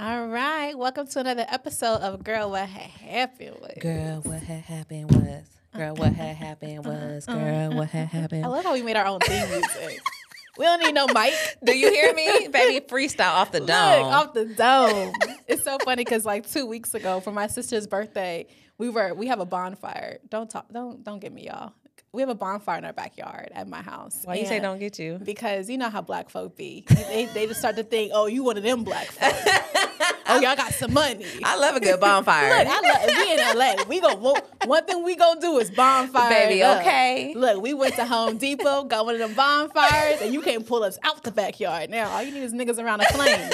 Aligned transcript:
All 0.00 0.28
right, 0.28 0.72
welcome 0.78 1.06
to 1.08 1.20
another 1.20 1.44
episode 1.46 1.96
of 1.96 2.24
Girl 2.24 2.50
What 2.50 2.66
Had 2.70 2.88
Happened 2.88 3.56
Was. 3.60 3.76
Girl, 3.82 4.22
what 4.22 4.42
had 4.42 4.62
happened 4.62 5.14
was. 5.14 5.44
Girl, 5.76 5.94
what 5.94 6.14
had 6.14 6.36
happened 6.36 6.86
was. 6.86 7.26
Girl, 7.26 7.74
what 7.74 7.90
had 7.90 8.08
happened. 8.08 8.46
I 8.46 8.48
love 8.48 8.64
how 8.64 8.72
we 8.72 8.80
made 8.80 8.96
our 8.96 9.04
own 9.04 9.20
theme 9.20 9.46
music. 9.50 10.00
we 10.58 10.64
don't 10.64 10.80
need 10.82 10.94
no 10.94 11.06
mic. 11.08 11.34
Do 11.62 11.76
you 11.76 11.90
hear 11.90 12.14
me, 12.14 12.48
baby? 12.48 12.86
Freestyle 12.86 13.28
off 13.28 13.52
the 13.52 13.60
Look, 13.60 13.68
dome. 13.68 14.04
off 14.06 14.32
the 14.32 14.46
dome. 14.46 15.12
it's 15.46 15.64
so 15.64 15.76
funny 15.84 16.02
because 16.02 16.24
like 16.24 16.50
two 16.50 16.64
weeks 16.64 16.94
ago 16.94 17.20
for 17.20 17.30
my 17.30 17.46
sister's 17.46 17.86
birthday, 17.86 18.46
we 18.78 18.88
were 18.88 19.12
we 19.12 19.26
have 19.26 19.40
a 19.40 19.44
bonfire. 19.46 20.16
Don't 20.30 20.48
talk. 20.48 20.72
Don't 20.72 21.04
don't 21.04 21.18
get 21.18 21.30
me 21.30 21.44
y'all. 21.48 21.74
We 22.12 22.22
have 22.22 22.28
a 22.28 22.34
bonfire 22.34 22.78
in 22.78 22.84
our 22.84 22.92
backyard 22.92 23.50
at 23.52 23.68
my 23.68 23.82
house. 23.82 24.22
Why 24.24 24.34
you 24.34 24.44
say 24.44 24.58
don't 24.58 24.80
get 24.80 24.98
you? 24.98 25.20
Because 25.22 25.70
you 25.70 25.78
know 25.78 25.88
how 25.90 26.02
black 26.02 26.28
folk 26.28 26.56
be. 26.56 26.84
They, 26.88 27.26
they 27.26 27.46
just 27.46 27.60
start 27.60 27.76
to 27.76 27.84
think, 27.84 28.10
oh, 28.12 28.26
you 28.26 28.42
one 28.42 28.56
of 28.56 28.64
them 28.64 28.82
black 28.82 29.06
folk. 29.06 29.32
oh, 30.26 30.40
y'all 30.40 30.56
got 30.56 30.74
some 30.74 30.92
money. 30.92 31.24
I 31.44 31.56
love 31.56 31.76
a 31.76 31.80
good 31.80 32.00
bonfire. 32.00 32.50
Look, 32.50 32.66
I 32.68 32.80
love, 32.80 33.16
we 33.16 33.32
in 33.32 33.58
LA. 33.58 33.84
We 33.88 34.00
go 34.00 34.16
one, 34.16 34.42
one 34.64 34.84
thing 34.86 35.04
we 35.04 35.14
gonna 35.14 35.40
do 35.40 35.58
is 35.58 35.70
bonfire. 35.70 36.30
Baby, 36.30 36.64
okay. 36.64 37.32
Look, 37.36 37.62
we 37.62 37.74
went 37.74 37.94
to 37.94 38.04
Home 38.04 38.38
Depot, 38.38 38.84
got 38.84 39.04
one 39.04 39.14
of 39.14 39.20
them 39.20 39.34
bonfires, 39.34 40.20
and 40.20 40.34
you 40.34 40.42
can't 40.42 40.66
pull 40.66 40.82
us 40.82 40.98
out 41.04 41.22
the 41.22 41.30
backyard. 41.30 41.90
Now 41.90 42.10
all 42.10 42.22
you 42.24 42.32
need 42.32 42.42
is 42.42 42.52
niggas 42.52 42.82
around 42.82 43.02
a 43.02 43.04
flame. 43.04 43.50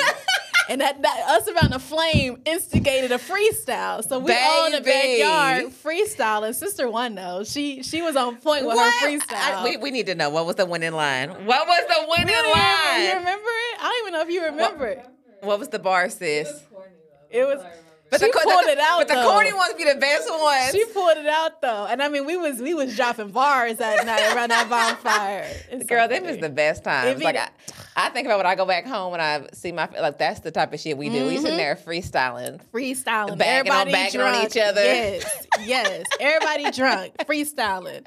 And 0.68 0.80
that, 0.80 1.00
that 1.02 1.24
us 1.28 1.48
around 1.48 1.72
the 1.72 1.78
flame 1.78 2.42
instigated 2.44 3.12
a 3.12 3.18
freestyle. 3.18 4.06
So 4.06 4.18
we 4.18 4.32
all 4.36 4.66
in 4.66 4.72
the 4.72 4.80
Baby. 4.80 5.22
backyard 5.22 5.72
freestyling. 5.72 6.54
Sister 6.54 6.90
one 6.90 7.14
though, 7.14 7.44
she 7.44 7.82
she 7.84 8.02
was 8.02 8.16
on 8.16 8.36
point 8.36 8.66
with 8.66 8.74
What? 8.76 8.92
her 9.02 9.08
freestyle. 9.08 9.34
I- 9.34 9.64
we, 9.64 9.76
we 9.76 9.90
need 9.92 10.06
to 10.06 10.14
know 10.14 10.30
what 10.30 10.44
was 10.46 10.56
the 10.56 10.66
winning 10.66 10.92
line. 10.92 11.28
What 11.30 11.66
was 11.68 11.84
the 11.88 12.06
winning 12.08 12.34
You 12.34 12.52
line? 12.52 13.16
remember 13.18 13.48
it? 13.48 13.78
I 13.80 13.82
don't 13.82 14.08
even 14.08 14.12
know 14.14 14.22
if 14.22 14.30
you 14.30 14.44
remember 14.44 14.86
it. 14.86 15.06
What 15.42 15.58
was 15.58 15.68
the 15.68 15.78
bar, 15.78 16.08
sis? 16.08 16.48
It 17.30 17.44
was. 17.44 17.62
But 18.10 18.20
she 18.20 18.26
the, 18.26 18.32
pulled 18.32 18.66
the, 18.66 18.70
it 18.70 18.78
out. 18.78 18.98
But 18.98 19.08
the 19.08 19.22
corny 19.22 19.52
ones 19.52 19.74
be 19.74 19.84
the 19.84 19.96
best 19.96 20.30
ones. 20.30 20.72
She 20.72 20.84
pulled 20.92 21.16
it 21.16 21.26
out 21.26 21.60
though, 21.60 21.86
and 21.86 22.02
I 22.02 22.08
mean, 22.08 22.24
we 22.24 22.36
was 22.36 22.60
we 22.60 22.72
was 22.74 22.94
dropping 22.94 23.30
bars 23.30 23.78
that 23.78 24.06
night 24.06 24.32
around 24.34 24.50
that 24.50 24.68
bonfire. 24.68 25.46
It's 25.70 25.82
so 25.82 25.88
Girl, 25.88 26.08
them 26.08 26.22
funny. 26.22 26.34
is 26.34 26.40
the 26.40 26.48
best 26.48 26.84
times. 26.84 27.22
Like 27.22 27.36
I, 27.36 27.48
I 27.96 28.10
think 28.10 28.26
about 28.26 28.38
when 28.38 28.46
I 28.46 28.54
go 28.54 28.64
back 28.64 28.86
home 28.86 29.12
and 29.12 29.22
I 29.22 29.48
see 29.52 29.72
my 29.72 29.88
like 30.00 30.18
that's 30.18 30.40
the 30.40 30.50
type 30.50 30.72
of 30.72 30.80
shit 30.80 30.96
we 30.96 31.08
do. 31.08 31.26
We 31.26 31.36
sitting 31.36 31.50
mm-hmm. 31.50 31.56
there 31.56 31.76
freestyling. 31.76 32.60
freestyling, 32.72 33.38
Bagging 33.38 33.72
on- 33.72 33.88
everybody 33.88 33.92
bagging 33.92 34.20
on 34.20 34.46
each 34.46 34.56
other. 34.56 34.84
Yes, 34.84 35.46
yes, 35.64 36.04
everybody 36.20 36.70
drunk, 36.70 37.16
freestyling. 37.26 38.06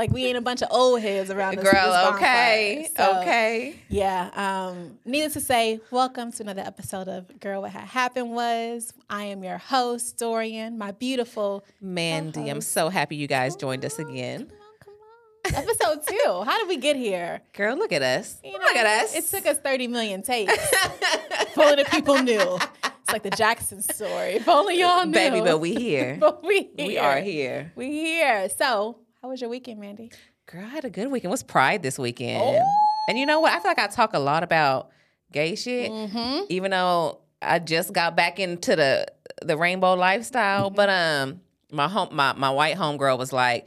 Like 0.00 0.12
we 0.12 0.24
ain't 0.24 0.38
a 0.38 0.40
bunch 0.40 0.62
of 0.62 0.68
old 0.70 1.02
heads 1.02 1.30
around 1.30 1.56
this, 1.56 1.70
Girl, 1.70 2.14
okay, 2.14 2.88
So, 2.96 3.20
okay. 3.20 3.74
Yeah. 3.90 4.30
Um, 4.32 4.98
needless 5.04 5.34
to 5.34 5.40
say, 5.40 5.78
welcome 5.90 6.32
to 6.32 6.42
another 6.42 6.62
episode 6.62 7.06
of 7.06 7.38
Girl 7.38 7.60
What 7.60 7.72
Had 7.72 7.84
Happened 7.84 8.30
Was. 8.30 8.94
I 9.10 9.24
am 9.24 9.44
your 9.44 9.58
host, 9.58 10.16
Dorian, 10.16 10.78
my 10.78 10.92
beautiful 10.92 11.66
Mandy, 11.82 12.48
I'm 12.48 12.62
so 12.62 12.88
happy 12.88 13.16
you 13.16 13.26
guys 13.26 13.56
joined 13.56 13.84
us 13.84 13.98
again. 13.98 14.50
Come 14.82 14.94
on, 14.94 15.52
come 15.52 15.58
on. 15.58 15.64
Episode 15.68 16.06
two. 16.08 16.44
How 16.46 16.58
did 16.58 16.68
we 16.68 16.78
get 16.78 16.96
here? 16.96 17.42
Girl, 17.52 17.76
look 17.76 17.92
at 17.92 18.00
us. 18.00 18.38
You 18.42 18.52
know, 18.52 18.58
look 18.58 18.76
at 18.76 19.04
us. 19.04 19.14
It 19.14 19.26
took 19.26 19.44
us 19.44 19.58
30 19.58 19.88
million 19.88 20.22
takes. 20.22 20.50
if 20.72 21.58
only 21.58 21.82
the 21.82 21.90
people 21.90 22.16
knew. 22.22 22.58
It's 22.82 23.12
like 23.12 23.22
the 23.22 23.28
Jackson 23.28 23.82
story. 23.82 24.36
If 24.36 24.48
only 24.48 24.80
y'all 24.80 25.04
knew. 25.04 25.12
Baby, 25.12 25.42
but 25.42 25.58
we 25.58 25.74
here. 25.74 26.16
but 26.20 26.42
we 26.42 26.70
here. 26.74 26.86
we 26.86 26.96
are 26.96 27.20
here. 27.20 27.72
We 27.76 27.90
here. 27.90 28.48
So, 28.48 28.96
how 29.22 29.28
was 29.28 29.40
your 29.40 29.50
weekend, 29.50 29.80
Mandy? 29.80 30.10
Girl, 30.46 30.64
I 30.64 30.68
had 30.68 30.84
a 30.84 30.90
good 30.90 31.10
weekend. 31.10 31.30
What's 31.30 31.42
Pride 31.42 31.82
this 31.82 31.98
weekend? 31.98 32.42
Oh. 32.42 32.62
And 33.08 33.18
you 33.18 33.26
know 33.26 33.40
what? 33.40 33.52
I 33.52 33.60
feel 33.60 33.70
like 33.70 33.78
I 33.78 33.86
talk 33.86 34.14
a 34.14 34.18
lot 34.18 34.42
about 34.42 34.90
gay 35.32 35.54
shit, 35.54 35.90
Mm-hmm. 35.90 36.44
even 36.48 36.70
though 36.70 37.18
I 37.42 37.58
just 37.58 37.92
got 37.92 38.16
back 38.16 38.38
into 38.38 38.76
the 38.76 39.06
the 39.42 39.56
rainbow 39.56 39.94
lifestyle. 39.94 40.66
Mm-hmm. 40.66 40.76
But 40.76 40.88
um, 40.90 41.40
my 41.72 41.88
home 41.88 42.08
my 42.12 42.32
my 42.34 42.50
white 42.50 42.76
homegirl 42.76 43.18
was 43.18 43.32
like, 43.32 43.66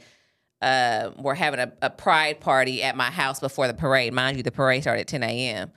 uh, 0.62 1.10
we're 1.18 1.34
having 1.34 1.60
a, 1.60 1.72
a 1.82 1.90
pride 1.90 2.40
party 2.40 2.82
at 2.82 2.96
my 2.96 3.10
house 3.10 3.40
before 3.40 3.66
the 3.66 3.74
parade. 3.74 4.12
Mind 4.12 4.36
you, 4.36 4.42
the 4.42 4.52
parade 4.52 4.82
started 4.82 5.02
at 5.02 5.08
10 5.08 5.22
a.m. 5.22 5.72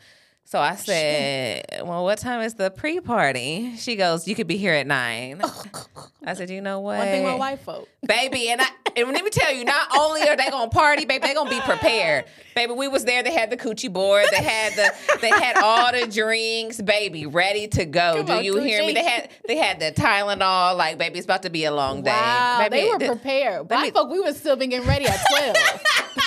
So 0.48 0.60
I 0.60 0.76
said, 0.76 1.66
Well, 1.84 2.06
what 2.06 2.20
time 2.20 2.40
is 2.40 2.54
the 2.54 2.72
pre 2.72 3.02
party? 3.02 3.76
She 3.76 3.98
goes, 3.98 4.30
You 4.30 4.34
could 4.34 4.48
be 4.48 4.56
here 4.56 4.72
at 4.72 4.88
nine. 4.88 5.42
I 6.26 6.36
said, 6.36 6.50
You 6.50 6.62
know 6.62 6.80
what? 6.80 7.00
One 7.00 7.08
thing 7.08 7.26
with 7.26 7.38
white 7.38 7.60
folk. 7.60 7.90
baby. 8.08 8.48
And 8.48 8.62
I 8.62 8.68
and 8.96 9.12
let 9.12 9.26
me 9.26 9.30
tell 9.30 9.54
you, 9.54 9.66
not 9.66 9.90
only 10.00 10.22
are 10.22 10.38
they 10.38 10.50
gonna 10.50 10.72
party, 10.72 11.04
baby, 11.04 11.28
they 11.28 11.34
gonna 11.34 11.50
be 11.50 11.60
prepared. 11.60 12.26
Baby, 12.56 12.72
we 12.72 12.88
was 12.88 13.04
there. 13.04 13.24
They 13.24 13.34
had 13.34 13.50
the 13.50 13.58
coochie 13.58 13.92
board. 13.92 14.26
They 14.32 14.42
had 14.42 14.72
the 14.72 15.18
they 15.20 15.32
had 15.32 15.58
all 15.58 15.92
the 15.92 16.08
drinks, 16.08 16.80
baby, 16.82 17.26
ready 17.26 17.68
to 17.68 17.84
go. 17.84 18.14
Come 18.16 18.26
Do 18.28 18.32
on, 18.32 18.44
you 18.46 18.58
hear 18.62 18.80
me? 18.86 18.94
They 18.94 19.04
had 19.04 19.30
they 19.50 19.58
had 19.58 19.82
the 19.82 19.92
Tylenol. 19.92 20.78
Like, 20.78 20.98
baby, 20.98 21.20
it's 21.20 21.26
about 21.26 21.44
to 21.44 21.50
be 21.50 21.66
a 21.66 21.74
long 21.74 22.04
day. 22.04 22.12
Wow, 22.12 22.68
baby, 22.70 22.88
they 23.00 23.08
were 23.08 23.16
prepared. 23.16 23.68
Black 23.68 23.84
me- 23.84 23.92
folk, 23.92 24.10
we 24.10 24.22
were 24.22 24.32
still 24.32 24.56
being 24.56 24.70
getting 24.70 24.88
ready 24.88 25.08
at 25.08 25.20
12. 25.30 25.56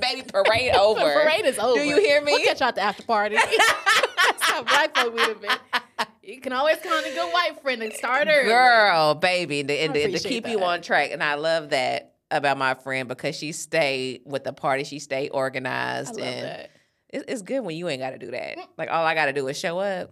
baby 0.00 0.22
parade 0.22 0.74
over. 0.74 1.00
the 1.00 1.06
parade 1.06 1.44
is 1.46 1.58
over. 1.58 1.78
Do 1.80 1.86
you 1.86 1.96
hear 1.98 2.20
me? 2.22 2.32
We'll 2.32 2.44
catch 2.44 2.60
you 2.60 2.66
at 2.66 2.74
the 2.74 2.82
after 2.82 3.02
party. 3.02 3.36
That's 3.36 4.42
how 4.42 4.62
black 4.62 4.96
folk 4.96 5.12
would 5.14 5.20
have 5.28 5.40
been. 5.40 6.06
You 6.22 6.40
can 6.40 6.52
always 6.52 6.78
count 6.78 7.04
on 7.06 7.12
a 7.12 7.14
good 7.14 7.32
white 7.32 7.62
friend 7.62 7.82
and 7.82 7.92
start 7.92 8.26
early. 8.30 8.48
Girl, 8.48 9.14
baby, 9.14 9.60
and 9.60 9.70
I 9.70 10.10
to 10.10 10.18
keep 10.18 10.48
you 10.48 10.62
on 10.64 10.82
track. 10.82 11.10
And 11.12 11.22
I 11.22 11.34
love 11.34 11.70
that 11.70 12.14
about 12.30 12.58
my 12.58 12.74
friend 12.74 13.08
because 13.08 13.36
she 13.36 13.52
stayed 13.52 14.22
with 14.24 14.42
the 14.44 14.52
party. 14.52 14.82
She 14.84 14.98
stayed 14.98 15.30
I 15.30 15.34
organized, 15.36 16.16
love 16.16 16.26
and 16.26 16.46
that. 16.46 16.70
it- 17.10 17.24
it's 17.28 17.42
good 17.42 17.60
when 17.60 17.76
you 17.76 17.88
ain't 17.88 18.00
got 18.02 18.10
to 18.10 18.18
do 18.18 18.32
that. 18.32 18.58
Mm. 18.58 18.66
Like 18.76 18.90
all 18.90 19.04
I 19.04 19.14
got 19.14 19.26
to 19.26 19.32
do 19.32 19.46
is 19.46 19.56
show 19.56 19.78
up. 19.78 20.10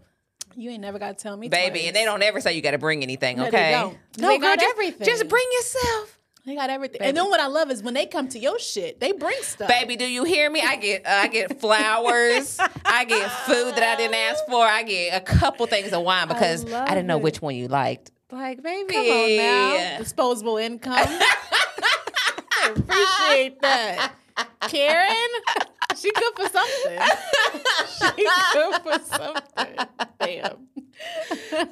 You 0.57 0.71
ain't 0.71 0.83
never 0.83 1.01
got 1.01 1.19
to 1.19 1.23
tell 1.23 1.37
me, 1.37 1.49
baby, 1.49 1.71
twice. 1.81 1.87
and 1.89 1.97
they 1.97 2.05
don't 2.05 2.23
ever 2.23 2.41
say 2.41 2.53
you 2.55 2.63
got 2.63 2.71
to 2.71 2.79
bring 2.79 3.03
anything. 3.03 3.39
No, 3.39 3.47
Okay, 3.49 3.73
no, 3.73 4.29
They 4.29 4.39
got 4.39 4.61
just, 4.61 4.71
everything. 4.71 5.05
Just 5.05 5.27
bring 5.29 5.45
yourself, 5.53 6.14
They 6.47 6.55
got 6.55 6.69
everything. 6.69 6.99
Baby. 6.99 7.09
And 7.09 7.17
then 7.17 7.31
what 7.31 7.41
I 7.41 7.47
love 7.47 7.71
is 7.71 7.83
when 7.83 7.95
they 7.95 8.05
come 8.05 8.29
to 8.29 8.39
your 8.39 8.59
shit, 8.59 9.01
they 9.01 9.13
bring 9.13 9.37
stuff. 9.41 9.67
baby. 9.69 9.97
Do 9.97 10.05
you 10.07 10.25
hear 10.25 10.51
me? 10.51 10.61
I 10.61 10.77
get, 10.77 11.07
uh, 11.07 11.11
I 11.11 11.29
get 11.29 11.59
flowers. 11.59 12.59
I 12.85 13.05
get 13.07 13.31
food 13.47 13.75
that 13.77 13.83
I 13.83 13.97
didn't 13.97 14.15
ask 14.15 14.45
for. 14.47 14.63
I 14.63 14.83
get 14.83 15.17
a 15.17 15.25
couple 15.25 15.67
things 15.67 15.93
of 15.95 16.03
wine 16.03 16.29
because 16.29 16.67
I, 16.67 16.69
love 16.69 16.89
didn't 16.89 17.07
know 17.07 17.17
it. 17.17 17.23
which 17.23 17.41
one 17.41 17.55
you 17.55 17.69
liked. 17.69 18.11
Like, 18.31 18.63
baby, 18.63 18.93
Come 18.93 19.07
on 19.07 19.37
now. 19.37 19.99
Disposable 19.99 20.59
income. 20.59 20.93
I 20.99 22.73
appreciate 22.77 23.61
that. 23.63 24.13
Karen, 24.69 25.31
she 25.97 26.11
good 26.13 26.35
for 26.37 26.49
something. 26.49 26.99
She 28.17 28.29
good 28.53 28.83
for 28.83 28.99
something. 29.17 29.77
Damn. 30.21 30.69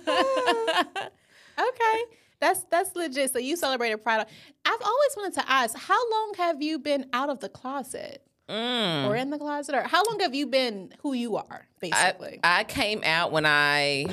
okay. 1.58 2.04
That's 2.42 2.64
that's 2.70 2.96
legit. 2.96 3.32
So 3.32 3.38
you 3.38 3.56
celebrated 3.56 4.02
Pride. 4.02 4.26
I've 4.64 4.82
always 4.82 5.10
wanted 5.16 5.34
to 5.34 5.48
ask, 5.48 5.78
how 5.78 6.10
long 6.10 6.34
have 6.38 6.60
you 6.60 6.80
been 6.80 7.06
out 7.12 7.30
of 7.30 7.38
the 7.38 7.48
closet? 7.48 8.26
Mm. 8.48 9.06
Or 9.06 9.14
in 9.14 9.30
the 9.30 9.38
closet? 9.38 9.76
Or 9.76 9.82
how 9.82 10.02
long 10.02 10.18
have 10.18 10.34
you 10.34 10.48
been 10.48 10.92
who 11.02 11.12
you 11.12 11.36
are, 11.36 11.68
basically? 11.80 12.40
I 12.42 12.64
came 12.64 13.02
out 13.04 13.30
when 13.30 13.46
I 13.46 14.06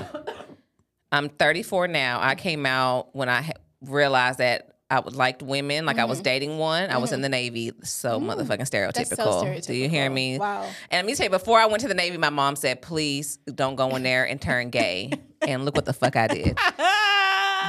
I'm 1.11 1.29
34 1.29 1.87
now. 1.87 2.19
I 2.21 2.35
came 2.35 2.67
out 2.67 3.15
when 3.15 3.29
I 3.29 3.51
realized 3.81 4.37
that 4.37 4.75
I 4.91 4.99
would 4.99 5.15
liked 5.15 5.41
women, 5.41 5.87
like 5.87 5.97
I 5.97 6.05
was 6.05 6.21
dating 6.21 6.59
one. 6.59 6.91
I 6.91 6.97
was 6.97 7.11
in 7.11 7.21
the 7.21 7.29
Navy, 7.29 7.71
so 7.83 8.19
motherfucking 8.19 8.69
stereotypical. 8.69 9.43
Mm-hmm. 9.43 9.59
So 9.61 9.73
Do 9.73 9.73
you 9.73 9.89
hear 9.89 10.07
me? 10.07 10.37
Wow. 10.37 10.63
And 10.91 10.99
let 10.99 11.05
me 11.05 11.15
tell 11.15 11.25
you, 11.25 11.31
before 11.31 11.59
I 11.59 11.65
went 11.65 11.81
to 11.81 11.87
the 11.87 11.95
Navy, 11.95 12.17
my 12.17 12.29
mom 12.29 12.55
said, 12.55 12.83
"Please 12.83 13.37
don't 13.37 13.75
go 13.75 13.95
in 13.95 14.03
there 14.03 14.25
and 14.25 14.39
turn 14.39 14.69
gay." 14.69 15.13
and 15.47 15.65
look 15.65 15.75
what 15.75 15.85
the 15.85 15.93
fuck 15.93 16.15
I 16.15 16.27
did. 16.27 16.57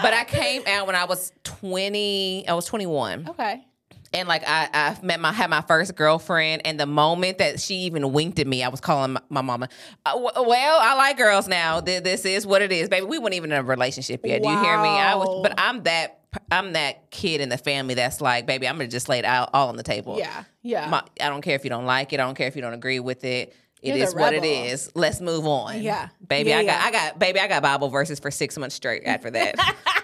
But 0.03 0.15
I 0.15 0.25
came 0.25 0.63
out 0.67 0.87
when 0.87 0.97
I 0.97 1.05
was 1.05 1.33
20. 1.45 2.49
I 2.49 2.55
was 2.55 2.65
21 2.67 3.29
okay. 3.31 3.65
and 4.13 4.27
like 4.29 4.43
I, 4.47 4.69
I 4.73 4.97
met 5.05 5.21
my 5.21 5.33
had 5.33 5.51
my 5.51 5.61
first 5.63 5.95
girlfriend, 5.95 6.63
and 6.65 6.79
the 6.81 6.87
moment 6.87 7.39
that 7.39 7.61
she 7.61 7.75
even 7.83 8.13
winked 8.13 8.39
at 8.39 8.47
me, 8.47 8.63
I 8.63 8.69
was 8.69 8.81
calling 8.81 9.13
my, 9.13 9.21
my 9.29 9.43
mama. 9.43 9.69
Uh, 10.07 10.13
w- 10.13 10.49
well, 10.49 10.79
I 10.81 10.95
like 10.97 11.17
girls 11.17 11.47
now. 11.49 11.81
Th- 11.81 12.03
This 12.03 12.25
is 12.25 12.47
what 12.47 12.63
it 12.63 12.73
is, 12.73 12.89
baby. 12.89 13.07
We 13.07 13.19
weren't 13.19 13.35
even 13.35 13.53
in 13.53 13.59
a 13.59 13.63
relationship 13.63 14.25
yet. 14.25 14.43
Do 14.43 14.49
you 14.49 14.59
hear 14.63 14.81
me? 14.83 14.89
I 14.89 15.15
was, 15.15 15.43
but 15.43 15.55
I'm 15.59 15.83
that 15.85 16.21
I'm 16.51 16.73
that 16.75 17.11
kid 17.11 17.41
in 17.41 17.49
the 17.49 17.59
family 17.59 17.95
that's 17.95 18.21
like, 18.21 18.47
baby, 18.47 18.69
I'm 18.69 18.77
gonna 18.77 18.89
just 18.89 19.09
lay 19.09 19.19
it 19.19 19.25
out 19.25 19.51
all 19.53 19.69
on 19.69 19.77
the 19.77 19.83
table. 19.83 20.17
Yeah. 20.19 20.45
Yeah. 20.63 20.89
My, 20.89 21.03
I 21.21 21.29
don't 21.29 21.43
care 21.43 21.55
if 21.57 21.65
you 21.65 21.71
don't 21.71 21.87
like 21.87 22.13
it. 22.13 22.21
I 22.21 22.25
don't 22.25 22.37
care 22.37 22.47
if 22.47 22.55
you 22.57 22.63
don't 22.63 22.75
agree 22.75 23.01
with 23.01 23.25
it. 23.25 23.55
It 23.83 23.97
You're 23.97 24.07
is 24.09 24.15
what 24.15 24.35
it 24.35 24.45
is. 24.45 24.91
Let's 24.95 25.23
move 25.23 25.47
on. 25.47 25.81
Yeah. 25.81 26.11
baby. 26.29 26.51
Yeah, 26.51 26.59
I 26.59 26.65
got, 26.65 26.73
yeah. 26.73 26.85
I 26.85 26.91
got, 26.93 27.19
baby. 27.19 27.41
I 27.41 27.49
got 27.49 27.63
Bible 27.63 27.89
verses 27.89 28.21
for 28.21 28.31
six 28.31 28.59
months 28.59 28.75
straight 28.75 29.05
after 29.07 29.31
that. 29.31 29.55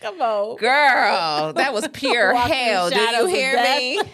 Come 0.00 0.20
on. 0.20 0.56
Girl, 0.56 1.52
that 1.54 1.72
was 1.72 1.86
pure 1.92 2.34
hell. 2.34 2.90
Do 2.90 2.98
you 3.00 3.26
hear 3.26 3.62
me? 3.62 4.00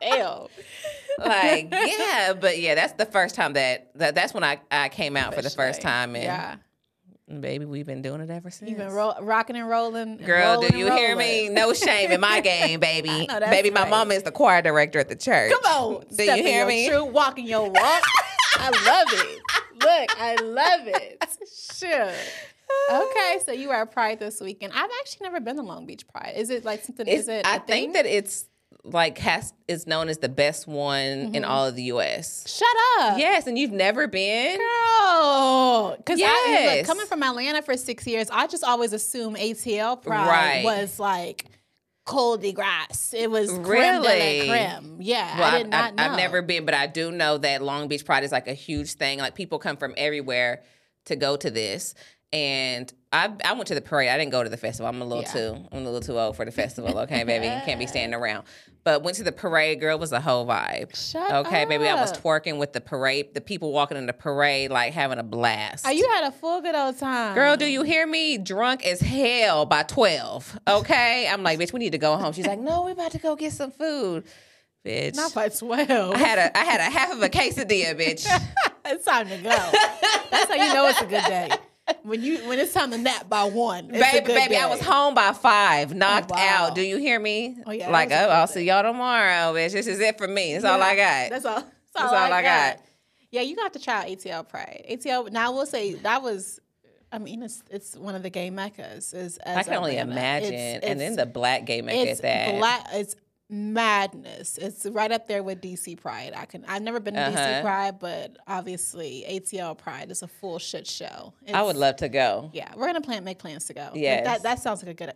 Damn. 0.00 0.46
like 1.18 1.68
yeah 1.70 2.32
but 2.32 2.58
yeah 2.58 2.74
that's 2.74 2.94
the 2.94 3.04
first 3.04 3.34
time 3.34 3.52
that, 3.52 3.90
that 3.96 4.14
that's 4.14 4.32
when 4.32 4.42
i 4.42 4.58
i 4.70 4.88
came 4.88 5.14
out 5.14 5.34
for 5.34 5.42
the 5.42 5.50
first 5.50 5.82
time 5.82 6.14
and 6.14 6.24
Yeah. 6.24 6.56
baby 7.40 7.66
we've 7.66 7.84
been 7.84 8.00
doing 8.00 8.22
it 8.22 8.30
ever 8.30 8.48
since 8.48 8.70
You've 8.70 8.78
been 8.78 8.90
ro- 8.90 9.12
rocking 9.20 9.56
and 9.56 9.68
rolling. 9.68 10.16
girl 10.16 10.54
rolling 10.54 10.70
do 10.70 10.78
you 10.78 10.90
hear 10.90 11.14
me 11.14 11.50
no 11.50 11.74
shame 11.74 12.10
in 12.12 12.20
my 12.22 12.40
game 12.52 12.80
baby 12.80 13.26
know 13.26 13.40
baby 13.40 13.70
my 13.70 13.82
right. 13.82 13.90
mama 13.90 14.14
is 14.14 14.22
the 14.22 14.32
choir 14.32 14.62
director 14.62 14.98
at 14.98 15.10
the 15.10 15.16
church 15.16 15.52
Come 15.52 15.64
on. 15.98 16.04
do 16.16 16.24
you 16.24 16.42
hear 16.42 16.64
me 16.66 16.88
Truth, 16.88 17.12
walking 17.12 17.46
your 17.46 17.68
walk. 17.70 18.02
I 18.56 18.70
love 18.70 19.08
it. 19.12 19.40
Look, 19.82 20.20
I 20.20 20.34
love 20.42 20.80
it. 20.86 21.24
Sure. 21.74 22.10
Okay, 22.90 23.38
so 23.44 23.52
you 23.52 23.68
were 23.68 23.74
at 23.74 23.92
Pride 23.92 24.18
this 24.18 24.40
weekend. 24.40 24.72
I've 24.74 24.90
actually 25.00 25.24
never 25.24 25.40
been 25.40 25.56
to 25.56 25.62
Long 25.62 25.86
Beach 25.86 26.06
Pride. 26.08 26.34
Is 26.36 26.50
it 26.50 26.64
like 26.64 26.84
something? 26.84 27.06
It's- 27.06 27.22
is 27.22 27.28
it? 27.28 27.46
I 27.46 27.58
think 27.58 27.94
that 27.94 28.06
it's 28.06 28.46
like 28.84 29.18
has 29.18 29.52
is 29.68 29.86
known 29.86 30.08
as 30.08 30.18
the 30.18 30.28
best 30.28 30.66
one 30.66 31.00
in 31.00 31.32
mm-hmm. 31.32 31.44
all 31.44 31.66
of 31.66 31.76
the 31.76 31.82
U.S. 31.84 32.50
Shut 32.50 32.68
up. 33.00 33.18
Yes, 33.18 33.46
and 33.46 33.58
you've 33.58 33.72
never 33.72 34.06
been. 34.06 34.58
Girl, 34.58 35.94
because 35.98 36.20
I 36.22 36.76
look, 36.76 36.86
coming 36.86 37.06
from 37.06 37.22
Atlanta 37.22 37.62
for 37.62 37.76
six 37.76 38.06
years, 38.06 38.28
I 38.30 38.46
just 38.46 38.64
always 38.64 38.92
assumed 38.92 39.36
ATL 39.36 40.00
Pride 40.02 40.28
Right. 40.28 40.64
was 40.64 40.98
like 40.98 41.44
cold 42.06 42.40
de 42.42 42.52
grace. 42.52 43.14
It 43.16 43.30
was 43.30 43.52
Really? 43.52 44.48
creme. 44.48 44.96
Yeah, 45.00 45.38
Well, 45.38 45.44
I 45.44 45.56
I've, 45.56 45.62
did 45.62 45.70
not 45.70 45.94
I've. 45.98 46.10
I've 46.12 46.16
never 46.16 46.42
been, 46.42 46.64
but 46.64 46.74
I 46.74 46.86
do 46.86 47.10
know 47.12 47.38
that 47.38 47.62
Long 47.62 47.88
Beach 47.88 48.04
Pride 48.04 48.24
is 48.24 48.32
like 48.32 48.48
a 48.48 48.54
huge 48.54 48.94
thing. 48.94 49.18
Like 49.18 49.34
people 49.34 49.58
come 49.58 49.76
from 49.76 49.94
everywhere 49.96 50.62
to 51.06 51.16
go 51.16 51.36
to 51.36 51.50
this. 51.50 51.94
And 52.32 52.92
I 53.12 53.30
I 53.44 53.52
went 53.54 53.66
to 53.68 53.74
the 53.74 53.80
parade. 53.80 54.08
I 54.08 54.16
didn't 54.16 54.30
go 54.30 54.42
to 54.44 54.48
the 54.48 54.56
festival. 54.56 54.88
I'm 54.88 55.02
a 55.02 55.04
little 55.04 55.24
Yeah. 55.24 55.32
too 55.32 55.66
I'm 55.72 55.78
a 55.78 55.84
little 55.84 56.00
too 56.00 56.18
old 56.18 56.36
for 56.36 56.44
the 56.44 56.52
festival. 56.52 56.98
Okay, 57.00 57.24
baby, 57.24 57.46
you 57.46 57.60
can't 57.64 57.78
be 57.80 57.86
standing 57.86 58.18
around. 58.18 58.44
But 58.82 59.02
went 59.02 59.16
to 59.18 59.24
the 59.24 59.32
parade. 59.32 59.78
Girl 59.80 59.98
was 59.98 60.10
a 60.12 60.20
whole 60.20 60.46
vibe. 60.46 60.96
Shut 60.96 61.30
okay, 61.46 61.64
baby, 61.66 61.86
I 61.86 62.00
was 62.00 62.12
twerking 62.12 62.58
with 62.58 62.72
the 62.72 62.80
parade. 62.80 63.34
The 63.34 63.40
people 63.40 63.72
walking 63.72 63.96
in 63.98 64.06
the 64.06 64.12
parade, 64.14 64.70
like 64.70 64.92
having 64.94 65.18
a 65.18 65.22
blast. 65.22 65.84
Oh, 65.86 65.90
you 65.90 66.08
had 66.08 66.24
a 66.24 66.32
full 66.32 66.62
good 66.62 66.74
old 66.74 66.98
time, 66.98 67.34
Girl, 67.34 67.56
do 67.56 67.66
you 67.66 67.82
hear 67.82 68.06
me? 68.06 68.38
Drunk 68.38 68.86
as 68.86 69.00
hell 69.00 69.66
by 69.66 69.82
12. 69.82 70.60
Okay? 70.66 71.28
I'm 71.28 71.42
like, 71.42 71.58
bitch, 71.58 71.72
we 71.74 71.78
need 71.80 71.92
to 71.92 71.98
go 71.98 72.16
home. 72.16 72.32
She's 72.32 72.46
like, 72.46 72.58
no, 72.60 72.82
we 72.84 72.92
about 72.92 73.10
to 73.12 73.18
go 73.18 73.36
get 73.36 73.52
some 73.52 73.70
food. 73.70 74.24
Bitch. 74.86 75.14
Not 75.14 75.34
by 75.34 75.50
twelve. 75.50 76.14
I 76.14 76.18
had 76.18 76.38
a 76.38 76.56
I 76.58 76.64
had 76.64 76.80
a 76.80 76.84
half 76.84 77.12
of 77.12 77.20
a 77.22 77.28
quesadilla, 77.28 77.94
bitch. 78.00 78.26
it's 78.86 79.04
time 79.04 79.28
to 79.28 79.36
go. 79.36 79.50
That's 80.30 80.48
how 80.50 80.54
you 80.54 80.72
know 80.72 80.86
it's 80.88 81.02
a 81.02 81.04
good 81.06 81.24
day. 81.24 81.50
When 82.02 82.22
you 82.22 82.38
when 82.48 82.58
it's 82.58 82.72
time 82.72 82.90
to 82.92 82.98
nap 82.98 83.28
by 83.28 83.44
one, 83.44 83.90
it's 83.94 84.12
baby, 84.12 84.26
baby, 84.26 84.56
I 84.56 84.66
was 84.66 84.80
home 84.80 85.14
by 85.14 85.32
five, 85.32 85.92
oh, 85.92 85.96
knocked 85.96 86.30
Oh, 86.32 86.36
wow. 86.36 86.66
out. 86.68 86.74
Do 86.74 86.82
you 86.82 86.96
hear 86.96 87.18
me? 87.20 87.56
Oh, 87.66 87.72
yeah, 87.72 87.90
Like, 87.90 88.10
oh, 88.10 88.14
I'll 88.14 88.46
day. 88.46 88.52
see 88.54 88.64
y'all 88.64 88.82
tomorrow, 88.82 89.52
bitch. 89.54 89.72
This 89.72 89.86
is 89.86 90.00
it 90.00 90.16
for 90.18 90.26
me. 90.28 90.52
That's 90.54 90.64
all 90.64 90.80
I 90.82 90.96
got. 90.96 91.30
That's 91.30 91.44
all. 91.44 91.54
That's 91.56 91.64
all, 91.96 92.02
That's 92.02 92.12
all 92.12 92.32
I, 92.32 92.38
I 92.38 92.42
got. 92.42 92.76
got. 92.76 92.84
Yeah, 93.32 93.42
you 93.42 93.54
got 93.54 93.72
to 93.74 93.78
try 93.78 94.10
ATL 94.10 94.48
Pride. 94.48 94.84
ATL. 94.90 95.30
Now 95.30 95.46
I 95.46 95.54
will 95.54 95.66
say 95.66 95.94
that 95.94 96.22
was. 96.22 96.58
I 97.12 97.18
mean, 97.18 97.42
it's 97.42 97.62
it's 97.70 97.96
one 97.96 98.14
of 98.14 98.22
the 98.22 98.30
gay 98.30 98.50
meccas. 98.50 99.12
Is 99.12 99.36
as 99.38 99.56
I 99.58 99.62
can 99.64 99.74
only 99.74 99.96
imagine. 99.98 100.52
It's- 100.54 100.80
and 100.84 100.98
then 101.00 101.16
the 101.16 101.26
black 101.26 101.64
gay 101.64 101.82
make 101.82 102.08
it's 102.08 102.20
at 102.20 102.22
that. 102.22 102.58
black. 102.58 102.86
It's 102.92 103.14
madness. 103.50 104.58
It's 104.58 104.86
right 104.86 105.10
up 105.10 105.26
there 105.28 105.42
with 105.42 105.60
DC 105.60 106.00
Pride. 106.00 106.32
I 106.36 106.44
can. 106.46 106.64
I've 106.66 106.82
never 106.82 107.00
been 107.00 107.14
to 107.14 107.20
DC 107.20 107.34
Uh-huh. 107.36 107.62
Pride, 107.62 107.98
but 107.98 108.36
obviously 108.46 109.24
ATL 109.28 109.76
Pride 109.76 110.10
is 110.10 110.22
a 110.22 110.28
full 110.28 110.58
shit 110.58 110.86
show. 110.86 111.34
I 111.52 111.62
would 111.62 111.76
love 111.76 111.96
to 111.96 112.08
go. 112.08 112.50
Yeah, 112.52 112.72
we're 112.76 112.86
gonna 112.86 113.00
plan 113.00 113.24
make 113.24 113.38
plans 113.38 113.66
to 113.66 113.74
go. 113.74 113.90
Yes. 113.94 114.24
that 114.24 114.42
that 114.44 114.58
sounds 114.60 114.82
like 114.82 114.90
a 114.92 114.94
good. 114.94 115.12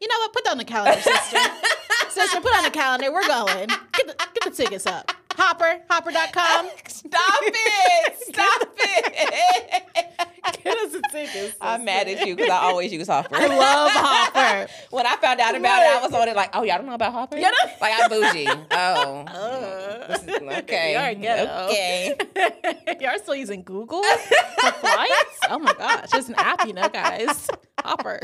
You 0.00 0.08
know 0.08 0.18
what? 0.18 0.32
Put 0.32 0.44
that 0.44 0.50
on 0.52 0.58
the 0.58 0.64
calendar, 0.64 1.00
sister. 1.00 1.38
sister, 2.10 2.40
put 2.40 2.54
on 2.56 2.64
the 2.64 2.70
calendar. 2.70 3.12
We're 3.12 3.26
going. 3.26 3.68
Get 3.92 4.06
the 4.06 4.14
get 4.34 4.44
the 4.44 4.50
tickets 4.50 4.86
up. 4.86 5.10
Hopper, 5.34 5.80
hopper.com. 5.88 6.68
Stop 6.88 7.40
it! 7.42 8.18
Stop 8.18 8.68
it! 8.76 9.82
Get 10.64 10.76
us 10.78 10.92
the 10.92 11.02
tickets. 11.10 11.56
I'm 11.60 11.84
mad 11.84 12.08
at 12.08 12.26
you 12.26 12.34
because 12.36 12.50
I 12.50 12.56
always 12.62 12.92
use 12.92 13.06
Hopper. 13.06 13.36
I 13.36 13.46
love 13.46 13.90
Hopper. 13.92 14.72
when 14.90 15.06
I 15.06 15.16
found 15.16 15.40
out 15.40 15.54
about 15.54 15.82
it, 15.82 15.88
I 15.88 16.00
was 16.02 16.12
on 16.12 16.28
it 16.28 16.34
like, 16.36 16.50
oh, 16.54 16.62
y'all 16.62 16.78
don't 16.78 16.86
know 16.86 16.94
about 16.94 17.12
Hopper? 17.12 17.36
You 17.36 17.42
don't- 17.50 17.80
Like, 17.80 17.94
I'm 18.00 18.10
bougie. 18.10 18.48
Oh. 18.72 19.24
Uh, 19.26 20.16
is- 20.18 20.58
okay. 20.58 21.16
Ghetto. 21.20 21.66
Okay. 21.68 22.14
You're 23.00 23.18
still 23.18 23.34
using 23.34 23.62
Google 23.62 24.02
for 24.02 24.72
flights? 24.72 25.38
Oh 25.48 25.58
my 25.58 25.72
gosh, 25.74 26.08
it's 26.14 26.28
an 26.28 26.34
app, 26.36 26.66
you 26.66 26.72
know, 26.72 26.88
guys. 26.88 27.48
Hopper. 27.84 28.20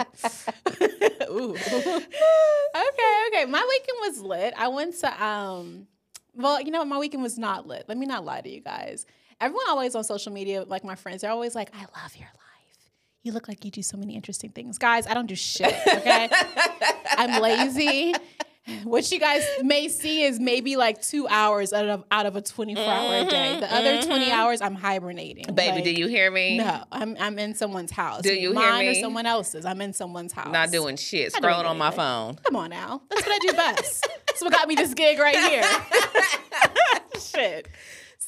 Ooh. 1.31 1.55
okay, 1.55 3.27
okay. 3.29 3.45
My 3.47 3.65
weekend 3.69 3.99
was 4.01 4.21
lit. 4.21 4.55
I 4.57 4.69
went 4.69 4.99
to 5.01 5.25
um 5.25 5.87
well, 6.35 6.61
you 6.61 6.71
know? 6.71 6.85
My 6.85 6.99
weekend 6.99 7.23
was 7.23 7.37
not 7.39 7.67
lit. 7.67 7.85
Let 7.89 7.99
me 7.99 8.07
not 8.07 8.25
lie 8.25 8.41
to 8.41 8.49
you 8.49 8.61
guys. 8.61 9.07
Everyone 9.41 9.65
always 9.69 9.95
on 9.95 10.03
social 10.05 10.33
media, 10.33 10.65
like 10.65 10.85
my 10.85 10.95
friends, 10.97 11.23
they're 11.23 11.31
always 11.31 11.55
like, 11.55 11.71
I 11.75 11.81
love 12.03 12.17
your 12.17 12.27
life. 12.27 12.91
You 13.23 13.33
look 13.33 13.47
like 13.49 13.65
you 13.65 13.71
do 13.71 13.83
so 13.83 13.97
many 13.97 14.15
interesting 14.17 14.51
things. 14.51 14.79
Guys, 14.79 15.07
I 15.07 15.15
don't 15.15 15.27
do 15.27 15.37
shit, 15.37 15.75
okay? 15.87 16.29
I'm 17.11 17.41
lazy. 17.43 18.15
What 18.85 19.11
you 19.11 19.19
guys 19.19 19.43
may 19.63 19.89
see 19.89 20.25
is 20.25 20.39
maybe 20.39 20.77
like 20.77 21.01
two 21.01 21.27
hours 21.27 21.73
out 21.73 21.87
of 21.89 22.05
out 22.11 22.27
of 22.27 22.37
a 22.37 22.43
24 22.43 22.85
hour 22.85 23.25
day. 23.31 23.59
The 23.61 23.75
other 23.75 24.03
20 24.03 24.31
hours, 24.31 24.61
I'm 24.61 24.75
hibernating. 24.75 25.45
Mm-hmm, 25.47 25.55
Baby, 25.55 25.75
Like, 25.77 25.85
do 25.85 25.91
you 25.93 26.07
hear 26.07 26.31
me? 26.31 26.59
No, 26.59 26.85
I'm 26.93 27.17
I'm 27.19 27.39
in 27.39 27.55
someone's 27.55 27.93
house. 27.93 28.21
Do 28.23 28.35
you 28.35 28.51
hear 28.51 28.53
Mine 28.53 28.87
or 28.89 28.91
me? 28.91 29.01
someone 29.01 29.25
else's. 29.25 29.65
I'm 29.65 29.81
in 29.81 29.95
someone's 29.95 30.35
house. 30.35 30.53
Not 30.53 30.71
doing 30.71 30.97
shit. 30.97 31.33
Scrolling 31.33 31.65
on 31.65 31.79
my 31.79 31.91
phone. 31.91 32.35
Come 32.45 32.57
on 32.57 32.69
now. 32.69 33.01
That's 33.09 33.27
what 33.27 33.35
I 33.35 33.39
do 33.47 33.53
best. 33.57 34.07
That's 34.27 34.43
what 34.43 34.53
got 34.53 34.69
me 34.69 34.75
this 34.75 34.93
gig 34.93 35.19
right 35.19 35.35
here. 35.37 35.63
Shit. 37.21 37.69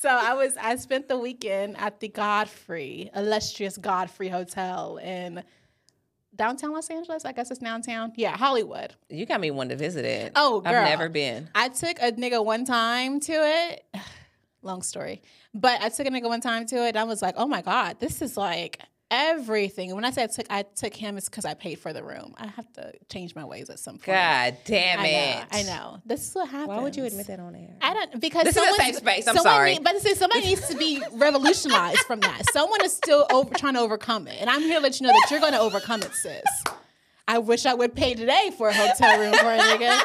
So 0.00 0.08
I 0.08 0.32
was 0.32 0.56
I 0.56 0.76
spent 0.76 1.08
the 1.08 1.18
weekend 1.18 1.76
at 1.76 2.00
the 2.00 2.08
Godfrey, 2.08 3.10
illustrious 3.14 3.76
Godfrey 3.76 4.28
Hotel 4.28 4.96
in 4.96 5.42
downtown 6.34 6.72
Los 6.72 6.88
Angeles. 6.88 7.26
I 7.26 7.32
guess 7.32 7.50
it's 7.50 7.60
downtown. 7.60 8.14
Yeah, 8.16 8.34
Hollywood. 8.34 8.94
You 9.10 9.26
got 9.26 9.42
me 9.42 9.50
one 9.50 9.68
to 9.68 9.76
visit 9.76 10.06
it. 10.06 10.32
Oh, 10.36 10.62
girl. 10.62 10.74
I've 10.74 10.88
never 10.88 11.10
been. 11.10 11.50
I 11.54 11.68
took 11.68 11.98
a 12.00 12.12
nigga 12.12 12.42
one 12.42 12.64
time 12.64 13.20
to 13.20 13.32
it. 13.32 13.84
Long 14.62 14.80
story. 14.80 15.20
But 15.52 15.82
I 15.82 15.90
took 15.90 16.06
a 16.06 16.10
nigga 16.10 16.28
one 16.28 16.40
time 16.40 16.64
to 16.68 16.76
it 16.76 16.88
and 16.88 16.98
I 16.98 17.04
was 17.04 17.20
like, 17.20 17.34
oh 17.36 17.46
my 17.46 17.60
God, 17.60 18.00
this 18.00 18.22
is 18.22 18.38
like 18.38 18.80
everything. 19.10 19.94
When 19.94 20.04
I 20.04 20.10
say 20.10 20.24
I 20.24 20.26
took 20.26 20.46
I 20.50 20.62
took 20.62 20.94
him, 20.94 21.16
it's 21.16 21.28
because 21.28 21.44
I 21.44 21.54
paid 21.54 21.78
for 21.78 21.92
the 21.92 22.02
room. 22.02 22.34
I 22.38 22.46
have 22.48 22.72
to 22.74 22.92
change 23.08 23.34
my 23.34 23.44
ways 23.44 23.70
at 23.70 23.78
some 23.78 23.94
point. 23.94 24.06
God 24.06 24.56
damn 24.64 25.00
I 25.00 25.06
it. 25.06 25.36
know. 25.36 25.44
I 25.58 25.62
know. 25.64 25.98
This 26.06 26.28
is 26.28 26.34
what 26.34 26.48
happens. 26.48 26.68
Why 26.68 26.80
would 26.80 26.96
you 26.96 27.04
admit 27.04 27.26
that 27.26 27.40
on 27.40 27.54
air? 27.54 27.74
I 27.82 27.94
don't 27.94 28.20
because 28.20 28.44
This 28.44 28.56
is 28.56 28.62
a 28.62 28.74
safe 28.74 28.96
space. 28.96 29.26
I'm 29.26 29.36
sorry. 29.36 29.74
need- 29.74 29.84
but 29.84 30.00
see, 30.00 30.14
somebody 30.14 30.42
needs 30.42 30.66
to 30.68 30.76
be 30.76 31.02
revolutionized 31.12 32.00
from 32.00 32.20
that. 32.20 32.42
Someone 32.52 32.84
is 32.84 32.92
still 32.96 33.26
over 33.32 33.52
trying 33.54 33.74
to 33.74 33.80
overcome 33.80 34.26
it, 34.28 34.36
and 34.40 34.48
I'm 34.48 34.60
here 34.62 34.76
to 34.76 34.80
let 34.80 35.00
you 35.00 35.06
know 35.06 35.12
that 35.12 35.28
you're 35.30 35.40
going 35.40 35.52
to 35.52 35.60
overcome 35.60 36.02
it, 36.02 36.12
sis. 36.14 36.42
I 37.28 37.38
wish 37.38 37.64
I 37.66 37.74
would 37.74 37.94
pay 37.94 38.14
today 38.14 38.50
for 38.58 38.68
a 38.68 38.74
hotel 38.74 39.18
room 39.20 39.32
for 39.34 39.52
a 39.52 39.58
nigga. 39.58 40.00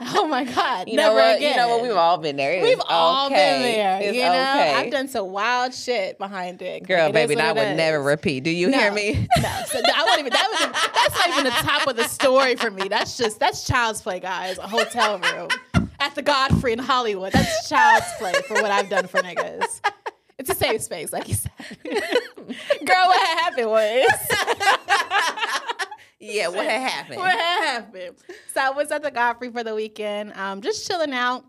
Oh 0.14 0.26
my 0.26 0.44
God! 0.44 0.88
You 0.88 0.96
never 0.96 1.14
know 1.16 1.22
what? 1.22 1.36
again. 1.36 1.50
You 1.50 1.56
know 1.56 1.68
what? 1.68 1.82
We've 1.82 1.92
all 1.96 2.18
been 2.18 2.36
there. 2.36 2.62
We've 2.62 2.80
all 2.88 3.26
okay. 3.26 3.34
been 3.34 3.62
there. 3.62 4.00
It's 4.02 4.16
you 4.16 4.22
know, 4.22 4.30
okay. 4.30 4.74
I've 4.74 4.90
done 4.92 5.08
some 5.08 5.30
wild 5.30 5.74
shit 5.74 6.18
behind 6.18 6.60
it. 6.62 6.86
Girl, 6.86 7.06
Like, 7.06 7.10
it 7.10 7.12
baby, 7.14 7.34
is 7.34 7.40
I 7.40 7.52
would 7.52 7.76
never 7.76 8.02
repeat. 8.02 8.44
Do 8.44 8.50
you 8.50 8.68
No, 8.68 8.78
hear 8.78 8.92
me? 8.92 9.26
No, 9.42 9.62
so 9.66 9.80
I 9.94 10.04
won't 10.04 10.20
even. 10.20 10.32
That 10.32 10.48
was 10.50 10.90
that's 10.94 11.14
not 11.18 11.28
even 11.30 11.44
the 11.44 11.50
top 11.50 11.86
of 11.86 11.96
the 11.96 12.04
story 12.04 12.56
for 12.56 12.70
me. 12.70 12.88
That's 12.88 13.16
just 13.16 13.38
that's 13.40 13.64
child's 13.66 14.02
play, 14.02 14.20
guys. 14.20 14.58
A 14.58 14.66
hotel 14.68 15.18
room 15.18 15.48
at 16.00 16.14
the 16.14 16.22
Godfrey 16.22 16.72
in 16.72 16.78
Hollywood. 16.78 17.32
That's 17.32 17.68
child's 17.68 18.06
play 18.18 18.32
for 18.46 18.54
what 18.54 18.70
I've 18.70 18.88
done 18.88 19.06
for 19.06 19.20
niggas. 19.20 19.80
It's 20.38 20.50
a 20.50 20.54
safe 20.54 20.82
space, 20.82 21.12
like 21.12 21.28
you 21.28 21.34
said. 21.34 21.52
Girl, 21.84 23.06
what 23.06 23.38
happened 23.38 23.70
was 23.70 24.06
yeah, 26.22 26.48
what 26.48 26.64
had 26.66 26.80
happened? 26.90 27.16
what 27.18 27.38
happened. 27.38 28.16
So 28.54 28.60
I 28.60 28.70
was 28.70 28.90
at 28.90 29.02
the 29.02 29.10
Godfrey 29.10 29.50
for 29.50 29.64
the 29.64 29.74
weekend, 29.74 30.32
um, 30.34 30.60
just 30.62 30.86
chilling 30.86 31.12
out. 31.12 31.44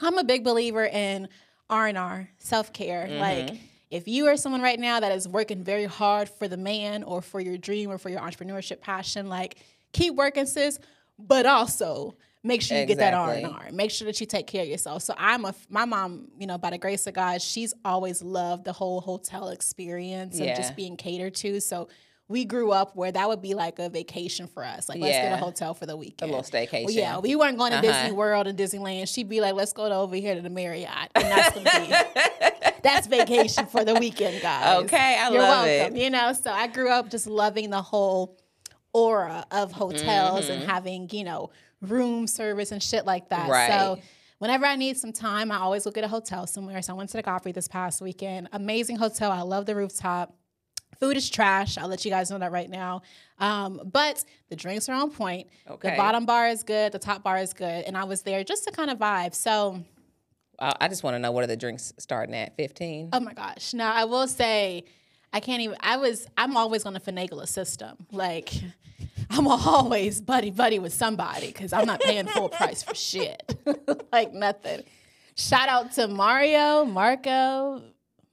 I'm 0.00 0.18
a 0.18 0.24
big 0.24 0.44
believer 0.44 0.84
in 0.84 1.28
R 1.68 1.86
and 1.86 1.98
R, 1.98 2.28
self 2.38 2.72
care. 2.72 3.06
Like 3.08 3.56
if 3.90 4.08
you 4.08 4.26
are 4.28 4.36
someone 4.36 4.62
right 4.62 4.78
now 4.80 5.00
that 5.00 5.12
is 5.12 5.28
working 5.28 5.62
very 5.62 5.84
hard 5.84 6.28
for 6.28 6.48
the 6.48 6.56
man 6.56 7.02
or 7.02 7.20
for 7.22 7.40
your 7.40 7.56
dream 7.58 7.90
or 7.90 7.98
for 7.98 8.08
your 8.08 8.20
entrepreneurship 8.20 8.80
passion, 8.80 9.28
like 9.28 9.56
keep 9.92 10.14
working, 10.14 10.46
sis. 10.46 10.78
But 11.18 11.44
also 11.44 12.16
make 12.42 12.62
sure 12.62 12.78
you 12.78 12.86
get 12.86 12.96
that 12.98 13.12
R 13.12 13.34
and 13.34 13.46
R. 13.46 13.68
Make 13.72 13.90
sure 13.90 14.06
that 14.06 14.18
you 14.20 14.26
take 14.26 14.46
care 14.46 14.62
of 14.62 14.68
yourself. 14.68 15.02
So 15.02 15.14
I'm 15.18 15.44
a 15.44 15.54
my 15.68 15.84
mom, 15.84 16.28
you 16.38 16.46
know, 16.46 16.56
by 16.56 16.70
the 16.70 16.78
grace 16.78 17.06
of 17.06 17.12
God, 17.14 17.42
she's 17.42 17.74
always 17.84 18.22
loved 18.22 18.64
the 18.64 18.72
whole 18.72 19.02
hotel 19.02 19.50
experience 19.50 20.38
Yeah. 20.38 20.52
of 20.52 20.56
just 20.56 20.76
being 20.76 20.96
catered 20.96 21.34
to. 21.36 21.60
So 21.60 21.88
we 22.30 22.44
grew 22.46 22.70
up 22.72 22.94
where 22.96 23.10
that 23.12 23.28
would 23.28 23.42
be 23.42 23.52
like 23.54 23.78
a 23.78 23.88
vacation 23.90 24.46
for 24.46 24.64
us. 24.64 24.88
Like, 24.88 25.00
let's 25.00 25.16
get 25.18 25.32
a 25.32 25.36
hotel 25.36 25.74
for 25.74 25.84
the 25.84 25.96
weekend. 25.96 26.30
A 26.30 26.34
little 26.36 26.48
staycation. 26.50 26.84
Well, 26.86 26.94
yeah, 26.94 27.18
we 27.18 27.34
weren't 27.36 27.58
going 27.58 27.72
to 27.72 27.78
Uh-huh. 27.78 27.92
Disney 28.02 28.12
World 28.16 28.46
and 28.46 28.56
Disneyland. 28.58 29.12
She'd 29.12 29.28
be 29.28 29.40
like, 29.40 29.54
let's 29.54 29.72
go 29.72 29.88
to 29.88 29.94
over 29.96 30.14
here 30.16 30.34
to 30.36 30.40
the 30.40 30.48
Marriott. 30.48 31.10
And 31.14 31.24
that's 31.24 31.54
gonna 31.54 31.86
be 31.86 32.70
that's 32.82 33.06
vacation 33.08 33.66
for 33.66 33.84
the 33.84 33.94
weekend, 33.96 34.40
guys. 34.40 34.84
Okay, 34.84 35.18
I 35.20 35.28
You're 35.30 35.42
love 35.42 35.66
welcome. 35.66 35.96
it. 35.96 36.02
You 36.02 36.08
know, 36.10 36.32
so 36.32 36.50
I 36.50 36.66
grew 36.68 36.88
up 36.90 37.10
just 37.10 37.26
loving 37.26 37.68
the 37.70 37.82
whole 37.82 38.38
aura 38.92 39.44
of 39.50 39.72
hotels 39.72 40.44
Mm-hmm. 40.44 40.52
and 40.52 40.70
having, 40.70 41.08
you 41.12 41.24
know, 41.24 41.50
room 41.82 42.26
service 42.26 42.72
and 42.72 42.82
shit 42.82 43.04
like 43.06 43.28
that. 43.30 43.48
Right. 43.48 43.70
So 43.70 43.98
whenever 44.38 44.66
I 44.66 44.76
need 44.76 44.96
some 44.98 45.12
time, 45.12 45.50
I 45.52 45.56
always 45.58 45.84
look 45.86 45.98
at 45.98 46.04
a 46.04 46.08
hotel 46.08 46.46
somewhere. 46.46 46.80
So 46.82 46.92
I 46.94 46.96
went 46.96 47.10
to 47.10 47.16
the 47.16 47.22
Godfrey 47.22 47.52
this 47.52 47.68
past 47.68 48.00
weekend. 48.00 48.48
Amazing 48.52 48.96
hotel. 48.96 49.30
I 49.30 49.42
love 49.42 49.66
the 49.66 49.74
rooftop. 49.74 50.34
Food 51.00 51.16
is 51.16 51.30
trash. 51.30 51.78
I'll 51.78 51.88
let 51.88 52.04
you 52.04 52.10
guys 52.10 52.30
know 52.30 52.38
that 52.38 52.52
right 52.52 52.68
now. 52.68 53.02
Um, 53.38 53.80
but 53.90 54.22
the 54.50 54.56
drinks 54.56 54.88
are 54.88 54.94
on 54.94 55.10
point. 55.10 55.48
Okay. 55.68 55.90
The 55.90 55.96
bottom 55.96 56.26
bar 56.26 56.48
is 56.48 56.62
good. 56.62 56.92
The 56.92 56.98
top 56.98 57.22
bar 57.22 57.38
is 57.38 57.54
good. 57.54 57.84
And 57.84 57.96
I 57.96 58.04
was 58.04 58.22
there 58.22 58.44
just 58.44 58.64
to 58.64 58.70
kind 58.70 58.90
of 58.90 58.98
vibe. 58.98 59.34
So 59.34 59.82
I, 60.58 60.74
I 60.82 60.88
just 60.88 61.02
want 61.02 61.14
to 61.14 61.18
know 61.18 61.32
what 61.32 61.42
are 61.42 61.46
the 61.46 61.56
drinks 61.56 61.92
starting 61.98 62.34
at? 62.34 62.54
Fifteen. 62.56 63.08
Oh 63.12 63.20
my 63.20 63.32
gosh. 63.32 63.72
Now 63.72 63.92
I 63.92 64.04
will 64.04 64.28
say, 64.28 64.84
I 65.32 65.40
can't 65.40 65.62
even. 65.62 65.76
I 65.80 65.96
was. 65.96 66.26
I'm 66.36 66.56
always 66.56 66.84
going 66.84 66.94
to 66.94 67.00
finagle 67.00 67.42
a 67.42 67.46
system. 67.46 68.06
Like, 68.12 68.52
I'm 69.30 69.48
always 69.48 70.20
buddy 70.20 70.50
buddy 70.50 70.78
with 70.78 70.92
somebody 70.92 71.46
because 71.46 71.72
I'm 71.72 71.86
not 71.86 72.00
paying 72.00 72.26
full 72.26 72.48
price 72.50 72.82
for 72.82 72.94
shit. 72.94 73.58
like 74.12 74.34
nothing. 74.34 74.82
Shout 75.36 75.68
out 75.68 75.92
to 75.92 76.08
Mario, 76.08 76.84
Marco, 76.84 77.82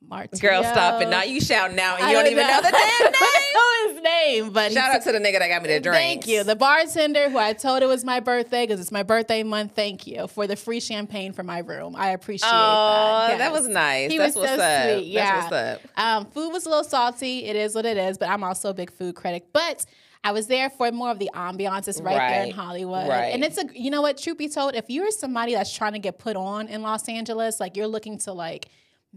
Martino. 0.07 0.39
Girl, 0.41 0.63
stop 0.63 1.01
it! 1.01 1.09
Now 1.09 1.23
you 1.23 1.41
shouting 1.41 1.79
out 1.79 1.97
and 1.99 2.05
I 2.07 2.11
you 2.11 2.17
don't 2.17 2.27
even 2.27 2.47
know 2.47 2.61
the 2.61 2.71
damn 2.71 2.73
I 2.73 3.03
name. 3.03 3.13
don't 3.13 3.53
know 3.53 3.93
his 3.93 4.03
name, 4.03 4.53
but 4.53 4.71
Shout 4.71 4.95
out 4.95 5.01
to 5.03 5.11
the 5.11 5.19
nigga 5.19 5.39
that 5.39 5.47
got 5.49 5.61
me 5.63 5.69
the 5.69 5.79
drink. 5.79 5.95
Thank 5.97 6.27
you. 6.27 6.43
The 6.43 6.55
bartender 6.55 7.29
who 7.29 7.37
I 7.37 7.53
told 7.53 7.83
it 7.83 7.87
was 7.87 8.03
my 8.05 8.19
birthday 8.19 8.65
because 8.65 8.79
it's 8.79 8.91
my 8.91 9.03
birthday 9.03 9.43
month. 9.43 9.73
Thank 9.75 10.07
you 10.07 10.27
for 10.27 10.47
the 10.47 10.55
free 10.55 10.79
champagne 10.79 11.33
for 11.33 11.43
my 11.43 11.59
room. 11.59 11.95
I 11.95 12.09
appreciate 12.11 12.49
Oh, 12.51 13.25
that. 13.29 13.37
that 13.37 13.51
Yes. 13.51 13.59
was 13.59 13.67
nice. 13.67 14.11
He 14.11 14.17
That's 14.17 14.35
was 14.35 14.43
what's 14.47 14.55
so 14.55 14.61
up. 14.61 14.83
sweet. 14.99 15.07
Yeah. 15.07 15.49
That's 15.49 15.51
what's 15.51 15.85
up. 15.97 15.99
Um, 16.03 16.25
food 16.31 16.49
was 16.51 16.65
a 16.65 16.69
little 16.69 16.83
salty. 16.83 17.45
It 17.45 17.55
is 17.55 17.75
what 17.75 17.85
it 17.85 17.97
is, 17.97 18.17
but 18.17 18.29
I'm 18.29 18.43
also 18.43 18.69
a 18.69 18.73
big 18.73 18.91
food 18.91 19.15
critic. 19.15 19.47
But 19.51 19.85
I 20.23 20.31
was 20.31 20.47
there 20.47 20.69
for 20.69 20.91
more 20.91 21.11
of 21.11 21.19
the 21.19 21.29
ambiance. 21.33 21.87
It's 21.87 22.01
right, 22.01 22.17
there 22.17 22.43
in 22.43 22.51
Hollywood. 22.51 23.07
Right. 23.07 23.33
And 23.33 23.43
it's 23.43 23.57
a, 23.57 23.65
you 23.73 23.89
know 23.91 24.01
what, 24.01 24.17
truth 24.17 24.37
be 24.37 24.49
told, 24.49 24.75
if 24.75 24.89
you're 24.89 25.11
somebody 25.11 25.53
that's 25.53 25.73
trying 25.73 25.93
to 25.93 25.99
get 25.99 26.17
put 26.17 26.35
on 26.35 26.67
in 26.67 26.81
Los 26.81 27.07
Angeles, 27.07 27.59
like 27.59 27.77
you're 27.77 27.87
looking 27.87 28.17
to 28.19 28.33
like 28.33 28.67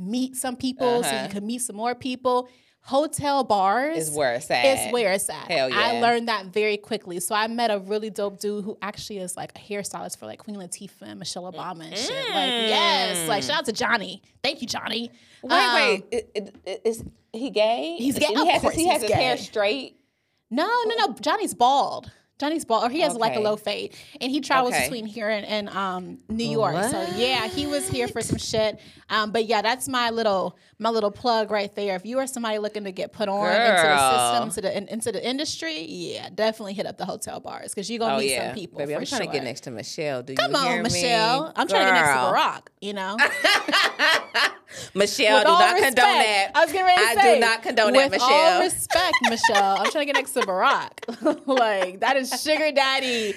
meet 0.01 0.37
some 0.37 0.57
people 0.57 1.03
so 1.03 1.09
Uh-huh. 1.11 1.25
you 1.25 1.29
can 1.31 1.47
meet 1.47 1.61
some 1.63 1.77
more 1.77 1.95
people, 1.95 2.49
hotel 2.83 3.45
bars 3.45 3.99
Is 4.09 4.11
where 4.17 4.33
it's 4.35 4.51
at. 4.51 4.65
it's 4.65 4.93
where 4.93 5.13
it's 5.13 5.29
at. 5.29 5.51
Hell 5.51 5.69
yeah. 5.69 5.79
I 5.79 6.01
learned 6.01 6.29
that 6.29 6.47
very 6.47 6.79
quickly. 6.79 7.21
So 7.21 7.35
I 7.35 7.47
met 7.47 7.71
a 7.71 7.79
really 7.79 8.09
dope 8.11 8.41
dude 8.41 8.65
who 8.65 8.79
actually 8.81 9.19
is 9.19 9.37
like 9.37 9.53
a 9.55 9.61
hairstylist 9.61 10.17
for 10.19 10.25
like 10.27 10.39
Queen 10.39 10.57
Latifah 10.57 11.03
and 11.03 11.19
Michelle 11.19 11.51
Obama 11.53 11.83
and 11.85 11.97
shit. 11.97 12.11
Like, 12.31 12.51
yes. 12.51 13.29
Like, 13.29 13.43
shout 13.43 13.59
out 13.59 13.65
to 13.67 13.73
Johnny. 13.73 14.23
Thank 14.43 14.63
you, 14.63 14.67
Johnny. 14.67 15.11
Wait, 15.43 15.53
Um, 15.53 15.75
wait. 15.75 16.05
It, 16.11 16.31
it, 16.35 16.55
it- 16.65 16.81
is 16.85 17.05
he 17.33 17.51
gay? 17.51 17.97
He's 17.99 18.19
gay. 18.19 18.27
He 18.27 18.35
Of 18.41 18.49
has, 18.49 18.61
course 18.63 18.75
he 18.75 18.89
has 18.89 19.03
his 19.03 19.11
hair 19.13 19.37
straight. 19.37 19.97
No, 20.51 20.67
no, 20.87 21.07
no. 21.07 21.15
Johnny's 21.21 21.55
bald. 21.55 22.11
Johnny's 22.41 22.65
bald, 22.65 22.85
or 22.85 22.89
he 22.89 23.01
has 23.03 23.15
like 23.15 23.37
a 23.37 23.41
low 23.41 23.57
fade, 23.57 23.95
and 24.21 24.33
he 24.33 24.41
travels 24.41 24.73
Okay. 24.75 24.85
between 24.85 25.05
here 25.07 25.29
and, 25.29 25.45
and 25.47 25.69
um, 25.69 26.19
New 26.31 26.49
York. 26.49 26.75
So 26.91 27.07
yeah, 27.17 27.47
he 27.47 27.67
was 27.67 27.87
here 27.89 28.09
for 28.09 28.23
some 28.23 28.39
shit. 28.39 28.81
Um, 29.11 29.31
but 29.31 29.45
yeah, 29.45 29.61
that's 29.61 29.87
my 29.89 30.09
little 30.11 30.57
my 30.79 30.89
little 30.89 31.11
plug 31.11 31.51
right 31.51 31.75
there. 31.75 31.95
If 31.97 32.07
you 32.07 32.19
are 32.19 32.27
somebody 32.27 32.59
looking 32.59 32.85
to 32.85 32.93
get 32.93 33.13
put 33.13 33.29
on 33.29 33.47
into 33.47 33.83
the 33.83 34.31
system, 34.31 34.43
into 34.49 34.61
the 34.63 34.77
in, 34.77 34.89
into 34.89 35.13
the 35.13 35.29
industry, 35.29 35.81
yeah, 35.83 36.29
definitely 36.35 36.73
hit 36.73 36.87
up 36.87 36.97
the 36.97 37.05
hotel 37.05 37.41
bars 37.41 37.75
because 37.75 37.91
you're 37.91 37.99
gonna 37.99 38.15
Oh 38.15 38.19
meet 38.19 38.31
yeah, 38.31 38.47
some 38.49 38.55
people. 38.55 38.79
baby. 38.79 38.95
I'm 38.97 39.05
trying 39.05 39.23
sure. 39.23 39.27
to 39.31 39.33
get 39.39 39.45
next 39.45 39.61
to 39.65 39.71
Michelle. 39.71 40.23
Do 40.23 40.35
Come 40.35 40.53
you 40.53 40.59
hear 40.61 40.69
on, 40.71 40.77
me? 40.79 40.83
Michelle. 40.85 41.53
I'm 41.57 41.69
trying 41.69 41.87
to 41.87 41.93
get 41.93 41.95
next 42.01 42.09
to 42.09 42.15
Girl. 42.15 42.33
Barack. 42.33 42.63
You 42.81 42.95
know, 42.95 43.17
Michelle, 44.95 45.35
With 45.39 45.45
do 45.45 45.51
not 45.53 45.73
respect, 45.75 45.97
condone 45.97 46.19
that. 46.19 46.51
I 46.55 46.65
was 46.65 46.73
getting 46.73 46.87
ready 46.87 47.03
to 47.03 47.09
I 47.09 47.15
say, 47.15 47.21
I 47.33 47.35
do 47.35 47.41
not 47.41 47.63
condone 47.63 47.93
with 47.93 48.01
that, 48.03 48.11
Michelle. 48.13 48.61
Michelle, 49.23 49.79
I'm 49.79 49.91
trying 49.91 50.07
to 50.07 50.13
get 50.13 50.15
next 50.15 50.33
to 50.33 50.41
Barack. 50.41 51.47
like 51.47 52.01
that 52.01 52.17
is 52.17 52.31
sugar 52.43 52.73
daddy. 52.73 53.35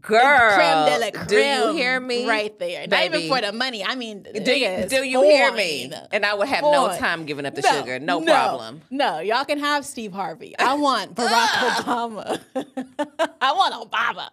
Girl, 0.00 0.54
creme 0.54 0.86
de 0.86 0.98
la 0.98 1.10
creme. 1.12 1.26
do 1.28 1.36
you 1.36 1.72
hear 1.74 2.00
me? 2.00 2.26
Right 2.26 2.58
there. 2.58 2.86
Not 2.88 3.04
even 3.04 3.28
for 3.28 3.40
the 3.40 3.52
money. 3.52 3.84
I 3.84 3.94
mean, 3.94 4.22
Do 4.22 4.52
you, 4.52 4.86
do 4.88 5.04
you 5.04 5.22
hear 5.22 5.52
me? 5.52 5.92
And 6.10 6.24
I 6.26 6.34
would 6.34 6.48
have 6.48 6.62
no 6.64 6.96
time 6.98 7.24
giving 7.26 7.46
up 7.46 7.54
the 7.54 7.62
sugar. 7.62 7.98
No, 8.00 8.18
no, 8.18 8.32
problem. 8.32 8.80
No, 8.90 9.20
y'all 9.20 9.44
can 9.44 9.58
have 9.58 9.84
Steve 9.84 10.12
Harvey. 10.12 10.58
I 10.58 10.74
want 10.74 11.14
Barack 11.16 11.46
Obama. 11.84 12.40
I 13.40 13.52
want 13.52 13.90
Obama. 13.90 14.28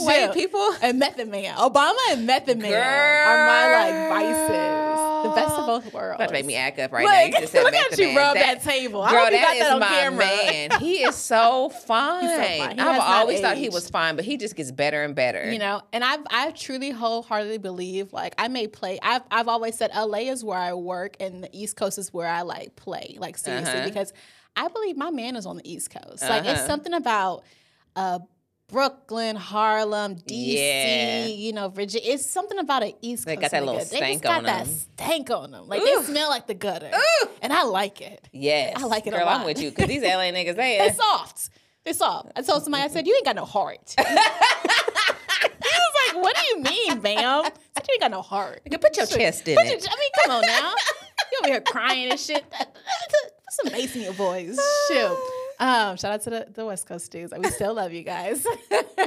Wait, 0.00 0.32
people. 0.32 0.74
and 0.82 0.98
Method 0.98 1.28
Man. 1.28 1.54
Obama 1.56 1.94
and 2.10 2.26
Method 2.26 2.58
Man 2.58 2.72
are 2.72 3.46
my 3.46 3.72
like 3.72 4.08
vices. 4.48 5.00
The 5.24 5.30
best 5.34 5.54
of 5.56 5.66
both 5.66 5.92
worlds. 5.92 6.16
About 6.16 6.26
to 6.28 6.32
make 6.34 6.44
me 6.46 6.54
act 6.54 6.78
up 6.78 6.92
right 6.92 7.04
Look, 7.04 7.12
now. 7.12 7.22
You 7.24 7.32
just 7.32 7.52
said 7.52 7.62
look 7.62 7.72
Method 7.72 7.92
at 7.94 7.98
you 7.98 8.06
Man. 8.08 8.16
rub 8.16 8.34
that, 8.34 8.62
table. 8.62 9.02
I 9.02 9.10
Girl, 9.10 9.24
hope 9.24 9.32
you 9.32 9.38
got 9.38 9.42
that 9.54 9.58
that 9.58 9.66
is 9.66 9.72
on 9.72 9.80
my 9.80 9.86
camera. 9.88 10.18
man. 10.26 10.70
He 10.80 11.02
is 11.02 11.14
so 11.14 11.68
fine. 11.86 12.58
fine. 12.58 12.80
I've 12.80 13.00
always 13.00 13.40
thought 13.40 13.56
he 13.56 13.68
was 13.70 13.88
fine, 13.88 14.16
but 14.16 14.24
he 14.26 14.36
just 14.36 14.54
gets 14.56 14.63
better 14.72 15.02
and 15.02 15.14
better. 15.14 15.50
You 15.50 15.58
know, 15.58 15.82
and 15.92 16.02
I've 16.04 16.20
I 16.30 16.50
truly 16.52 16.90
wholeheartedly 16.90 17.58
believe 17.58 18.12
like 18.12 18.34
I 18.38 18.48
may 18.48 18.66
play. 18.66 18.98
I've 19.02 19.22
I've 19.30 19.48
always 19.48 19.76
said 19.76 19.90
LA 19.94 20.30
is 20.30 20.44
where 20.44 20.58
I 20.58 20.74
work 20.74 21.16
and 21.20 21.42
the 21.44 21.50
East 21.52 21.76
Coast 21.76 21.98
is 21.98 22.12
where 22.12 22.28
I 22.28 22.42
like 22.42 22.76
play. 22.76 23.16
Like 23.18 23.36
seriously, 23.38 23.72
Uh-huh. 23.74 23.88
because 23.88 24.12
I 24.56 24.68
believe 24.68 24.96
my 24.96 25.10
man 25.10 25.36
is 25.36 25.46
on 25.46 25.56
the 25.56 25.70
East 25.72 25.90
Coast. 25.90 26.22
Like 26.22 26.44
it's 26.44 26.58
Uh-huh. 26.60 26.66
something 26.66 26.94
about 26.94 27.44
uh 27.96 28.20
Brooklyn, 28.68 29.36
Harlem, 29.36 30.16
DC, 30.16 30.54
Yeah. 30.56 31.26
you 31.26 31.52
know, 31.52 31.68
Virginia. 31.68 32.12
It's 32.14 32.24
something 32.24 32.58
about 32.58 32.82
an 32.82 32.92
East 33.02 33.26
They 33.26 33.36
Coast. 33.36 33.42
got 33.42 33.50
that 33.50 33.62
nigga. 33.62 33.66
little 33.66 33.74
They 33.80 33.84
just 33.84 33.96
stank 33.96 34.22
got 34.22 34.38
on 34.38 34.44
that 34.44 34.64
them. 34.64 34.74
stank 34.74 35.30
on 35.30 35.50
them. 35.50 35.68
Like 35.68 35.82
Ooh. 35.82 35.84
they 35.84 36.02
smell 36.06 36.30
like 36.30 36.46
the 36.46 36.54
gutter, 36.54 36.90
Ooh. 36.92 37.28
and 37.42 37.52
I 37.52 37.64
like 37.64 38.00
it. 38.00 38.26
yes, 38.32 38.72
I 38.82 38.86
like 38.86 39.06
it 39.06 39.12
a 39.12 39.18
Girl, 39.18 39.28
I'm 39.28 39.44
with 39.44 39.60
you 39.60 39.70
because 39.70 39.86
these 39.86 40.02
LA 40.02 40.30
niggas, 40.32 40.56
they 40.56 40.78
They're 40.78 40.94
soft. 40.94 41.50
They're 41.84 41.94
soft. 41.94 42.32
I 42.36 42.42
told 42.42 42.62
somebody, 42.62 42.82
I 42.84 42.88
said, 42.88 43.06
"You 43.06 43.14
ain't 43.14 43.24
got 43.26 43.36
no 43.36 43.44
heart." 43.44 43.94
he 43.98 44.04
was 44.04 45.94
like, 46.14 46.22
"What 46.22 46.34
do 46.36 46.42
you 46.50 46.62
mean, 46.62 47.02
ma'am?" 47.02 47.42
I 47.44 47.50
said, 47.76 47.86
"You 47.88 47.92
ain't 47.94 48.00
got 48.00 48.10
no 48.10 48.22
heart." 48.22 48.62
You 48.64 48.70
can 48.70 48.80
put 48.80 48.96
your 48.96 49.06
chest 49.06 49.46
in 49.48 49.56
Put 49.56 49.66
it. 49.66 49.82
your- 49.82 49.90
I 49.92 49.96
mean, 50.00 50.10
come 50.22 50.30
on 50.36 50.42
now. 50.46 50.74
You 51.32 51.38
over 51.42 51.48
here 51.48 51.60
crying 51.60 52.10
and 52.10 52.18
shit. 52.20 52.44
Put 52.58 52.68
some 53.50 53.72
bass 53.72 53.94
in 53.96 54.02
your 54.02 54.12
voice. 54.14 54.58
Shoot. 54.88 55.16
Um, 55.60 55.96
shout 55.96 56.12
out 56.12 56.22
to 56.22 56.30
the, 56.30 56.46
the 56.52 56.64
West 56.66 56.86
Coast 56.86 57.10
dudes. 57.12 57.32
We 57.36 57.48
still 57.50 57.74
love 57.74 57.92
you 57.92 58.02
guys. 58.02 58.44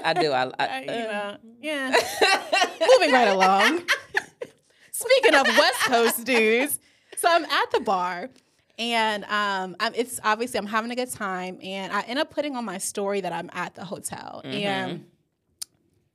I 0.03 0.13
do. 0.13 0.31
I, 0.31 0.43
Uh, 0.43 0.51
I, 0.60 0.79
you 0.81 0.86
know, 0.88 1.38
yeah. 1.62 1.91
Moving 2.79 3.12
right 3.12 3.27
along. 3.27 3.81
Speaking 4.91 5.36
of 5.36 5.46
West 5.48 5.79
Coast 5.86 6.25
dudes, 6.25 6.79
so 7.17 7.27
I'm 7.29 7.43
at 7.46 7.72
the 7.72 7.79
bar, 7.81 8.29
and 8.77 9.24
um, 9.25 9.75
I'm, 9.79 9.93
it's 9.96 10.19
obviously 10.24 10.60
I'm 10.60 10.67
having 10.67 10.91
a 10.91 10.96
good 10.96 11.12
time, 11.12 11.60
and 11.63 11.91
I 11.91 12.01
end 12.01 12.19
up 12.19 12.29
putting 12.29 12.55
on 12.55 12.65
my 12.65 12.77
story 12.77 13.22
that 13.22 13.31
I'm 13.34 13.50
at 13.53 13.75
the 13.75 13.86
hotel, 13.86 14.41
and 14.43 15.05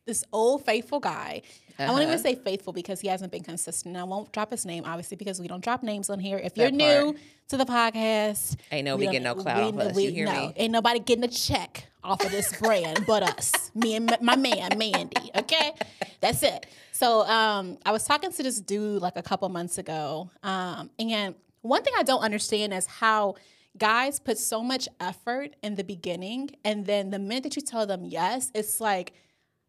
this 0.06 0.24
old 0.32 0.64
faithful 0.64 1.00
guy. 1.00 1.42
I 1.78 1.86
won't 1.88 2.02
even 2.02 2.14
Uh-huh. 2.14 2.22
say 2.22 2.34
faithful 2.34 2.72
because 2.72 3.00
he 3.00 3.08
hasn't 3.08 3.32
been 3.32 3.42
consistent. 3.42 3.96
I 3.96 4.04
won't 4.04 4.30
drop 4.30 4.50
his 4.50 4.66
name, 4.66 4.84
obviously, 4.84 5.16
because 5.16 5.40
we 5.40 5.48
don't 5.48 5.64
drop 5.64 5.82
names 5.82 6.10
on 6.10 6.18
here. 6.20 6.38
If 6.38 6.56
you're 6.56 6.70
That 6.70 6.74
new 6.74 7.16
to 7.48 7.56
the 7.56 7.64
podcast, 7.64 8.56
Ain't 8.70 8.84
nobody 8.84 9.06
getting 9.06 9.22
no 9.22 9.34
clout 9.34 9.62
off 9.74 9.78
us. 9.80 9.98
You 9.98 10.10
hear 10.10 10.26
no, 10.26 10.32
me? 10.48 10.52
Ain't 10.56 10.72
nobody 10.72 10.98
getting 11.00 11.24
a 11.24 11.28
check 11.28 11.86
off 12.04 12.22
of 12.24 12.30
this 12.30 12.52
brand 12.60 13.04
but 13.06 13.22
us. 13.22 13.70
Me 13.74 13.94
and 13.96 14.14
my 14.20 14.36
man, 14.36 14.76
Mandy. 14.76 15.30
Okay? 15.34 15.72
That's 16.20 16.42
it. 16.42 16.66
So 16.92 17.26
um, 17.26 17.78
I 17.86 17.90
was 17.90 18.04
talking 18.04 18.30
to 18.32 18.42
this 18.42 18.60
dude 18.60 19.00
like 19.00 19.16
a 19.16 19.22
couple 19.22 19.48
months 19.48 19.78
ago. 19.78 20.30
Um, 20.42 20.90
and 20.98 21.34
one 21.62 21.82
thing 21.82 21.94
I 21.98 22.02
don't 22.02 22.20
understand 22.22 22.72
is 22.74 22.86
how 22.86 23.34
guys 23.78 24.20
put 24.20 24.36
so 24.38 24.62
much 24.62 24.88
effort 25.00 25.56
in 25.62 25.76
the 25.76 25.84
beginning. 25.84 26.50
And 26.64 26.84
then 26.86 27.10
the 27.10 27.18
minute 27.18 27.44
that 27.44 27.56
you 27.56 27.62
tell 27.62 27.86
them 27.86 28.04
yes, 28.04 28.50
it's 28.54 28.80
like 28.80 29.12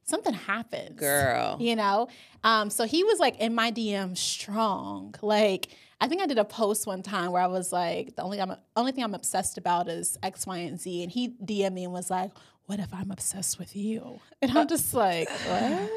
something 0.04 0.34
happens. 0.34 1.00
Girl. 1.00 1.58
You 1.60 1.76
know? 1.76 2.08
Um, 2.44 2.70
so 2.70 2.86
he 2.86 3.04
was 3.04 3.20
like 3.20 3.40
in 3.40 3.56
my 3.56 3.72
DM 3.72 4.18
strong. 4.18 5.16
Like, 5.22 5.70
I 6.02 6.08
think 6.08 6.22
I 6.22 6.26
did 6.26 6.38
a 6.38 6.44
post 6.46 6.86
one 6.86 7.02
time 7.02 7.32
where 7.32 7.42
I 7.42 7.48
was 7.48 7.72
like, 7.72 8.16
the 8.18 8.24
only 8.24 8.42
I'm 8.42 8.56
only 8.76 8.92
thing 8.92 9.04
I'm 9.06 9.14
obsessed 9.16 9.58
about 9.58 9.88
is 9.88 10.18
X, 10.22 10.46
Y, 10.46 10.58
and 10.58 10.80
Z. 10.80 11.04
And 11.04 11.12
he 11.12 11.30
DM'd 11.30 11.74
me 11.74 11.86
and 11.86 11.94
was 11.94 12.10
like, 12.10 12.32
What 12.66 12.80
if 12.80 12.94
I'm 12.94 13.10
obsessed 13.12 13.58
with 13.58 13.74
you? 13.74 14.20
And 14.42 14.52
I'm 14.58 14.68
just 14.68 14.94
like, 14.94 15.30
What? 15.48 15.90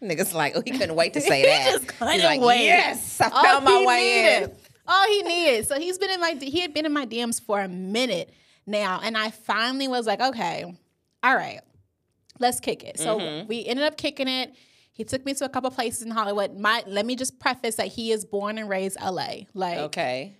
niggas 0.00 0.32
like, 0.32 0.54
oh, 0.56 0.62
he 0.64 0.70
couldn't 0.70 0.94
wait 0.94 1.14
to 1.14 1.20
say 1.20 1.40
He 1.40 1.46
that. 1.46 1.88
couldn't 1.88 2.14
He's 2.14 2.22
like, 2.22 2.40
wait. 2.40 2.64
yes, 2.66 3.20
I 3.20 3.28
found 3.30 3.64
my 3.64 3.72
he 3.78 3.86
way 3.86 4.36
in. 4.44 4.52
All 4.90 5.06
he 5.06 5.22
needed. 5.22 5.66
So 5.68 5.78
he's 5.78 5.98
been 5.98 6.10
in 6.10 6.20
my 6.20 6.32
he 6.40 6.60
had 6.60 6.74
been 6.74 6.84
in 6.84 6.92
my 6.92 7.06
DMs 7.06 7.40
for 7.40 7.60
a 7.60 7.68
minute 7.68 8.34
now, 8.66 9.00
and 9.02 9.16
I 9.16 9.30
finally 9.30 9.88
was 9.88 10.06
like, 10.06 10.20
okay, 10.20 10.64
all 11.22 11.34
right, 11.36 11.60
let's 12.38 12.60
kick 12.60 12.82
it. 12.84 12.98
So 12.98 13.18
Mm-hmm. 13.18 13.46
we 13.48 13.64
ended 13.66 13.84
up 13.86 13.96
kicking 13.96 14.28
it. 14.28 14.54
He 14.92 15.04
took 15.04 15.24
me 15.24 15.32
to 15.34 15.44
a 15.44 15.48
couple 15.48 15.70
places 15.70 16.02
in 16.02 16.10
Hollywood. 16.10 16.58
My 16.58 16.82
let 16.86 17.06
me 17.06 17.16
just 17.16 17.38
preface 17.38 17.76
that 17.76 17.86
he 17.88 18.10
is 18.12 18.24
born 18.24 18.58
and 18.58 18.68
raised 18.68 18.98
LA. 19.00 19.44
Like 19.54 19.78
Okay. 19.78 20.36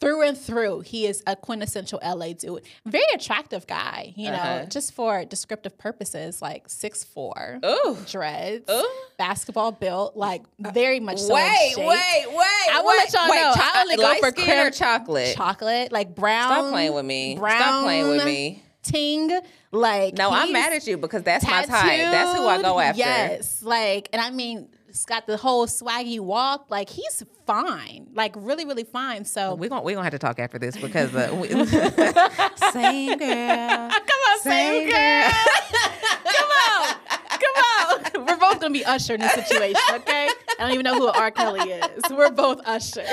Through 0.00 0.22
and 0.22 0.36
through, 0.36 0.80
he 0.80 1.06
is 1.06 1.22
a 1.26 1.36
quintessential 1.36 1.98
LA 2.04 2.32
dude. 2.34 2.62
Very 2.84 3.04
attractive 3.14 3.66
guy, 3.66 4.12
you 4.16 4.28
know, 4.30 4.36
Uh-huh. 4.36 4.64
just 4.66 4.92
for 4.92 5.24
descriptive 5.24 5.78
purposes, 5.78 6.42
like 6.42 6.68
six 6.68 7.04
four, 7.04 7.60
Ooh. 7.64 7.96
dreads, 8.10 8.68
Ooh. 8.70 8.88
basketball 9.18 9.72
built, 9.72 10.16
like 10.16 10.42
very 10.58 11.00
much 11.00 11.18
so. 11.20 11.34
wait, 11.34 11.74
wait, 11.76 11.86
wait. 11.86 12.26
I 12.26 12.80
will 12.82 12.88
wait, 12.88 12.96
let 12.98 13.12
y'all 13.12 13.30
wait, 13.30 13.36
know. 13.42 13.52
cho- 13.54 13.60
I 13.62 13.80
only 13.82 13.96
go 13.96 14.14
for 14.20 14.28
or 14.66 14.70
chocolate. 14.70 15.36
chocolate, 15.36 15.92
like 15.92 16.14
brown. 16.14 16.50
Stop 16.50 16.70
playing 16.72 16.92
with 16.94 17.04
me. 17.04 17.36
Brown, 17.36 17.58
Stop 17.60 17.82
playing 17.84 18.08
with 18.08 18.24
me. 18.24 18.62
Ting, 18.82 19.30
like 19.72 20.14
No, 20.18 20.28
I'm 20.30 20.52
mad 20.52 20.72
at 20.74 20.86
you 20.86 20.98
because 20.98 21.22
that's 21.22 21.44
my 21.46 21.64
type. 21.64 21.70
That's 22.10 22.36
who 22.36 22.46
I 22.46 22.60
go 22.60 22.78
after. 22.78 22.98
Yes, 22.98 23.62
like, 23.62 24.10
and 24.12 24.20
I 24.20 24.30
mean, 24.30 24.68
it's 24.94 25.04
got 25.04 25.26
the 25.26 25.36
whole 25.36 25.66
swaggy 25.66 26.20
walk. 26.20 26.66
Like 26.70 26.88
he's 26.88 27.24
fine, 27.46 28.06
like 28.14 28.32
really, 28.36 28.64
really 28.64 28.84
fine. 28.84 29.24
So 29.24 29.56
We're 29.56 29.68
gonna 29.68 29.82
we 29.82 29.92
gonna 29.92 30.04
have 30.04 30.12
to 30.12 30.20
talk 30.20 30.38
after 30.38 30.56
this 30.56 30.76
because 30.76 31.12
uh, 31.14 31.34
we, 31.34 31.48
same 32.70 33.18
girl. 33.18 33.90
come 33.90 34.20
on, 34.30 34.40
same 34.40 34.88
Same 34.88 34.90
girl. 34.90 35.30
come 36.24 36.50
on, 36.70 36.94
come 37.28 38.20
on. 38.20 38.26
We're 38.26 38.36
both 38.36 38.60
gonna 38.60 38.72
be 38.72 38.84
Usher 38.84 39.14
in 39.14 39.20
this 39.20 39.32
situation, 39.32 39.82
okay? 39.94 40.28
I 40.28 40.54
don't 40.60 40.70
even 40.72 40.84
know 40.84 40.94
who 40.94 41.08
R. 41.08 41.32
Kelly 41.32 41.72
is. 41.72 42.04
We're 42.08 42.30
both 42.30 42.60
Usher. 42.64 43.04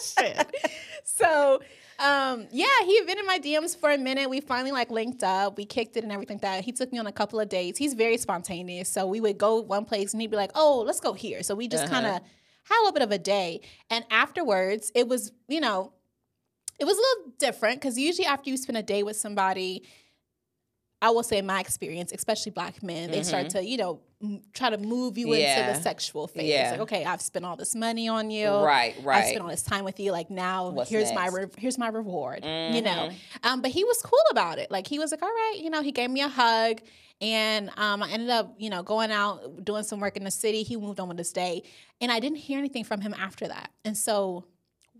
Shit. 0.00 0.54
So, 1.02 1.60
um, 2.04 2.46
yeah, 2.52 2.66
he 2.84 2.98
had 2.98 3.06
been 3.06 3.18
in 3.18 3.26
my 3.26 3.38
DMs 3.38 3.76
for 3.78 3.90
a 3.90 3.98
minute. 3.98 4.28
We 4.28 4.40
finally 4.40 4.72
like 4.72 4.90
linked 4.90 5.22
up. 5.22 5.56
We 5.56 5.64
kicked 5.64 5.96
it 5.96 6.04
and 6.04 6.12
everything. 6.12 6.36
Like 6.36 6.42
that 6.42 6.64
he 6.64 6.72
took 6.72 6.92
me 6.92 6.98
on 6.98 7.06
a 7.06 7.12
couple 7.12 7.40
of 7.40 7.48
dates. 7.48 7.78
He's 7.78 7.94
very 7.94 8.16
spontaneous. 8.18 8.88
So 8.88 9.06
we 9.06 9.20
would 9.20 9.38
go 9.38 9.60
one 9.60 9.84
place 9.84 10.12
and 10.12 10.20
he'd 10.20 10.30
be 10.30 10.36
like, 10.36 10.50
"Oh, 10.54 10.82
let's 10.86 11.00
go 11.00 11.12
here." 11.14 11.42
So 11.42 11.54
we 11.54 11.66
just 11.68 11.84
Uh-huh. 11.84 11.92
kind 11.94 12.06
of 12.06 12.12
had 12.64 12.76
a 12.78 12.80
little 12.80 12.92
bit 12.92 13.02
of 13.02 13.10
a 13.12 13.18
day. 13.18 13.60
And 13.90 14.04
afterwards, 14.10 14.92
it 14.94 15.08
was 15.08 15.32
you 15.48 15.60
know, 15.60 15.92
it 16.78 16.84
was 16.84 16.96
a 16.96 17.00
little 17.00 17.32
different 17.38 17.80
because 17.80 17.98
usually 17.98 18.26
after 18.26 18.50
you 18.50 18.56
spend 18.56 18.76
a 18.76 18.82
day 18.82 19.02
with 19.02 19.16
somebody, 19.16 19.84
I 21.00 21.10
will 21.10 21.22
say 21.22 21.38
in 21.38 21.46
my 21.46 21.60
experience, 21.60 22.12
especially 22.12 22.52
black 22.52 22.82
men, 22.82 23.10
they 23.10 23.22
start 23.22 23.50
to, 23.50 23.64
you 23.64 23.76
know, 23.76 24.00
try 24.52 24.70
to 24.70 24.78
move 24.78 25.16
you 25.18 25.32
into 25.32 25.44
Mm-hmm. 25.44 25.72
The 25.74 25.80
sexual 25.80 26.26
phase. 26.26 26.48
Yeah. 26.48 26.72
Like, 26.72 26.80
okay, 26.80 27.04
I've 27.04 27.20
spent 27.20 27.44
all 27.44 27.56
this 27.56 27.74
money 27.74 28.08
on 28.08 28.30
you. 28.30 28.48
Right, 28.48 28.94
right. 29.02 29.24
I 29.24 29.28
spent 29.28 29.42
all 29.42 29.48
this 29.48 29.62
time 29.62 29.84
with 29.84 29.98
you. 30.00 30.12
Like 30.12 30.30
now, 30.30 30.70
What's 30.70 30.90
here's 30.90 31.12
my 31.12 31.28
re- 31.28 31.46
here's 31.58 31.78
my 31.78 31.88
reward. 31.88 32.44
You 32.44 32.82
know, 32.82 33.10
um, 33.42 33.62
but 33.62 33.70
he 33.70 33.84
was 33.84 34.00
cool 34.02 34.18
about 34.30 34.58
it. 34.58 34.70
Like 34.70 34.86
he 34.86 34.98
was 34.98 35.10
like, 35.10 35.22
all 35.22 35.28
right, 35.28 35.56
you 35.60 35.70
know, 35.70 35.82
he 35.82 35.92
gave 35.92 36.10
me 36.10 36.20
a 36.22 36.28
hug, 36.28 36.80
and 37.20 37.70
um, 37.76 38.02
I 38.02 38.10
ended 38.10 38.30
up, 38.30 38.54
you 38.58 38.70
know, 38.70 38.82
going 38.82 39.10
out 39.10 39.64
doing 39.64 39.82
some 39.84 40.00
work 40.00 40.16
in 40.16 40.24
the 40.24 40.30
city. 40.30 40.62
He 40.62 40.76
moved 40.76 40.98
on 41.00 41.08
with 41.08 41.18
his 41.18 41.32
day, 41.32 41.62
and 42.00 42.10
I 42.10 42.20
didn't 42.20 42.38
hear 42.38 42.58
anything 42.58 42.84
from 42.84 43.00
him 43.00 43.14
after 43.14 43.46
that. 43.48 43.70
And 43.84 43.96
so 43.96 44.44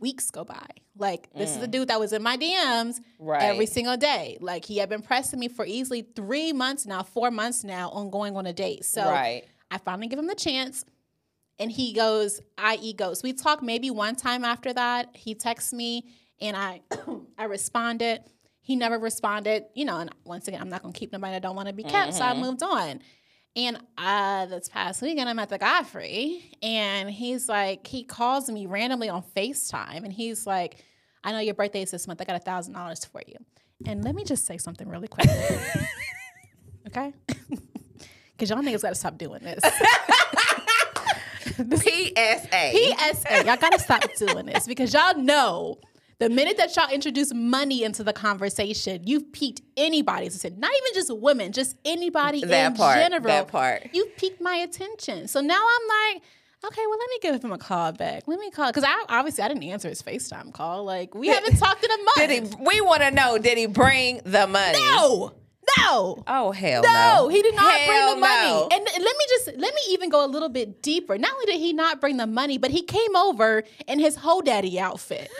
weeks 0.01 0.31
go 0.31 0.45
by. 0.45 0.67
Like 0.97 1.29
this 1.35 1.57
is 1.57 1.63
a 1.63 1.67
dude 1.67 1.89
that 1.89 1.99
was 1.99 2.13
in 2.13 2.23
my 2.23 2.37
DMs 2.37 2.99
Mm. 2.99 3.01
Right. 3.19 3.43
every 3.43 3.67
single 3.67 3.97
day. 3.97 4.39
Like 4.41 4.65
he 4.65 4.79
had 4.79 4.89
been 4.89 5.03
pressing 5.03 5.41
me 5.41 5.49
for 5.49 5.65
easily 5.67 6.03
three 6.03 6.53
months 6.53 6.87
now, 6.87 7.03
four 7.03 7.31
months 7.31 7.65
now 7.65 7.91
on 7.91 8.11
going 8.11 8.37
on 8.37 8.47
a 8.47 8.53
date. 8.53 8.85
So 8.85 9.03
right. 9.05 9.45
I 9.71 9.79
finally 9.79 10.07
give 10.09 10.19
him 10.19 10.27
the 10.27 10.35
chance. 10.35 10.85
And 11.59 11.71
he 11.71 11.93
goes, 11.93 12.41
I.e. 12.59 12.93
goes. 12.95 13.23
We 13.23 13.33
talked 13.33 13.63
maybe 13.63 13.91
one 13.91 14.17
time 14.17 14.45
after 14.45 14.73
that. 14.73 15.11
He 15.17 15.35
texts 15.35 15.73
me 15.73 16.05
and 16.41 16.57
I 16.57 16.83
I 17.39 17.45
responded. 17.45 18.23
He 18.61 18.77
never 18.77 18.99
responded. 18.99 19.65
You 19.75 19.85
know, 19.85 19.99
and 19.99 20.11
once 20.25 20.49
again, 20.49 20.61
I'm 20.61 20.69
not 20.69 20.83
gonna 20.83 20.93
keep 20.95 21.13
nobody 21.13 21.37
I 21.37 21.39
don't 21.39 21.57
want 21.57 21.69
to 21.69 21.75
be 21.75 21.85
kept. 21.85 22.15
So 22.15 22.23
I 22.23 22.35
moved 22.35 22.63
on. 22.63 23.01
And 23.57 23.79
uh 23.97 24.47
this 24.47 24.69
past 24.69 25.01
weekend 25.01 25.29
I'm 25.29 25.39
at 25.39 25.49
the 25.49 25.59
Godfrey 25.59 26.57
and 26.63 27.09
he's 27.09 27.49
like, 27.49 27.87
he 27.87 28.03
calls 28.03 28.51
me 28.51 28.67
randomly 28.67 29.09
on 29.09 29.23
FaceTime 29.37 30.05
and 30.05 30.13
he's 30.13 30.45
like, 30.47 30.85
I 31.23 31.31
know 31.33 31.39
your 31.39 31.55
birthday 31.55 31.83
is 31.83 31.93
this 31.93 32.09
month. 32.09 32.21
I 32.21 32.25
got 32.25 32.37
a 32.37 32.41
thousand 32.41 32.75
dollars 32.75 33.05
for 33.05 33.23
you. 33.27 33.37
And 33.87 34.05
let 34.05 34.15
me 34.15 34.25
just 34.25 34.45
say 34.45 34.59
something 34.59 34.89
really 34.89 35.09
quick. 35.09 35.29
okay? 36.89 37.13
Cause 38.39 38.51
y'all 38.51 38.59
niggas 38.59 38.83
gotta 38.83 38.97
stop 38.97 39.17
doing 39.19 39.43
this. 39.43 39.63
PSA. 41.55 42.73
PSA, 42.73 43.45
y'all 43.47 43.57
gotta 43.57 43.79
stop 43.79 44.03
doing 44.17 44.47
this 44.47 44.67
because 44.67 44.93
y'all 44.93 45.17
know 45.17 45.79
the 46.19 46.29
minute 46.31 46.57
that 46.59 46.75
y'all 46.77 46.91
introduce 46.91 47.33
money 47.35 47.83
into 47.83 48.05
the 48.05 48.13
conversation, 48.13 49.03
you've 49.05 49.33
piqued 49.33 49.63
anybody's 49.77 50.37
attention. 50.37 50.61
Not 50.61 50.71
even 50.71 50.95
just 50.95 51.17
women, 51.17 51.53
just 51.53 51.77
anybody 51.85 52.45
That 52.45 52.73
in 52.73 52.77
part, 52.77 52.97
general. 52.99 53.23
that 53.25 53.49
part. 53.49 53.89
You've 53.93 54.17
piqued 54.17 54.41
my 54.41 54.57
attention. 54.57 55.27
So 55.29 55.41
now 55.41 55.61
I'm 55.61 56.15
like, 56.15 56.23
okay, 56.67 56.83
well, 56.89 56.99
let 56.99 57.11
me 57.11 57.19
give 57.21 57.45
him 57.45 57.53
a 57.53 57.59
call 57.59 57.93
back. 57.93 58.23
Let 58.27 58.39
me 58.39 58.51
call 58.51 58.69
because 58.71 58.85
I 58.85 59.05
obviously 59.09 59.45
I 59.45 59.49
didn't 59.49 59.65
answer 59.65 59.89
his 59.89 60.03
FaceTime 60.03 60.53
call. 60.53 60.85
Like 60.85 61.15
we 61.15 61.29
haven't 61.29 61.57
talked 61.59 61.85
in 61.85 61.91
a 61.91 61.97
month. 61.97 62.17
Did 62.17 62.31
he? 62.31 62.65
We 62.65 62.81
want 62.81 63.03
to 63.03 63.11
know. 63.11 63.37
Did 63.39 63.59
he 63.59 63.67
bring 63.67 64.21
the 64.25 64.47
money? 64.47 64.79
No, 64.79 65.33
no. 65.79 66.23
Oh 66.27 66.53
hell 66.53 66.83
No, 66.83 66.93
no! 67.25 67.29
he 67.29 67.41
did 67.43 67.55
not 67.55 67.73
Hell 67.73 67.87
bring 68.13 68.15
the 68.15 68.21
money. 68.21 68.49
no. 68.51 68.69
And 68.71 68.87
and 68.95 69.03
let 69.05 69.17
me 69.17 69.25
just 69.29 69.47
let 69.59 69.75
me 69.75 69.81
even 69.91 70.11
go 70.11 70.25
a 70.25 70.29
little 70.29 70.49
bit 70.51 70.81
deeper. 70.83 71.19
Not 71.19 71.33
only 71.33 71.47
did 71.47 71.59
he 71.59 71.73
not 71.73 72.01
bring 72.01 72.17
the 72.19 72.27
money, 72.27 72.59
but 72.59 72.71
he 72.71 72.83
came 72.83 73.17
over 73.17 73.65
in 73.89 73.99
his 73.99 74.17
hoe 74.17 74.41
daddy 74.43 74.79
outfit. 74.79 75.31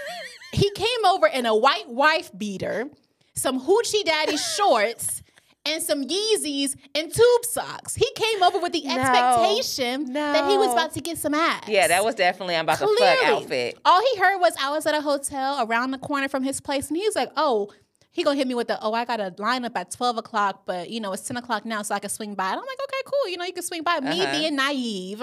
He 0.55 0.71
came 0.71 1.05
over 1.07 1.27
in 1.27 1.47
a 1.47 1.55
white 1.57 1.89
wife 1.89 2.31
beater, 2.37 2.87
some 3.35 3.61
hoochie 3.61 4.05
daddy 4.05 4.37
shorts, 4.57 5.23
and 5.67 5.83
some 5.83 6.05
Yeezys 6.07 6.77
and 6.95 7.13
tube 7.13 7.45
socks. 7.45 7.95
He 7.95 8.07
came 8.15 8.43
over 8.43 8.59
with 8.59 8.73
the 8.73 8.87
expectation 8.87 10.13
that 10.13 10.49
he 10.51 10.59
was 10.59 10.73
about 10.73 10.93
to 10.95 11.01
get 11.01 11.17
some 11.19 11.35
ass. 11.35 11.65
yeah, 11.69 11.89
that 11.89 12.05
was 12.05 12.15
definitely 12.15 12.55
I'm 12.57 12.65
about 12.67 12.79
to 12.81 12.87
fuck 12.87 12.97
Clearly. 12.97 13.25
outfit. 13.27 13.79
All 13.85 14.01
he 14.13 14.19
heard 14.21 14.39
was 14.41 14.55
I 14.61 14.71
was 14.71 14.85
at 14.87 14.95
a 14.95 15.01
hotel 15.01 15.67
around 15.67 15.91
the 15.93 15.99
corner 15.99 16.29
from 16.29 16.43
his 16.43 16.61
place, 16.61 16.89
and 16.89 16.97
he 16.97 17.05
was 17.07 17.17
like, 17.17 17.31
"Oh, 17.37 17.71
he 18.11 18.23
gonna 18.23 18.37
hit 18.37 18.47
me 18.47 18.55
with 18.55 18.69
the 18.69 18.79
oh, 18.83 18.93
I 18.93 19.05
got 19.07 19.21
a 19.21 19.31
lineup 19.33 19.73
at 19.75 19.91
twelve 19.91 20.19
o'clock, 20.19 20.63
but 20.67 20.91
you 20.91 21.01
know 21.01 21.13
it's 21.13 21.23
ten 21.27 21.37
o'clock 21.39 21.65
now, 21.65 21.81
so 21.83 21.95
I 21.95 21.99
can 21.99 22.11
swing 22.11 22.35
by." 22.35 22.45
And 22.51 22.61
I'm 22.61 22.67
like, 22.67 22.79
"Okay, 22.85 23.01
cool. 23.07 23.31
You 23.31 23.39
know, 23.39 23.45
you 23.45 23.53
can 23.55 23.63
swing 23.63 23.83
by." 23.83 24.01
Me 24.01 24.21
Uh-huh. 24.21 24.33
being 24.33 24.57
naive, 24.57 25.23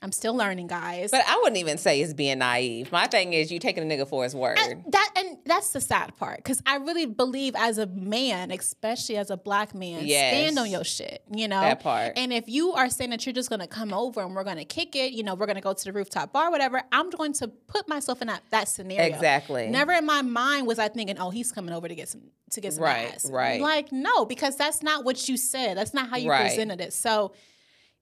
I'm 0.00 0.12
still 0.12 0.34
learning, 0.34 0.68
guys. 0.68 1.10
But 1.10 1.22
I 1.26 1.36
wouldn't 1.38 1.56
even 1.56 1.76
say 1.76 2.00
it's 2.00 2.12
being 2.14 2.38
naive. 2.38 2.92
My 2.92 3.08
thing 3.08 3.32
is 3.32 3.50
you 3.50 3.58
taking 3.58 3.82
a 3.82 3.94
nigga 3.94 4.08
for 4.08 4.22
his 4.22 4.32
word. 4.34 4.56
that 4.56 5.12
and 5.16 5.38
that's 5.44 5.72
the 5.72 5.80
sad 5.80 6.16
part 6.16 6.36
because 6.36 6.62
I 6.66 6.76
really 6.76 7.04
believe 7.06 7.54
as 7.56 7.78
a 7.78 7.86
man, 7.86 8.52
especially 8.52 9.16
as 9.16 9.30
a 9.30 9.36
black 9.36 9.74
man, 9.74 10.06
Yes. 10.06 10.32
stand 10.34 10.58
on 10.58 10.70
your 10.70 10.84
shit. 10.84 11.24
You 11.34 11.48
know 11.48 11.60
That 11.60 11.80
part. 11.80 12.12
And 12.16 12.32
if 12.32 12.48
you 12.48 12.74
are 12.74 12.88
saying 12.88 13.10
that 13.10 13.26
you're 13.26 13.32
just 13.32 13.50
gonna 13.50 13.66
come 13.66 13.92
over 13.92 14.20
and 14.22 14.36
we're 14.36 14.44
gonna 14.44 14.64
kick 14.64 14.94
it, 14.94 15.12
you 15.14 15.24
know, 15.24 15.34
we're 15.34 15.46
gonna 15.46 15.60
go 15.60 15.72
to 15.72 15.84
the 15.84 15.92
rooftop 15.92 16.32
bar, 16.32 16.50
whatever. 16.52 16.80
I'm 16.92 17.10
going 17.10 17.32
to 17.34 17.48
put 17.48 17.88
myself 17.88 18.22
in 18.22 18.28
that 18.28 18.42
that 18.50 18.68
scenario. 18.68 19.12
Exactly. 19.12 19.66
Never 19.68 19.92
in 19.92 20.06
my 20.06 20.22
mind 20.22 20.68
was 20.68 20.78
I 20.78 20.86
thinking, 20.88 21.18
oh, 21.18 21.30
he's 21.30 21.50
coming 21.50 21.74
over 21.74 21.88
to 21.88 21.94
get 21.96 22.08
some 22.08 22.22
to 22.52 22.60
get 22.60 22.72
some 22.74 22.84
Right, 22.84 23.12
ass. 23.14 23.28
right. 23.28 23.60
Like 23.60 23.90
no, 23.90 24.24
because 24.24 24.54
that's 24.56 24.80
not 24.80 25.04
what 25.04 25.28
you 25.28 25.36
said. 25.36 25.76
That's 25.76 25.92
not 25.92 26.08
how 26.08 26.18
you 26.18 26.30
Right. 26.30 26.46
presented 26.46 26.80
it. 26.80 26.92
So. 26.92 27.32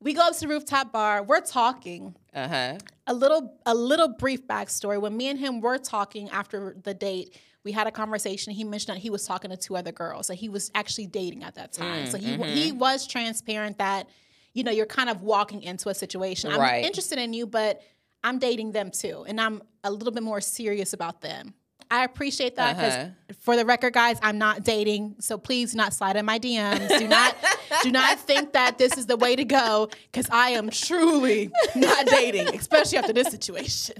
We 0.00 0.12
go 0.12 0.22
up 0.22 0.34
to 0.34 0.40
the 0.40 0.48
rooftop 0.48 0.92
bar. 0.92 1.22
We're 1.22 1.40
talking 1.40 2.14
Uh 2.34 2.48
huh. 2.48 2.78
a 3.06 3.14
little 3.14 3.58
a 3.64 3.74
little 3.74 4.08
brief 4.08 4.46
backstory. 4.46 5.00
When 5.00 5.16
me 5.16 5.28
and 5.28 5.38
him 5.38 5.60
were 5.60 5.78
talking 5.78 6.28
after 6.30 6.76
the 6.82 6.94
date, 6.94 7.38
we 7.64 7.72
had 7.72 7.86
a 7.86 7.90
conversation. 7.90 8.52
He 8.52 8.62
mentioned 8.64 8.96
that 8.96 9.00
he 9.00 9.10
was 9.10 9.26
talking 9.26 9.50
to 9.50 9.56
two 9.56 9.76
other 9.76 9.92
girls. 9.92 10.28
That 10.28 10.34
he 10.34 10.48
was 10.48 10.70
actually 10.74 11.06
dating 11.06 11.44
at 11.44 11.54
that 11.54 11.72
time. 11.72 12.06
Mm, 12.06 12.10
so 12.10 12.18
he 12.18 12.36
he 12.36 12.70
mm-hmm. 12.70 12.78
was 12.78 13.06
transparent 13.06 13.78
that 13.78 14.08
you 14.52 14.64
know 14.64 14.70
you're 14.70 14.86
kind 14.86 15.10
of 15.10 15.22
walking 15.22 15.62
into 15.62 15.88
a 15.88 15.94
situation. 15.94 16.52
I'm 16.52 16.84
interested 16.84 17.18
in 17.18 17.32
you, 17.32 17.46
but 17.46 17.80
I'm 18.22 18.38
dating 18.38 18.72
them 18.72 18.90
too, 18.90 19.24
and 19.26 19.40
I'm 19.40 19.62
a 19.82 19.90
little 19.90 20.12
bit 20.12 20.22
more 20.22 20.40
serious 20.40 20.92
about 20.92 21.20
them. 21.20 21.54
I 21.90 22.04
appreciate 22.04 22.56
that 22.56 22.76
because, 22.76 22.94
Uh-huh. 22.94 23.34
for 23.40 23.56
the 23.56 23.64
record, 23.64 23.92
guys, 23.92 24.18
I'm 24.22 24.38
not 24.38 24.64
dating. 24.64 25.16
So 25.20 25.38
please, 25.38 25.72
do 25.72 25.76
not 25.76 25.92
slide 25.94 26.16
in 26.16 26.24
my 26.26 26.38
DMs. 26.38 26.88
Do 26.98 27.06
not, 27.08 27.36
do 27.82 27.92
not 27.92 28.18
think 28.26 28.52
that 28.54 28.76
this 28.78 28.96
is 28.98 29.06
the 29.06 29.16
way 29.16 29.36
to 29.36 29.44
go 29.44 29.88
because 30.10 30.28
I 30.30 30.50
am 30.50 30.70
truly 30.70 31.50
not 31.76 32.06
dating, 32.06 32.48
especially 32.56 32.98
after 32.98 33.12
this 33.12 33.28
situation. 33.28 33.96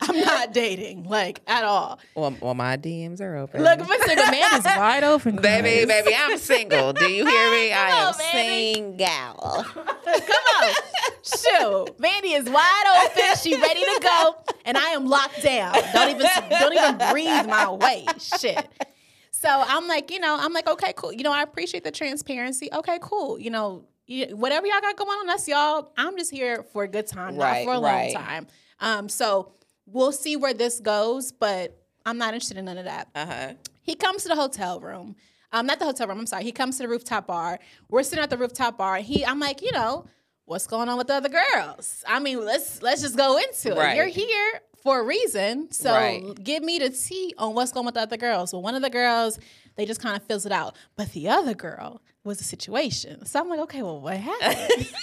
I'm 0.08 0.18
not 0.20 0.52
dating, 0.52 1.04
like 1.04 1.40
at 1.46 1.64
all. 1.64 1.98
Well, 2.14 2.34
well, 2.40 2.54
my 2.54 2.76
DMs 2.76 3.20
are 3.20 3.36
open. 3.36 3.62
Look, 3.62 3.80
my 3.80 3.98
single 4.06 4.26
man 4.30 4.58
is 4.58 4.64
wide 4.64 5.04
open, 5.04 5.36
baby, 5.36 5.86
guys. 5.86 5.86
baby, 5.86 6.16
I'm 6.18 6.38
single. 6.38 6.92
Do 6.92 7.04
you 7.10 7.26
hear 7.26 7.50
me? 7.50 7.72
I 7.72 7.88
am 7.90 8.06
on, 8.08 8.14
baby. 8.18 8.72
single. 8.74 9.64
Come 9.64 10.62
on, 10.62 10.72
shoot, 11.22 12.00
Mandy 12.00 12.32
is 12.32 12.48
wide 12.48 13.04
open. 13.04 13.36
She 13.42 13.54
ready 13.60 13.80
to 13.80 14.00
go, 14.02 14.36
and 14.64 14.76
I 14.78 14.90
am 14.90 15.06
locked 15.06 15.42
down. 15.42 15.74
Don't 15.92 16.10
even, 16.10 16.26
don't 16.48 16.72
even 16.72 17.10
breathe 17.12 17.46
my 17.46 17.70
way. 17.70 18.06
Shit. 18.18 18.66
So 19.32 19.48
I'm 19.50 19.86
like, 19.86 20.10
you 20.10 20.18
know, 20.20 20.36
I'm 20.38 20.52
like, 20.52 20.68
okay, 20.68 20.92
cool. 20.96 21.12
You 21.12 21.22
know, 21.22 21.32
I 21.32 21.42
appreciate 21.42 21.84
the 21.84 21.90
transparency. 21.90 22.68
Okay, 22.72 22.98
cool. 23.00 23.38
You 23.38 23.50
know, 23.50 23.84
whatever 24.32 24.66
y'all 24.66 24.80
got 24.80 24.96
going 24.96 25.10
on, 25.10 25.26
that's 25.26 25.46
y'all. 25.48 25.92
I'm 25.96 26.16
just 26.18 26.30
here 26.30 26.62
for 26.72 26.82
a 26.84 26.88
good 26.88 27.06
time, 27.06 27.36
Right, 27.36 27.64
not 27.66 27.72
for 27.74 27.78
a 27.78 27.80
right. 27.82 28.14
long 28.14 28.22
time. 28.24 28.46
Um, 28.80 29.08
so 29.08 29.52
we'll 29.92 30.12
see 30.12 30.36
where 30.36 30.54
this 30.54 30.80
goes, 30.80 31.32
but 31.32 31.76
I'm 32.06 32.18
not 32.18 32.34
interested 32.34 32.56
in 32.56 32.64
none 32.66 32.78
of 32.78 32.84
that. 32.84 33.08
Uh 33.14 33.26
huh. 33.26 33.52
He 33.82 33.94
comes 33.94 34.22
to 34.22 34.28
the 34.28 34.36
hotel 34.36 34.80
room. 34.80 35.16
Um, 35.52 35.66
not 35.66 35.78
the 35.80 35.84
hotel 35.84 36.06
room. 36.06 36.18
I'm 36.20 36.26
sorry. 36.26 36.44
He 36.44 36.52
comes 36.52 36.76
to 36.76 36.84
the 36.84 36.88
rooftop 36.88 37.26
bar. 37.26 37.58
We're 37.88 38.02
sitting 38.04 38.22
at 38.22 38.30
the 38.30 38.36
rooftop 38.38 38.78
bar. 38.78 38.98
He, 38.98 39.24
I'm 39.26 39.40
like, 39.40 39.62
you 39.62 39.72
know, 39.72 40.04
what's 40.44 40.66
going 40.66 40.88
on 40.88 40.96
with 40.96 41.08
the 41.08 41.14
other 41.14 41.28
girls? 41.28 42.04
I 42.06 42.20
mean, 42.20 42.44
let's 42.44 42.82
let's 42.82 43.02
just 43.02 43.16
go 43.16 43.36
into 43.36 43.74
Right. 43.74 43.92
it. 43.92 43.96
You're 43.96 44.06
here 44.06 44.60
for 44.82 45.00
a 45.00 45.04
reason, 45.04 45.70
so 45.72 45.92
Right. 45.92 46.22
give 46.42 46.62
me 46.62 46.78
the 46.78 46.90
tea 46.90 47.34
on 47.36 47.54
what's 47.54 47.72
going 47.72 47.82
on 47.82 47.86
with 47.86 47.94
the 47.96 48.00
other 48.02 48.16
girls. 48.16 48.52
Well, 48.52 48.62
one 48.62 48.74
of 48.74 48.82
the 48.82 48.88
girls, 48.90 49.38
they 49.76 49.84
just 49.86 50.00
kind 50.00 50.16
of 50.16 50.22
fills 50.22 50.46
it 50.46 50.52
out, 50.52 50.74
but 50.96 51.12
the 51.12 51.28
other 51.28 51.52
girl 51.54 52.00
was 52.24 52.40
a 52.40 52.44
situation. 52.44 53.26
So 53.26 53.40
I'm 53.40 53.48
like, 53.48 53.60
okay, 53.60 53.82
well, 53.82 54.00
what 54.00 54.16
happened? 54.18 54.86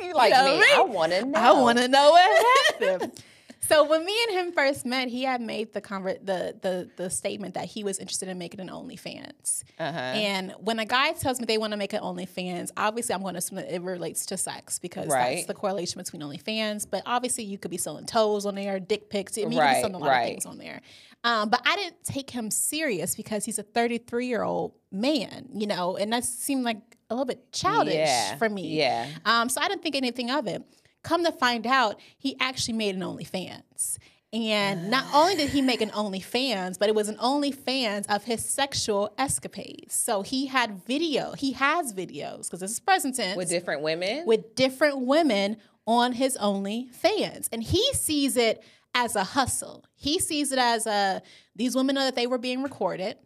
You 0.00 0.14
like 0.14 0.30
know 0.32 0.54
me? 0.54 0.60
me? 0.60 0.66
I 0.76 0.80
want 0.82 1.10
to 1.12 1.24
know. 1.24 1.38
I 1.40 1.52
want 1.60 1.78
to 1.78 1.88
know 1.88 2.10
what 2.12 2.46
happened. 2.80 3.12
so 3.60 3.84
when 3.88 4.04
me 4.04 4.16
and 4.28 4.38
him 4.38 4.52
first 4.52 4.86
met, 4.86 5.08
he 5.08 5.24
had 5.24 5.40
made 5.40 5.72
the 5.72 5.80
conver- 5.80 6.24
the 6.24 6.56
the 6.60 6.88
the 6.96 7.10
statement 7.10 7.54
that 7.54 7.66
he 7.66 7.84
was 7.84 7.98
interested 7.98 8.28
in 8.28 8.38
making 8.38 8.60
an 8.60 8.68
OnlyFans. 8.68 9.64
Uh-huh. 9.78 9.98
And 9.98 10.52
when 10.60 10.78
a 10.78 10.84
guy 10.84 11.12
tells 11.12 11.40
me 11.40 11.46
they 11.46 11.58
want 11.58 11.72
to 11.72 11.76
make 11.76 11.92
an 11.92 12.00
OnlyFans, 12.00 12.70
obviously 12.76 13.14
I'm 13.14 13.22
going 13.22 13.34
to 13.34 13.38
assume 13.38 13.56
that 13.56 13.72
it 13.74 13.82
relates 13.82 14.26
to 14.26 14.36
sex 14.36 14.78
because 14.78 15.08
Right. 15.08 15.36
that's 15.36 15.46
the 15.46 15.54
correlation 15.54 16.00
between 16.00 16.22
OnlyFans. 16.22 16.86
But 16.88 17.02
obviously 17.06 17.44
you 17.44 17.58
could 17.58 17.70
be 17.70 17.78
selling 17.78 18.06
toes 18.06 18.46
on 18.46 18.54
there, 18.54 18.78
dick 18.80 19.10
pics. 19.10 19.36
I 19.36 19.42
mean, 19.42 19.52
you 19.52 19.58
Right, 19.58 19.66
can 19.66 19.74
be 19.74 19.80
selling 19.82 19.94
a 19.94 19.98
lot 19.98 20.08
right. 20.08 20.22
of 20.22 20.28
things 20.28 20.46
on 20.46 20.58
there. 20.58 20.80
Um, 21.24 21.48
but 21.50 21.60
I 21.66 21.74
didn't 21.76 22.04
take 22.04 22.30
him 22.30 22.50
serious 22.50 23.16
because 23.16 23.44
he's 23.44 23.58
a 23.58 23.62
33 23.64 24.26
year 24.28 24.42
old 24.42 24.74
man, 24.92 25.48
you 25.52 25.66
know, 25.66 25.96
and 25.96 26.12
that 26.12 26.24
seemed 26.24 26.64
like 26.64 26.78
a 27.10 27.14
little 27.14 27.24
bit 27.26 27.50
childish 27.52 27.94
Yeah, 27.94 28.36
for 28.36 28.48
me. 28.48 28.76
yeah. 28.78 29.08
Um, 29.24 29.48
so 29.48 29.60
I 29.60 29.68
didn't 29.68 29.82
think 29.82 29.96
anything 29.96 30.30
of 30.30 30.46
it. 30.46 30.62
Come 31.08 31.24
to 31.24 31.32
find 31.32 31.66
out, 31.66 31.98
he 32.18 32.36
actually 32.38 32.74
made 32.74 32.94
an 32.94 33.00
OnlyFans. 33.00 33.98
And 34.30 34.90
not 34.90 35.06
only 35.14 35.36
did 35.36 35.48
he 35.48 35.62
make 35.62 35.80
an 35.80 35.88
OnlyFans, 35.90 36.78
but 36.78 36.90
it 36.90 36.94
was 36.94 37.08
an 37.08 37.16
OnlyFans 37.16 38.04
of 38.14 38.24
his 38.24 38.44
sexual 38.44 39.10
escapades. 39.16 39.94
So 39.94 40.20
he 40.20 40.46
had 40.46 40.84
video. 40.84 41.32
He 41.32 41.52
has 41.52 41.94
videos 41.94 42.44
because 42.44 42.60
this 42.60 42.72
is 42.72 42.80
present 42.80 43.16
tense 43.16 43.38
With 43.38 43.48
different 43.48 43.80
women? 43.80 44.26
with 44.26 44.54
different 44.54 45.00
women 45.00 45.56
on 45.86 46.12
his 46.12 46.36
OnlyFans. 46.36 47.48
And 47.50 47.62
he 47.62 47.82
sees 47.94 48.36
it 48.36 48.62
as 48.94 49.16
a 49.16 49.24
hustle. 49.24 49.84
He 49.94 50.18
sees 50.18 50.52
it 50.52 50.58
as 50.58 50.86
a 50.86 51.22
these 51.56 51.74
women 51.74 51.94
know 51.94 52.04
that 52.04 52.14
they 52.14 52.26
were 52.26 52.38
being 52.38 52.62
recorded. 52.62 53.16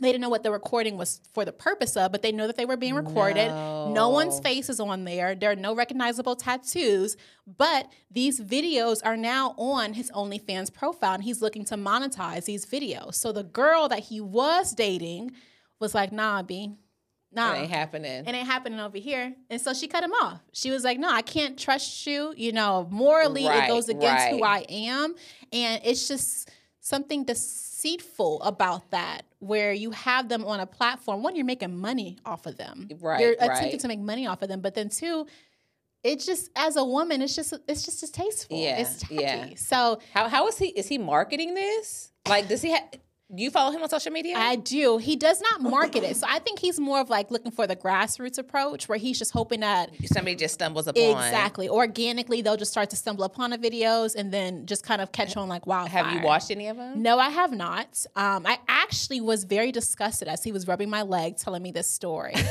They 0.00 0.08
didn't 0.10 0.22
know 0.22 0.30
what 0.30 0.42
the 0.42 0.50
recording 0.50 0.96
was 0.96 1.20
for 1.32 1.44
the 1.44 1.52
purpose 1.52 1.96
of, 1.96 2.10
but 2.12 2.22
they 2.22 2.32
know 2.32 2.46
that 2.46 2.56
they 2.56 2.64
were 2.64 2.76
being 2.78 2.94
recorded. 2.94 3.48
No, 3.48 4.08
one's 4.08 4.36
No. 4.38 4.42
face 4.42 4.68
is 4.68 4.80
on 4.80 5.04
there. 5.04 5.34
There 5.34 5.50
are 5.50 5.56
no 5.56 5.74
recognizable 5.74 6.34
tattoos, 6.34 7.16
but 7.46 7.88
these 8.10 8.40
videos 8.40 9.00
are 9.04 9.16
now 9.16 9.54
on 9.58 9.92
his 9.92 10.10
OnlyFans 10.12 10.72
profile 10.72 11.14
and 11.14 11.22
he's 11.22 11.42
looking 11.42 11.64
to 11.66 11.76
monetize 11.76 12.46
these 12.46 12.64
videos. 12.66 13.14
So 13.16 13.32
the 13.32 13.44
girl 13.44 13.86
that 13.88 14.00
he 14.00 14.20
was 14.20 14.72
dating 14.74 15.32
was 15.78 15.94
like, 15.94 16.10
nah, 16.10 16.42
B. 16.42 16.72
Nah. 17.34 17.54
It 17.54 17.58
ain't 17.60 17.70
happening. 17.70 18.26
It 18.26 18.34
ain't 18.34 18.46
happening 18.46 18.80
over 18.80 18.98
here. 18.98 19.34
And 19.48 19.60
so 19.60 19.72
she 19.72 19.88
cut 19.88 20.02
him 20.04 20.12
off. 20.12 20.40
She 20.52 20.70
was 20.70 20.84
like, 20.84 20.98
No, 20.98 21.08
I 21.10 21.22
can't 21.22 21.58
trust 21.58 22.06
you. 22.06 22.34
You 22.36 22.52
know, 22.52 22.86
morally, 22.90 23.46
Right, 23.46 23.64
it 23.64 23.68
goes 23.68 23.88
against 23.88 24.28
who 24.28 24.42
I 24.42 24.66
am. 24.68 25.14
And 25.50 25.80
it's 25.82 26.08
just 26.08 26.50
something 26.80 27.24
deceitful 27.82 28.42
about 28.42 28.90
that, 28.90 29.22
where 29.40 29.72
you 29.72 29.90
have 29.90 30.28
them 30.28 30.44
on 30.44 30.60
a 30.60 30.66
platform. 30.66 31.22
One, 31.22 31.34
you're 31.36 31.44
making 31.44 31.76
money 31.78 32.18
off 32.24 32.46
of 32.46 32.56
them. 32.56 32.88
Right, 33.00 33.20
You're 33.20 33.32
attempting 33.32 33.70
right. 33.70 33.80
to 33.80 33.88
make 33.88 34.00
money 34.00 34.26
off 34.26 34.42
of 34.42 34.48
them. 34.48 34.60
But 34.60 34.74
then 34.74 34.88
two, 34.88 35.26
it's 36.02 36.26
just 36.26 36.50
as 36.56 36.76
a 36.76 36.84
woman, 36.84 37.22
it's 37.22 37.34
just 37.36 37.52
it's 37.68 37.84
just 37.84 38.00
distasteful. 38.00 38.58
Yeah, 38.58 38.80
It's 38.80 38.98
tacky. 39.00 39.14
yeah. 39.16 39.48
So 39.56 40.00
how 40.14 40.28
how 40.28 40.48
is 40.48 40.58
he 40.58 40.66
is 40.68 40.88
he 40.88 40.98
marketing 40.98 41.54
this? 41.54 42.12
Like 42.28 42.48
does 42.48 42.62
he 42.62 42.70
have 42.70 42.84
do 43.34 43.42
you 43.42 43.50
follow 43.50 43.72
him 43.72 43.82
on 43.82 43.88
social 43.88 44.12
media? 44.12 44.34
I 44.36 44.56
do. 44.56 44.98
He 44.98 45.16
does 45.16 45.40
not 45.40 45.62
market 45.62 46.02
it. 46.04 46.16
So 46.16 46.26
I 46.28 46.38
think 46.38 46.58
he's 46.58 46.78
more 46.78 47.00
of 47.00 47.08
like 47.08 47.30
looking 47.30 47.50
for 47.50 47.66
the 47.66 47.74
grassroots 47.74 48.36
approach 48.38 48.88
where 48.88 48.98
he's 48.98 49.18
just 49.18 49.32
hoping 49.32 49.60
that 49.60 49.90
Somebody 50.04 50.36
just 50.36 50.54
stumbles 50.54 50.86
upon 50.86 51.02
Exactly. 51.02 51.68
Organically, 51.68 52.42
they'll 52.42 52.56
just 52.58 52.72
start 52.72 52.90
to 52.90 52.96
stumble 52.96 53.24
upon 53.24 53.50
the 53.50 53.58
videos 53.58 54.14
and 54.14 54.32
then 54.32 54.66
just 54.66 54.84
kind 54.84 55.00
of 55.00 55.12
catch 55.12 55.36
on 55.36 55.48
like 55.48 55.66
wildfire. 55.66 56.04
Have 56.04 56.14
you 56.14 56.20
watched 56.26 56.50
any 56.50 56.68
of 56.68 56.76
them? 56.76 57.02
No, 57.02 57.18
I 57.18 57.30
have 57.30 57.52
not. 57.52 58.04
Um, 58.16 58.46
I 58.46 58.58
actually 58.68 59.20
was 59.20 59.44
very 59.44 59.72
disgusted 59.72 60.28
as 60.28 60.44
he 60.44 60.52
was 60.52 60.68
rubbing 60.68 60.90
my 60.90 61.02
leg, 61.02 61.38
telling 61.38 61.62
me 61.62 61.70
this 61.72 61.88
story. 61.88 62.34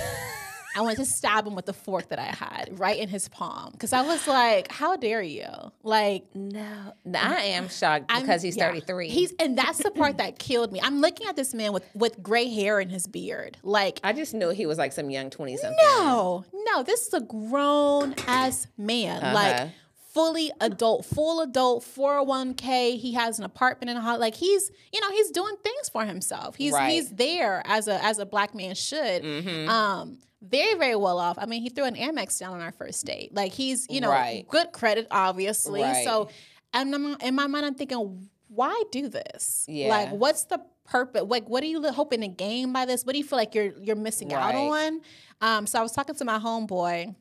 I 0.76 0.82
wanted 0.82 0.98
to 0.98 1.06
stab 1.06 1.46
him 1.46 1.56
with 1.56 1.66
the 1.66 1.74
fork 1.74 2.10
that 2.10 2.20
I 2.20 2.26
had 2.36 2.80
right 2.80 2.98
in 2.98 3.10
his 3.10 3.28
palm 3.28 3.72
because 3.74 3.94
I 3.94 4.02
was 4.04 4.28
like, 4.28 4.72
"How 4.72 4.96
dare 4.96 5.22
you!" 5.22 5.46
Like, 5.84 6.24
No. 6.36 6.94
I 7.14 7.42
am 7.56 7.68
shocked 7.70 8.06
I'm- 8.10 8.22
because 8.22 8.42
he's 8.42 8.56
yeah. 8.56 8.68
33. 8.68 9.10
He's 9.10 9.34
and 9.40 9.58
that's 9.58 9.80
the 9.80 9.92
part 9.92 10.18
that 10.20 10.40
killed 10.40 10.72
me. 10.72 10.80
I'm 10.82 11.02
looking 11.02 11.28
at 11.28 11.36
this 11.36 11.54
man 11.54 11.74
with 11.74 11.84
with 11.94 12.22
gray 12.24 12.48
hair 12.48 12.80
in 12.80 12.90
his 12.90 13.08
beard, 13.08 13.58
like 13.64 14.00
I 14.04 14.14
just 14.14 14.34
knew 14.34 14.50
he 14.50 14.66
was 14.66 14.78
like 14.78 14.94
some 14.94 15.10
young 15.10 15.30
20 15.30 15.58
something. 15.58 15.78
No, 15.82 16.46
no, 16.54 16.84
this 16.84 17.08
is 17.08 17.14
a 17.14 17.22
grown 17.22 18.16
ass 18.28 18.68
man, 18.78 19.22
Uh-huh. 19.24 19.34
like 19.34 19.70
fully 20.14 20.52
adult, 20.60 21.06
full 21.06 21.40
adult, 21.42 21.84
401k. 21.86 22.98
He 22.98 23.14
has 23.14 23.40
an 23.40 23.46
apartment 23.46 23.90
in 23.90 23.96
a 23.98 24.02
hot 24.02 24.20
Like 24.20 24.36
he's, 24.36 24.70
you 24.92 25.00
know, 25.00 25.10
he's 25.12 25.32
doing 25.32 25.56
things 25.64 25.90
for 25.90 26.06
himself. 26.06 26.56
He's 26.56 26.74
Right. 26.74 26.92
he's 26.92 27.10
there 27.12 27.62
as 27.66 27.88
a 27.88 28.04
as 28.04 28.20
a 28.20 28.26
black 28.26 28.54
man 28.54 28.76
should. 28.76 29.24
Mhm. 29.24 29.68
Um, 29.70 30.18
very 30.42 30.74
very 30.76 30.96
well 30.96 31.20
off. 31.20 31.38
I 31.40 31.46
mean, 31.46 31.62
he 31.62 31.70
threw 31.70 31.86
an 31.86 31.96
Amex 31.96 32.40
down 32.40 32.54
on 32.54 32.62
our 32.62 32.72
first 32.72 33.06
date. 33.06 33.34
Like 33.34 33.52
he's, 33.52 33.88
you 33.90 34.02
know, 34.02 34.10
Right. 34.10 34.46
good 34.48 34.72
credit, 34.72 35.08
obviously. 35.12 35.82
Right. 35.82 36.04
So, 36.04 36.30
and 36.74 36.94
I'm, 36.96 37.16
in 37.22 37.36
my 37.36 37.48
mind, 37.48 37.66
I'm 37.66 37.76
thinking, 37.76 38.30
why 38.48 38.84
do 38.92 39.08
this? 39.08 39.66
Yeah. 39.68 39.90
Like, 39.90 40.10
what's 40.12 40.46
the 40.46 40.60
purpose? 40.86 41.24
Like, 41.28 41.48
what 41.48 41.64
are 41.64 41.68
you 41.68 41.82
hoping 41.92 42.22
to 42.22 42.28
gain 42.28 42.74
by 42.74 42.86
this? 42.86 43.06
What 43.06 43.14
do 43.14 43.18
you 43.20 43.24
feel 43.24 43.38
like 43.38 43.56
you're 43.56 43.74
you're 43.82 43.96
missing 43.96 44.34
out 44.34 44.56
on? 44.56 45.02
Um, 45.42 45.68
so 45.68 45.80
I 45.80 45.82
was 45.82 45.92
talking 45.92 46.16
to 46.16 46.26
my 46.26 46.38
homeboy, 46.38 47.16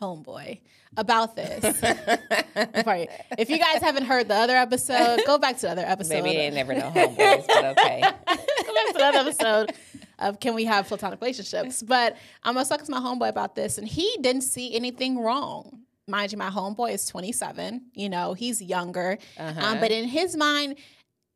homeboy, 0.00 0.60
about 0.96 1.36
this. 1.36 1.78
Sorry. 2.84 3.08
If 3.38 3.48
you 3.50 3.58
guys 3.58 3.80
haven't 3.80 4.04
heard 4.04 4.28
the 4.28 4.34
other 4.34 4.56
episode, 4.56 5.20
go 5.26 5.38
back 5.38 5.56
to 5.56 5.62
the 5.62 5.72
other 5.72 5.84
episode. 5.86 6.22
Maybe 6.22 6.36
they 6.36 6.50
never 6.50 6.74
know 6.74 6.90
homeboys, 6.94 7.46
but 7.46 7.64
okay. 7.78 8.00
go 8.26 8.74
back 8.74 8.92
to 8.92 8.94
another 8.96 9.18
episode 9.18 9.72
of 10.18 10.40
Can 10.40 10.54
We 10.54 10.64
Have 10.64 10.88
Platonic 10.88 11.20
Relationships? 11.20 11.82
But 11.94 12.16
I'm 12.42 12.54
gonna 12.54 12.66
talk 12.66 12.82
to 12.82 12.90
my 12.90 12.98
homeboy 12.98 13.28
about 13.28 13.54
this, 13.54 13.78
and 13.78 13.86
he 13.86 14.16
didn't 14.20 14.42
see 14.42 14.74
anything 14.74 15.18
wrong. 15.18 15.80
Mind 16.08 16.32
you, 16.32 16.38
my 16.38 16.50
homeboy 16.50 16.92
is 16.92 17.06
27. 17.06 17.82
You 17.94 18.08
know, 18.08 18.34
he's 18.34 18.60
younger. 18.60 19.18
Uh-huh. 19.38 19.60
Um, 19.60 19.80
but 19.80 19.90
in 19.90 20.06
his 20.06 20.36
mind, 20.36 20.76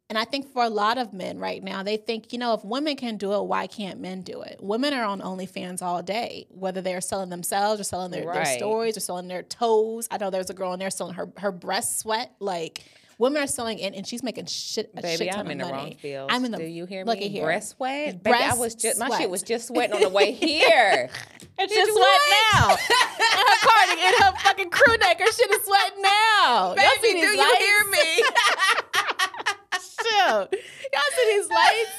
and 0.08 0.16
I 0.16 0.24
think 0.24 0.52
for 0.52 0.64
a 0.64 0.70
lot 0.70 0.96
of 0.96 1.12
men 1.12 1.38
right 1.38 1.62
now, 1.62 1.82
they 1.82 1.98
think, 1.98 2.32
you 2.32 2.38
know, 2.38 2.54
if 2.54 2.64
women 2.64 2.96
can 2.96 3.18
do 3.18 3.34
it, 3.34 3.44
why 3.44 3.66
can't 3.66 4.00
men 4.00 4.22
do 4.22 4.40
it? 4.40 4.58
Women 4.60 4.94
are 4.94 5.04
on 5.04 5.20
OnlyFans 5.20 5.82
all 5.82 6.02
day, 6.02 6.46
whether 6.50 6.80
they're 6.80 7.02
selling 7.02 7.28
themselves 7.28 7.78
or 7.78 7.84
selling 7.84 8.10
their, 8.10 8.24
their 8.32 8.46
stories 8.46 8.96
or 8.96 9.00
selling 9.00 9.28
their 9.28 9.42
toes. 9.42 10.08
I 10.10 10.16
know 10.16 10.30
there's 10.30 10.48
a 10.48 10.54
girl 10.54 10.72
in 10.72 10.80
there 10.80 10.88
selling 10.90 11.14
her, 11.14 11.30
her 11.36 11.52
breast 11.52 11.98
sweat. 11.98 12.32
Like, 12.40 12.84
women 13.18 13.42
are 13.42 13.46
selling 13.46 13.78
it, 13.78 13.94
and 13.94 14.06
she's 14.06 14.22
making 14.22 14.46
shit, 14.46 14.90
a 14.96 15.02
shit 15.06 15.18
Baby, 15.18 15.30
ton 15.30 15.40
I'm 15.40 15.46
of 15.46 15.52
in 15.52 15.58
the 15.58 15.64
money. 15.64 15.76
wrong 15.76 15.94
field. 15.96 16.30
I'm 16.32 16.44
in 16.44 16.52
the 16.52 16.58
Do 16.58 16.64
you 16.64 16.86
hear 16.86 17.04
look 17.04 17.18
me? 17.18 17.26
at 17.26 17.30
here. 17.30 17.44
Breast 17.44 17.70
sweat? 17.76 18.22
Baby, 18.22 18.36
I 18.40 18.54
was 18.54 18.74
just 18.74 18.98
my 18.98 19.08
sweat. 19.08 19.20
shit 19.20 19.30
was 19.30 19.42
just 19.42 19.68
sweating 19.68 19.96
on 19.96 20.02
the 20.02 20.08
way 20.08 20.32
here. 20.32 21.10
It's 21.60 21.74
just 21.74 21.90
sweat 21.92 22.20
now. 22.54 22.68
and 22.70 22.78
her 23.48 23.68
cardigan, 23.68 24.04
and 24.04 24.14
her 24.22 24.32
fucking 24.44 24.70
crew 24.70 24.96
neck, 24.98 25.18
her 25.18 25.26
shit 25.32 25.50
is 25.50 25.64
sweating 25.66 26.02
now. 26.02 26.74
Y'all 26.76 26.84
see 27.02 27.14
Baby, 27.14 27.20
these 27.20 27.30
do 27.30 27.30
you 27.32 27.38
lights? 27.38 27.58
hear 27.58 27.84
me? 27.90 28.22
Shoot. 29.98 30.48
Y'all 30.92 31.10
see 31.16 31.36
these 31.36 31.48
lights? 31.50 31.90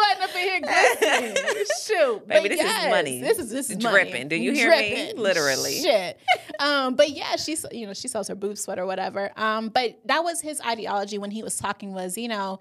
Sweating 0.00 0.22
up 0.22 0.34
in 0.34 0.42
here 0.42 0.60
glistening. 0.60 1.66
Shoot. 1.82 2.28
Baby, 2.28 2.48
this 2.50 2.60
is 2.60 2.90
money. 2.90 3.20
This 3.20 3.38
is 3.38 3.50
this 3.50 3.70
is 3.70 3.76
Dripping. 3.76 4.12
money. 4.12 4.24
Do 4.24 4.36
you 4.36 4.52
hear 4.52 4.70
me? 4.70 5.12
Literally. 5.16 5.80
Shit. 5.80 6.18
Um, 6.58 6.94
but 6.94 7.10
yeah, 7.10 7.36
she's 7.36 7.64
you 7.72 7.86
know, 7.86 7.94
she 7.94 8.08
sells 8.08 8.28
her 8.28 8.34
boob 8.34 8.58
sweat 8.58 8.78
or 8.78 8.86
whatever. 8.86 9.30
Um, 9.36 9.68
but 9.68 9.98
that 10.06 10.24
was 10.24 10.40
his 10.40 10.60
ideology 10.60 11.18
when 11.18 11.30
he 11.30 11.42
was 11.42 11.58
talking 11.58 11.92
was, 11.92 12.16
you 12.16 12.28
know, 12.28 12.60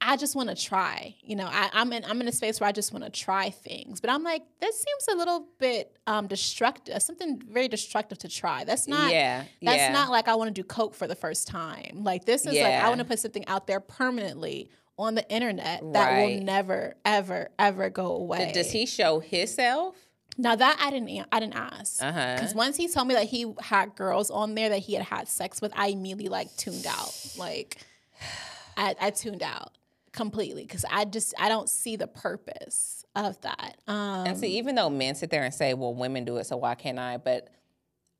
I 0.00 0.16
just 0.16 0.36
want 0.36 0.50
to 0.50 0.54
try. 0.54 1.16
You 1.22 1.36
know, 1.36 1.46
I, 1.50 1.70
I'm 1.72 1.92
in 1.92 2.04
I'm 2.04 2.20
in 2.20 2.28
a 2.28 2.32
space 2.32 2.60
where 2.60 2.68
I 2.68 2.72
just 2.72 2.92
want 2.92 3.04
to 3.04 3.10
try 3.10 3.50
things. 3.50 4.00
But 4.00 4.10
I'm 4.10 4.22
like, 4.22 4.42
this 4.60 4.76
seems 4.76 5.08
a 5.12 5.16
little 5.16 5.48
bit 5.58 5.96
um 6.06 6.26
destructive, 6.26 7.00
something 7.02 7.40
very 7.50 7.68
destructive 7.68 8.18
to 8.18 8.28
try. 8.28 8.64
That's 8.64 8.86
not 8.86 9.12
yeah. 9.12 9.44
that's 9.62 9.76
yeah. 9.76 9.92
not 9.92 10.10
like 10.10 10.28
I 10.28 10.34
want 10.34 10.54
to 10.54 10.62
do 10.62 10.64
coke 10.64 10.94
for 10.94 11.06
the 11.06 11.14
first 11.14 11.48
time. 11.48 12.00
Like 12.04 12.24
this 12.26 12.42
is 12.42 12.54
like 12.54 12.74
I 12.74 12.88
want 12.88 12.98
to 12.98 13.06
put 13.06 13.18
something 13.18 13.46
out 13.46 13.66
there 13.66 13.80
permanently 13.80 14.68
on 14.98 15.14
the 15.14 15.28
internet 15.30 15.80
that 15.92 16.22
will 16.22 16.40
never, 16.42 16.94
ever, 17.04 17.50
ever 17.58 17.90
go 17.90 18.06
away. 18.16 18.52
Does 18.52 18.70
he 18.70 18.86
show 18.86 19.20
himself? 19.20 19.96
Now 20.36 20.56
that 20.56 20.78
I 20.80 20.90
didn't, 20.90 21.26
I 21.30 21.40
didn't 21.40 21.54
ask. 21.56 21.98
Because 22.00 22.54
once 22.54 22.76
he 22.76 22.88
told 22.88 23.06
me 23.08 23.14
that 23.14 23.26
he 23.26 23.52
had 23.60 23.94
girls 23.94 24.30
on 24.30 24.54
there 24.54 24.68
that 24.70 24.78
he 24.80 24.94
had 24.94 25.04
had 25.04 25.28
sex 25.28 25.60
with, 25.60 25.72
I 25.76 25.88
immediately 25.88 26.28
like 26.28 26.54
tuned 26.56 26.86
out. 26.86 27.12
Like, 27.38 27.78
I, 28.76 28.96
I 29.00 29.10
tuned 29.10 29.42
out 29.42 29.72
completely 30.12 30.62
because 30.62 30.84
I 30.90 31.04
just 31.04 31.34
I 31.38 31.48
don't 31.48 31.68
see 31.68 31.96
the 31.96 32.06
purpose 32.08 33.04
of 33.14 33.40
that. 33.42 33.76
Um, 33.86 34.26
And 34.26 34.36
see, 34.38 34.58
even 34.58 34.74
though 34.74 34.90
men 34.90 35.14
sit 35.14 35.30
there 35.30 35.44
and 35.44 35.54
say, 35.54 35.74
"Well, 35.74 35.94
women 35.94 36.24
do 36.24 36.36
it, 36.38 36.46
so 36.46 36.56
why 36.56 36.74
can't 36.74 36.98
I?" 36.98 37.16
But 37.18 37.48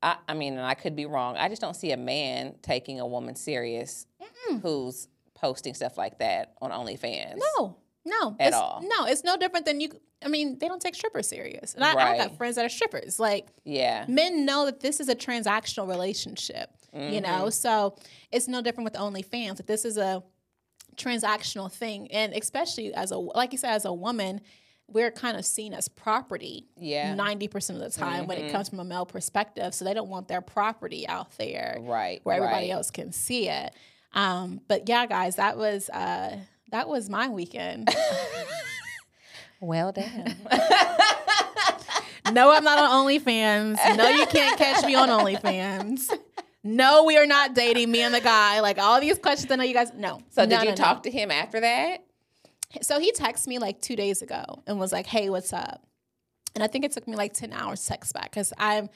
I, 0.01 0.15
I 0.29 0.33
mean, 0.35 0.53
and 0.53 0.65
I 0.65 0.73
could 0.75 0.95
be 0.95 1.05
wrong. 1.05 1.35
I 1.35 1.49
just 1.49 1.61
don't 1.61 1.75
see 1.75 1.91
a 1.91 1.97
man 1.97 2.55
taking 2.61 2.99
a 3.01 3.07
woman 3.07 3.35
serious 3.35 4.07
who's 4.61 5.07
posting 5.35 5.73
stuff 5.73 5.97
like 5.97 6.17
that 6.19 6.53
on 6.61 6.71
OnlyFans. 6.71 7.35
no, 7.57 7.77
no, 8.05 8.35
At 8.39 8.47
it's, 8.47 8.55
all. 8.55 8.81
No, 8.83 9.05
it's 9.05 9.23
no 9.23 9.37
different 9.37 9.65
than 9.65 9.79
you. 9.81 9.89
I 10.23 10.27
mean, 10.27 10.57
they 10.59 10.67
don't 10.67 10.81
take 10.81 10.95
strippers 10.95 11.27
serious, 11.27 11.73
and 11.75 11.83
I, 11.83 11.91
I 12.13 12.17
got 12.17 12.37
friends 12.37 12.55
that 12.55 12.65
are 12.65 12.69
strippers. 12.69 13.19
Like 13.19 13.47
Yeah. 13.63 14.05
men 14.07 14.45
know 14.45 14.65
that 14.65 14.79
this 14.79 14.99
is 14.99 15.09
a 15.09 15.15
transactional 15.15 15.87
relationship, 15.87 16.69
you 16.93 16.99
Mm-hmm. 16.99 17.23
know, 17.23 17.49
so 17.49 17.95
it's 18.31 18.47
no 18.47 18.61
different 18.61 18.85
with 18.85 18.93
OnlyFans. 18.93 19.57
That 19.57 19.67
this 19.67 19.85
is 19.85 19.97
a 19.97 20.23
transactional 20.95 21.71
thing, 21.71 22.11
and 22.11 22.33
especially 22.33 22.93
as 22.93 23.11
a 23.11 23.17
like 23.17 23.51
you 23.51 23.57
said, 23.57 23.71
as 23.73 23.85
a 23.85 23.93
woman, 23.93 24.41
we're 24.87 25.11
kind 25.11 25.35
of 25.37 25.45
seen 25.45 25.73
as 25.73 25.87
property. 25.87 26.67
Yeah. 26.77 27.07
Mm-hmm. 27.09 27.17
ninety 27.17 27.47
percent 27.47 27.81
of 27.81 27.91
the 27.91 27.97
time 27.99 28.27
when 28.27 28.37
it 28.37 28.51
comes 28.51 28.69
from 28.69 28.79
a 28.79 28.85
male 28.85 29.05
perspective, 29.05 29.73
so 29.73 29.83
they 29.85 29.93
don't 29.93 30.09
want 30.09 30.27
their 30.27 30.41
property 30.41 31.07
out 31.07 31.31
there 31.37 31.77
Right. 31.81 32.21
where 32.23 32.37
everybody 32.37 32.71
else 32.71 32.91
can 32.91 33.11
see 33.11 33.49
it. 33.49 33.73
Um, 34.15 34.61
but 34.67 34.87
yeah, 34.89 35.05
guys, 35.05 35.35
that 35.35 35.57
was 35.57 35.89
uh, 35.89 36.37
that 36.71 36.87
was 36.87 37.09
my 37.09 37.27
weekend. 37.29 37.89
Well 39.61 39.91
done. 39.93 40.35
No, 42.31 42.51
I'm 42.51 42.63
not 42.63 42.77
on 42.77 43.05
OnlyFans. 43.05 43.77
No, 43.97 44.09
you 44.09 44.25
can't 44.25 44.57
catch 44.57 44.83
me 44.85 44.95
on 44.95 45.09
OnlyFans. 45.09 46.09
No, 46.63 47.03
we 47.03 47.17
are 47.17 47.25
not 47.27 47.53
dating 47.53 47.91
me 47.91 48.01
and 48.01 48.13
the 48.13 48.19
guy. 48.19 48.59
Like 48.59 48.79
all 48.79 48.99
these 48.99 49.17
questions, 49.19 49.51
I 49.51 49.55
know 49.55 49.63
you 49.63 49.73
guys. 49.73 49.93
No. 49.95 50.21
so 50.31 50.43
No, 50.43 50.49
did 50.49 50.59
you 50.59 50.65
no, 50.65 50.71
no. 50.71 50.75
talk 50.75 51.03
to 51.03 51.11
him 51.11 51.29
after 51.31 51.61
that? 51.61 52.03
So 52.81 52.99
he 52.99 53.11
texted 53.13 53.47
me 53.47 53.59
like 53.59 53.79
two 53.81 53.95
days 53.95 54.21
ago 54.21 54.43
and 54.67 54.79
was 54.79 54.91
like, 54.91 55.05
"Hey, 55.05 55.29
what's 55.29 55.53
up?" 55.53 55.85
And 56.55 56.63
I 56.63 56.67
think 56.67 56.83
it 56.83 56.91
took 56.91 57.07
me 57.07 57.15
like 57.15 57.33
ten 57.33 57.53
hours 57.53 57.81
to 57.83 57.87
text 57.89 58.13
back 58.13 58.31
because 58.31 58.51
I'm. 58.57 58.89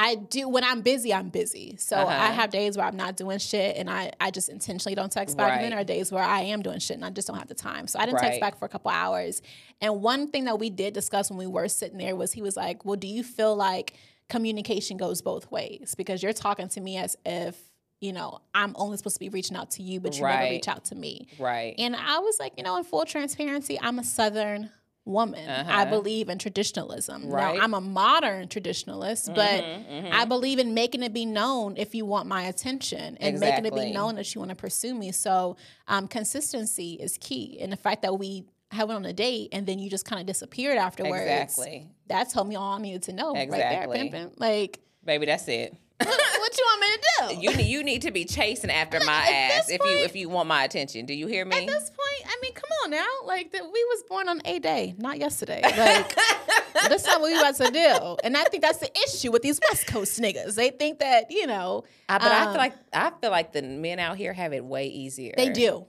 I 0.00 0.14
do 0.14 0.48
when 0.48 0.62
I'm 0.62 0.80
busy, 0.82 1.12
I'm 1.12 1.28
busy. 1.28 1.76
So 1.76 1.96
Uh-huh. 1.96 2.08
I 2.08 2.30
have 2.30 2.50
days 2.50 2.76
where 2.76 2.86
I'm 2.86 2.96
not 2.96 3.16
doing 3.16 3.38
shit 3.38 3.76
and 3.76 3.90
I, 3.90 4.12
I 4.20 4.30
just 4.30 4.48
intentionally 4.48 4.94
don't 4.94 5.10
text 5.10 5.36
back. 5.36 5.54
And 5.54 5.62
then 5.64 5.70
there 5.70 5.80
are 5.80 5.84
days 5.84 6.12
where 6.12 6.22
I 6.22 6.42
am 6.42 6.62
doing 6.62 6.78
shit 6.78 6.96
and 6.96 7.04
I 7.04 7.10
just 7.10 7.26
don't 7.26 7.36
have 7.36 7.48
the 7.48 7.54
time. 7.54 7.88
So 7.88 7.98
I 7.98 8.06
didn't 8.06 8.20
Right. 8.20 8.28
text 8.28 8.40
back 8.40 8.56
for 8.58 8.64
a 8.64 8.68
couple 8.68 8.92
hours. 8.92 9.42
And 9.80 10.00
one 10.00 10.28
thing 10.30 10.44
that 10.44 10.58
we 10.60 10.70
did 10.70 10.94
discuss 10.94 11.30
when 11.30 11.38
we 11.38 11.48
were 11.48 11.66
sitting 11.68 11.98
there 11.98 12.14
was 12.14 12.32
he 12.32 12.42
was 12.42 12.56
like, 12.56 12.84
Well, 12.84 12.94
do 12.96 13.08
you 13.08 13.24
feel 13.24 13.56
like 13.56 13.94
communication 14.28 14.96
goes 14.98 15.20
both 15.20 15.50
ways? 15.50 15.94
Because 15.96 16.22
you're 16.22 16.32
talking 16.32 16.68
to 16.68 16.80
me 16.80 16.96
as 16.96 17.16
if, 17.26 17.56
you 18.00 18.12
know, 18.12 18.38
I'm 18.54 18.74
only 18.76 18.96
supposed 18.98 19.16
to 19.16 19.20
be 19.20 19.30
reaching 19.30 19.56
out 19.56 19.72
to 19.72 19.82
you, 19.82 19.98
but 19.98 20.14
you 20.14 20.22
never 20.22 20.42
Right. 20.42 20.50
reach 20.50 20.68
out 20.68 20.84
to 20.86 20.94
me. 20.94 21.26
Right. 21.40 21.74
And 21.76 21.96
I 21.96 22.20
was 22.20 22.38
like, 22.38 22.52
you 22.56 22.62
know, 22.62 22.76
in 22.76 22.84
full 22.84 23.04
transparency, 23.04 23.76
I'm 23.80 23.98
a 23.98 24.04
Southern 24.04 24.70
woman. 25.08 25.48
I 25.48 25.82
Uh-huh. 25.82 25.84
believe 25.86 26.28
in 26.28 26.38
traditionalism. 26.38 27.28
Right. 27.28 27.56
Now, 27.56 27.62
I'm 27.64 27.74
a 27.74 27.80
modern 27.80 28.46
traditionalist, 28.48 29.34
but 29.34 29.64
Mhm, 29.64 29.86
mhm. 30.04 30.12
I 30.12 30.24
believe 30.24 30.58
in 30.58 30.74
making 30.74 31.02
it 31.02 31.12
be 31.12 31.24
known 31.24 31.76
if 31.76 31.94
you 31.94 32.04
want 32.04 32.28
my 32.28 32.42
attention 32.44 33.16
and 33.20 33.40
making 33.40 33.66
it 33.66 33.74
be 33.74 33.90
known 33.92 34.14
that 34.16 34.34
you 34.34 34.40
want 34.40 34.50
to 34.50 34.54
pursue 34.56 34.94
me. 34.94 35.10
So, 35.12 35.56
um, 35.88 36.06
consistency 36.06 36.94
is 36.94 37.16
key. 37.18 37.58
And 37.60 37.72
the 37.72 37.76
fact 37.76 38.02
that 38.02 38.18
we 38.18 38.44
have 38.70 38.88
went 38.88 38.98
on 38.98 39.04
a 39.06 39.12
date 39.14 39.48
and 39.52 39.66
then 39.66 39.78
you 39.78 39.88
just 39.88 40.04
kind 40.04 40.20
of 40.20 40.26
disappeared 40.26 40.76
afterwards. 40.76 41.22
exactly. 41.22 41.88
That 42.08 42.30
told 42.30 42.48
me 42.48 42.56
all 42.56 42.74
I 42.74 42.78
needed 42.80 43.02
to 43.04 43.12
know 43.14 43.32
right 43.32 43.42
Exactly. 43.42 43.96
there, 43.96 44.10
pimping. 44.10 44.32
Like, 44.36 44.80
Baby, 45.04 45.24
that's 45.26 45.48
it. 45.48 45.74
what 45.98 46.58
you 46.58 46.64
want 46.66 46.80
me 46.80 46.86
to 46.86 47.00
do? 47.00 47.40
You 47.40 47.56
need 47.56 47.66
you 47.66 47.82
need 47.82 48.02
to 48.02 48.10
be 48.12 48.24
chasing 48.24 48.70
after 48.70 49.00
my 49.00 49.12
ass 49.32 49.66
this 49.66 49.70
if 49.76 49.80
you 49.84 50.04
if 50.04 50.14
you 50.14 50.28
want 50.28 50.46
my 50.48 50.62
attention. 50.64 51.06
Do 51.06 51.14
you 51.14 51.26
hear 51.26 51.44
me? 51.44 51.56
At 51.56 51.66
this 51.66 51.90
point, 51.90 52.07
I 52.26 52.36
mean, 52.42 52.52
come 52.54 52.70
on 52.84 52.90
now. 52.90 53.06
Like 53.24 53.52
that, 53.52 53.62
we 53.62 53.84
was 53.90 54.02
born 54.08 54.28
on 54.28 54.40
a 54.44 54.58
day, 54.58 54.94
not 54.98 55.18
yesterday. 55.18 55.60
Like 55.62 56.14
that's 56.88 57.04
not 57.06 57.20
what 57.20 57.30
we 57.32 57.38
about 57.38 57.56
to 57.56 57.70
do. 57.70 58.16
And 58.24 58.36
I 58.36 58.44
think 58.44 58.62
that's 58.62 58.78
the 58.78 58.90
issue 59.06 59.30
with 59.32 59.42
these 59.42 59.60
West 59.70 59.86
Coast 59.86 60.20
niggas. 60.20 60.54
They 60.54 60.70
think 60.70 60.98
that 61.00 61.30
you 61.30 61.46
know 61.46 61.84
I, 62.08 62.18
but 62.18 62.32
I 62.32 62.40
um, 62.44 62.48
feel 62.52 62.58
like 62.58 62.74
I 62.92 63.10
feel 63.20 63.30
like 63.30 63.52
the 63.52 63.62
men 63.62 63.98
out 63.98 64.16
here 64.16 64.32
have 64.32 64.52
it 64.52 64.64
way 64.64 64.86
easier. 64.88 65.34
they 65.36 65.50
do. 65.50 65.86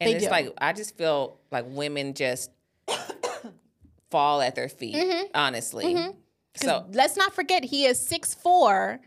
and 0.00 0.10
they 0.10 0.14
it's 0.16 0.24
do. 0.24 0.30
like 0.30 0.52
I 0.58 0.72
just 0.72 0.96
feel 0.96 1.38
like 1.50 1.64
women 1.68 2.14
just 2.14 2.50
fall 4.10 4.40
at 4.40 4.54
their 4.54 4.68
feet. 4.68 4.94
Mhm. 4.94 5.30
Honestly, 5.34 5.84
Mhm. 5.84 6.16
so 6.56 6.86
let's 6.92 7.16
not 7.16 7.34
forget 7.34 7.64
he 7.64 7.86
is 7.86 8.00
six 8.00 8.34
four, 8.34 9.00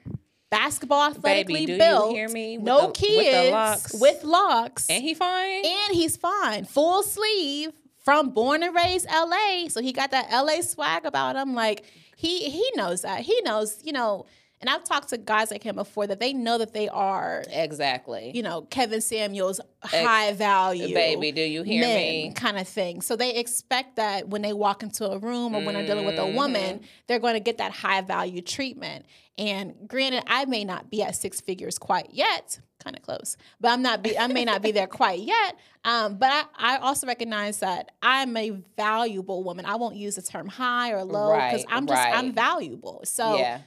basketball 0.50 1.12
athletically 1.12 1.66
baby, 1.66 1.78
built, 1.78 2.12
you 2.12 2.16
hear 2.18 2.30
me? 2.30 2.58
With 2.58 2.66
no 2.66 2.80
the- 2.82 2.88
with 2.88 2.96
kids, 2.96 3.52
locks. 3.52 3.94
with 4.00 4.24
locks, 4.24 4.90
and 4.90 5.04
he 5.04 5.14
fine. 5.14 5.66
and 5.66 5.94
he's 5.94 6.18
fine, 6.18 6.66
full 6.66 7.04
sleeve 7.04 7.72
from 8.04 8.30
born 8.30 8.64
and 8.64 8.74
raised 8.76 9.06
LA. 9.08 9.68
So 9.70 9.82
he 9.82 9.92
got 9.94 10.12
that 10.12 10.30
LA 10.32 10.62
swag 10.62 11.06
about 11.06 11.36
him. 11.36 11.54
Like 11.54 11.84
he 12.16 12.50
he 12.50 12.70
knows 12.76 13.02
that. 13.04 13.22
He 13.22 13.40
knows, 13.44 13.80
you 13.84 13.94
know, 13.94 14.26
and 14.62 14.70
I've 14.70 14.84
talked 14.84 15.10
to 15.10 15.18
guys 15.18 15.52
like 15.52 15.64
him 15.64 15.76
before 15.76 16.06
that 16.08 16.20
they 16.20 16.34
know 16.34 16.58
that 16.58 16.74
they 16.74 16.90
are, 16.90 17.44
exactly. 17.50 18.32
you 18.34 18.44
know, 18.44 18.64
Kevin 18.64 19.02
Samuels 19.02 19.62
high 19.82 20.34
value. 20.34 20.94
Baby, 20.94 21.32
do 21.32 21.42
you 21.42 21.64
hear 21.64 21.82
me? 21.88 22.34
kind 22.36 22.58
of 22.58 22.68
thing. 22.68 23.02
So 23.02 23.16
they 23.16 23.36
expect 23.36 23.96
that 23.96 24.28
when 24.28 24.42
they 24.42 24.54
walk 24.54 24.84
into 24.84 25.06
a 25.10 25.18
room 25.18 25.56
or 25.56 25.62
when 25.62 25.76
they're 25.76 25.86
dealing 25.86 26.06
with 26.06 26.18
a 26.18 26.22
Mm-hmm. 26.22 26.36
woman, 26.36 26.82
they're 27.08 27.20
going 27.20 27.36
to 27.36 27.40
get 27.40 27.58
that 27.60 27.72
high 27.72 28.02
value 28.02 28.42
treatment. 28.42 29.06
And 29.38 29.76
granted, 29.88 30.24
I 30.28 30.44
may 30.46 30.66
not 30.66 30.90
be 30.90 31.02
at 31.02 31.16
six 31.16 31.40
figures 31.40 31.80
quite 31.80 32.10
yet, 32.12 32.60
kind 32.84 32.98
of 32.98 33.02
close, 33.04 33.38
but 33.62 33.70
I'm 33.72 33.82
not. 33.82 34.04
Be, 34.04 34.18
I 34.18 34.28
may 34.28 34.44
not 34.44 34.62
be 34.62 34.72
there 34.72 34.88
quite 34.88 35.20
yet. 35.22 35.56
Um, 35.86 36.18
but 36.18 36.30
I, 36.30 36.76
I 36.76 36.78
also 36.80 37.08
recognize 37.08 37.60
that 37.60 37.92
I'm 38.02 38.36
a 38.36 38.50
valuable 38.76 39.44
woman. 39.46 39.66
I 39.66 39.76
won't 39.76 39.96
use 39.96 40.16
the 40.16 40.22
term 40.22 40.48
high 40.50 40.92
or 40.92 41.06
low 41.06 41.36
because 41.36 41.64
Right, 41.64 41.66
I'm 41.70 41.88
just 41.88 42.02
I'm 42.02 42.34
valuable. 42.34 43.02
So 43.06 43.38
yeah, 43.38 43.60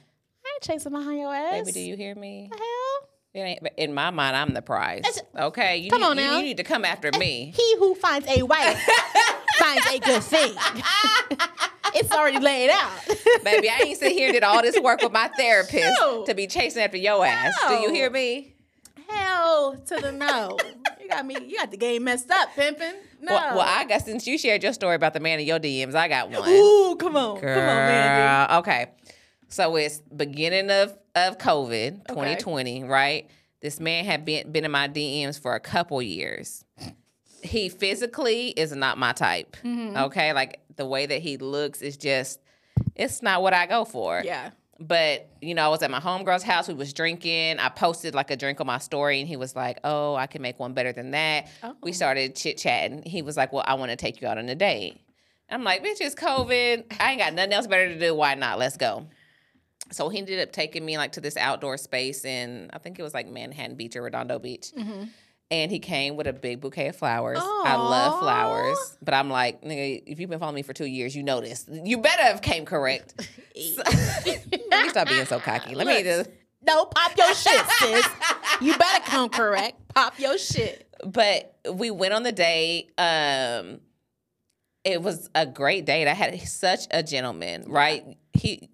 ain't 0.53 0.61
chasing 0.63 0.91
behind 0.91 1.19
your 1.19 1.33
ass. 1.33 1.51
baby, 1.65 1.71
do 1.71 1.79
you 1.79 1.95
hear 1.95 2.15
me? 2.15 2.49
The 2.51 2.57
hell? 2.57 3.09
In 3.77 3.93
my 3.95 4.11
mind, 4.11 4.35
I'm 4.35 4.53
the 4.53 4.61
prize. 4.61 5.21
Okay, 5.35 5.77
you 5.77 5.89
Come 5.89 6.01
need, 6.01 6.07
on 6.07 6.15
now. 6.17 6.37
You, 6.37 6.43
need 6.43 6.57
to 6.57 6.63
come 6.63 6.85
after 6.85 7.09
me. 7.17 7.51
He 7.57 7.75
who 7.77 7.95
finds 7.95 8.27
a 8.27 8.43
wife 8.43 8.79
finds 9.57 9.87
a 9.91 9.97
good 9.99 10.21
thing. 10.21 10.53
it's 11.95 12.11
already 12.11 12.39
laid 12.39 12.69
out. 12.69 12.91
Baby, 13.43 13.69
I 13.69 13.79
ain't 13.85 13.97
sit 13.99 14.11
here 14.11 14.27
and 14.27 14.33
did 14.33 14.43
all 14.43 14.61
this 14.61 14.79
work 14.79 15.01
with 15.01 15.11
my 15.11 15.29
therapist 15.29 15.97
No. 15.99 16.25
to 16.25 16.35
be 16.35 16.45
chasing 16.45 16.83
after 16.83 16.97
your 16.97 17.25
ass. 17.25 17.55
Do 17.67 17.75
you 17.75 17.91
hear 17.91 18.11
me? 18.11 18.53
Hell 19.09 19.77
to 19.87 19.95
the 19.95 20.11
no. 20.11 20.57
You 21.01 21.09
got 21.09 21.25
me. 21.25 21.35
You 21.45 21.57
got 21.57 21.71
the 21.71 21.77
game 21.77 22.03
messed 22.03 22.29
up, 22.29 22.49
pimping. 22.55 22.93
No. 23.21 23.33
Well, 23.33 23.57
well, 23.57 23.65
I 23.67 23.85
guess 23.85 24.05
since 24.05 24.27
you 24.27 24.37
shared 24.37 24.61
your 24.63 24.73
story 24.73 24.95
about 24.95 25.13
the 25.13 25.19
man 25.19 25.39
in 25.39 25.45
your 25.47 25.59
DMs, 25.59 25.95
I 25.95 26.07
got 26.07 26.29
one. 26.29 26.47
Ooh, 26.49 26.95
come 26.99 27.15
on, 27.15 27.39
Girl. 27.39 27.55
come 27.55 27.63
on, 27.69 27.75
man. 27.87 28.51
Okay. 28.59 28.91
So 29.53 29.75
it's 29.75 29.99
beginning 29.99 30.71
of 30.71 30.97
of 31.13 31.37
COVID, 31.37 32.07
2020, 32.07 32.85
right? 32.85 33.29
This 33.61 33.79
man 33.79 34.03
had 34.03 34.25
been 34.25 34.51
been 34.51 34.65
in 34.65 34.71
my 34.71 34.87
DMs 34.87 35.39
for 35.39 35.53
a 35.53 35.59
couple 35.59 36.01
years. 36.01 36.65
He 37.43 37.69
physically 37.69 38.47
is 38.47 38.75
not 38.75 38.97
my 38.97 39.11
type. 39.13 39.55
Mm-hmm. 39.63 39.95
Okay, 40.05 40.33
like 40.33 40.61
the 40.75 40.87
way 40.87 41.05
that 41.05 41.21
he 41.21 41.37
looks 41.37 41.83
is 41.83 41.97
just 41.97 42.39
it's 42.95 43.21
not 43.21 43.43
what 43.43 43.53
I 43.53 43.67
go 43.67 43.85
for. 43.85 44.23
Yeah. 44.25 44.49
But 44.79 45.29
you 45.39 45.53
know, 45.53 45.65
I 45.65 45.67
was 45.67 45.83
at 45.83 45.91
my 45.91 45.99
homegirl's 45.99 46.41
house. 46.41 46.67
We 46.67 46.73
was 46.73 46.91
drinking. 46.91 47.59
I 47.59 47.69
posted 47.69 48.15
like 48.15 48.31
a 48.31 48.35
drink 48.35 48.59
on 48.59 48.65
my 48.65 48.79
story, 48.79 49.19
and 49.19 49.27
he 49.27 49.37
was 49.37 49.55
like, 49.55 49.77
"Oh, 49.83 50.15
I 50.15 50.25
can 50.25 50.41
make 50.41 50.59
one 50.59 50.73
better 50.73 50.91
than 50.93 51.11
that." 51.11 51.45
We 51.83 51.91
Oh. 51.91 51.93
started 51.93 52.35
chit 52.35 52.57
chatting. 52.57 53.03
He 53.03 53.21
was 53.21 53.37
like, 53.37 53.53
"Well, 53.53 53.63
I 53.67 53.75
want 53.75 53.91
to 53.91 53.97
take 53.97 54.19
you 54.19 54.27
out 54.27 54.39
on 54.39 54.49
a 54.49 54.55
date." 54.55 54.97
I'm 55.47 55.63
like, 55.63 55.83
"Bitch, 55.83 56.01
it's 56.01 56.15
COVID. 56.15 56.85
I 56.99 57.11
ain't 57.11 57.19
got 57.19 57.33
nothing 57.35 57.53
else 57.53 57.67
better 57.67 57.87
to 57.89 57.99
do. 57.99 58.15
Why 58.15 58.33
not? 58.33 58.57
Let's 58.57 58.77
go." 58.77 59.05
So 59.93 60.09
he 60.09 60.17
ended 60.17 60.39
up 60.39 60.51
taking 60.51 60.85
me 60.85 60.97
like 60.97 61.13
to 61.13 61.21
this 61.21 61.37
outdoor 61.37 61.77
space 61.77 62.25
in 62.25 62.69
I 62.73 62.79
think 62.79 62.99
it 62.99 63.03
was 63.03 63.13
like 63.13 63.27
Manhattan 63.27 63.75
Beach 63.75 63.95
or 63.95 64.01
Redondo 64.01 64.39
Beach. 64.39 64.71
Mm-hmm. 64.77 65.03
And 65.51 65.69
he 65.69 65.77
came 65.79 66.15
with 66.15 66.25
a 66.25 66.33
big 66.33 66.61
bouquet 66.61 66.87
of 66.87 66.95
flowers. 66.95 67.37
I 67.39 67.75
love 67.75 68.19
flowers, 68.19 68.97
but 69.03 69.13
I'm 69.13 69.29
like, 69.29 69.61
nigga, 69.61 70.01
if 70.07 70.19
you've 70.19 70.29
been 70.29 70.39
following 70.39 70.55
me 70.55 70.61
for 70.63 70.73
two 70.73 70.85
years, 70.85 71.15
you 71.15 71.21
know 71.21 71.41
this. 71.41 71.69
You 71.71 71.99
better 71.99 72.23
have 72.23 72.41
came 72.41 72.65
correct. 72.65 73.29
So- 73.55 73.83
Let 74.71 74.83
me 74.83 74.89
stop 74.89 75.07
being 75.07 75.25
so 75.25 75.39
cocky. 75.39 75.75
Let 75.75 75.85
me 75.85 75.93
Look. 75.97 76.03
just. 76.03 76.29
No, 76.65 76.85
pop 76.85 77.15
your 77.15 77.35
shit, 77.35 77.61
sis. 77.77 78.07
You 78.61 78.75
better 78.75 79.03
come 79.05 79.29
correct. 79.29 79.89
Pop 79.93 80.17
your 80.17 80.39
shit. 80.39 80.87
But 81.05 81.55
we 81.71 81.91
went 81.91 82.15
on 82.15 82.23
the 82.23 82.31
date. 82.31 82.91
Um, 82.97 83.79
it 84.83 85.03
was 85.03 85.29
a 85.35 85.45
great 85.45 85.85
date. 85.85 86.07
I 86.07 86.13
had 86.13 86.39
such 86.41 86.87
a 86.89 87.03
gentleman, 87.03 87.65
right? 87.67 88.17
He 88.33 88.69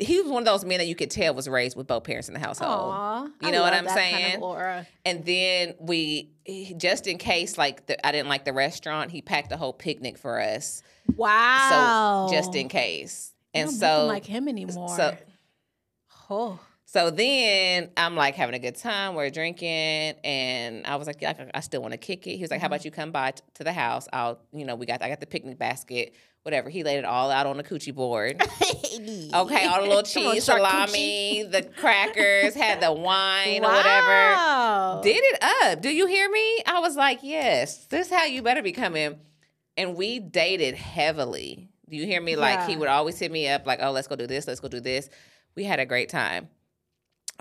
he 0.00 0.20
was 0.20 0.30
one 0.30 0.42
of 0.42 0.46
those 0.46 0.64
men 0.64 0.78
that 0.78 0.86
you 0.86 0.94
could 0.94 1.10
tell 1.10 1.34
was 1.34 1.48
raised 1.48 1.76
with 1.76 1.86
both 1.86 2.04
parents 2.04 2.28
in 2.28 2.34
the 2.34 2.40
household. 2.40 2.70
Aw, 2.92 3.26
Oh. 3.26 3.46
You 3.46 3.52
know 3.52 3.62
what 3.62 3.72
I'm 3.72 3.84
that 3.84 3.96
kind 3.96 4.42
of 4.42 4.42
saying? 4.42 4.86
And 5.04 5.24
then 5.24 5.74
we, 5.78 6.30
just 6.76 7.06
in 7.06 7.18
case, 7.18 7.56
like 7.58 7.86
the, 7.86 8.06
I 8.06 8.12
didn't 8.12 8.28
like 8.28 8.44
the 8.44 8.52
restaurant, 8.52 9.10
he 9.10 9.22
packed 9.22 9.52
a 9.52 9.56
whole 9.56 9.72
picnic 9.72 10.18
for 10.18 10.40
us. 10.40 10.82
Wow. 11.16 12.26
So 12.28 12.34
just 12.34 12.54
in 12.54 12.68
case. 12.68 13.32
I 13.54 13.60
And 13.60 13.70
don't 13.70 13.78
so, 13.78 14.06
like 14.06 14.24
him 14.24 14.48
anymore. 14.48 14.88
so 14.96 15.16
oh. 16.30 16.60
So 16.88 17.10
then 17.10 17.90
I'm 17.96 18.14
like 18.14 18.36
having 18.36 18.54
a 18.54 18.58
good 18.60 18.76
time. 18.76 19.14
We're 19.14 19.28
drinking, 19.28 19.68
and 19.68 20.86
I 20.86 20.96
was 20.96 21.08
like, 21.08 21.20
"Yeah, 21.20 21.34
I, 21.36 21.58
I 21.58 21.60
still 21.60 21.82
want 21.82 21.92
to 21.92 21.98
kick 21.98 22.26
it." 22.28 22.36
He 22.36 22.42
was 22.42 22.50
like, 22.50 22.60
"How 22.60 22.66
mm-hmm. 22.66 22.74
about 22.74 22.84
you 22.84 22.90
come 22.92 23.10
by 23.10 23.32
t- 23.32 23.42
to 23.54 23.64
the 23.64 23.72
house? 23.72 24.08
I'll, 24.12 24.38
you 24.52 24.64
know, 24.64 24.76
we 24.76 24.86
got 24.86 25.02
I 25.02 25.08
got 25.08 25.18
the 25.20 25.26
picnic 25.26 25.58
basket, 25.58 26.14
whatever." 26.46 26.70
He 26.70 26.82
laid 26.82 26.96
it 26.98 27.04
all 27.04 27.30
out 27.30 27.46
on 27.46 27.58
the 27.58 27.64
coochie 27.64 27.94
board. 27.94 28.42
Okay, 28.98 29.66
all 29.66 29.82
the 29.82 29.88
little 29.88 30.02
cheese, 30.02 30.44
salami, 30.44 31.42
the 31.42 31.62
crackers, 31.62 32.54
had 32.54 32.80
the 32.80 32.90
wine 32.90 33.62
or 33.62 33.68
whatever. 33.68 35.02
Did 35.02 35.20
it 35.22 35.42
up? 35.42 35.82
Do 35.82 35.90
you 35.90 36.06
hear 36.06 36.30
me? 36.30 36.62
I 36.66 36.80
was 36.80 36.96
like, 36.96 37.18
"Yes, 37.22 37.84
this 37.86 38.06
is 38.06 38.12
how 38.12 38.24
you 38.24 38.40
better 38.40 38.62
be 38.62 38.72
coming." 38.72 39.20
And 39.76 39.96
we 39.96 40.18
dated 40.18 40.76
heavily. 40.76 41.68
Do 41.90 41.96
you 41.96 42.06
hear 42.06 42.22
me? 42.22 42.36
Like 42.36 42.66
he 42.66 42.76
would 42.76 42.88
always 42.88 43.18
hit 43.18 43.30
me 43.30 43.48
up, 43.48 43.66
like, 43.66 43.80
"Oh, 43.82 43.90
let's 43.90 44.08
go 44.08 44.16
do 44.16 44.26
this. 44.26 44.46
Let's 44.46 44.60
go 44.60 44.68
do 44.68 44.80
this." 44.80 45.10
We 45.56 45.64
had 45.64 45.78
a 45.78 45.84
great 45.86 46.08
time 46.08 46.48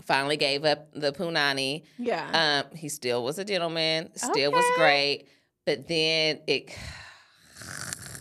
finally 0.03 0.37
gave 0.37 0.65
up 0.65 0.89
the 0.93 1.11
punani. 1.11 1.83
Yeah. 1.97 2.63
Um, 2.67 2.77
he 2.77 2.89
still 2.89 3.23
was 3.23 3.39
a 3.39 3.45
gentleman, 3.45 4.09
still 4.15 4.51
was 4.51 4.65
great, 4.75 5.27
but 5.65 5.87
then 5.87 6.41
it 6.47 6.75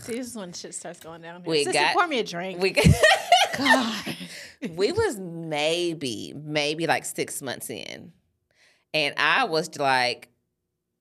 See, 0.04 0.14
this 0.16 0.28
is 0.28 0.36
when 0.36 0.52
shit 0.52 0.74
starts 0.74 1.00
going 1.00 1.22
down. 1.22 1.42
Here. 1.42 1.50
We 1.50 1.64
Sister, 1.64 1.78
got- 1.80 1.94
pour 1.94 2.06
me 2.06 2.18
a 2.20 2.24
drink. 2.24 2.60
we 2.60 2.70
God. 3.58 4.16
we 4.70 4.92
was 4.92 5.18
maybe 5.18 6.32
maybe 6.36 6.86
like 6.86 7.04
six 7.04 7.40
months 7.42 7.70
in, 7.70 8.12
and 8.92 9.14
I 9.16 9.44
was 9.44 9.78
like, 9.78 10.28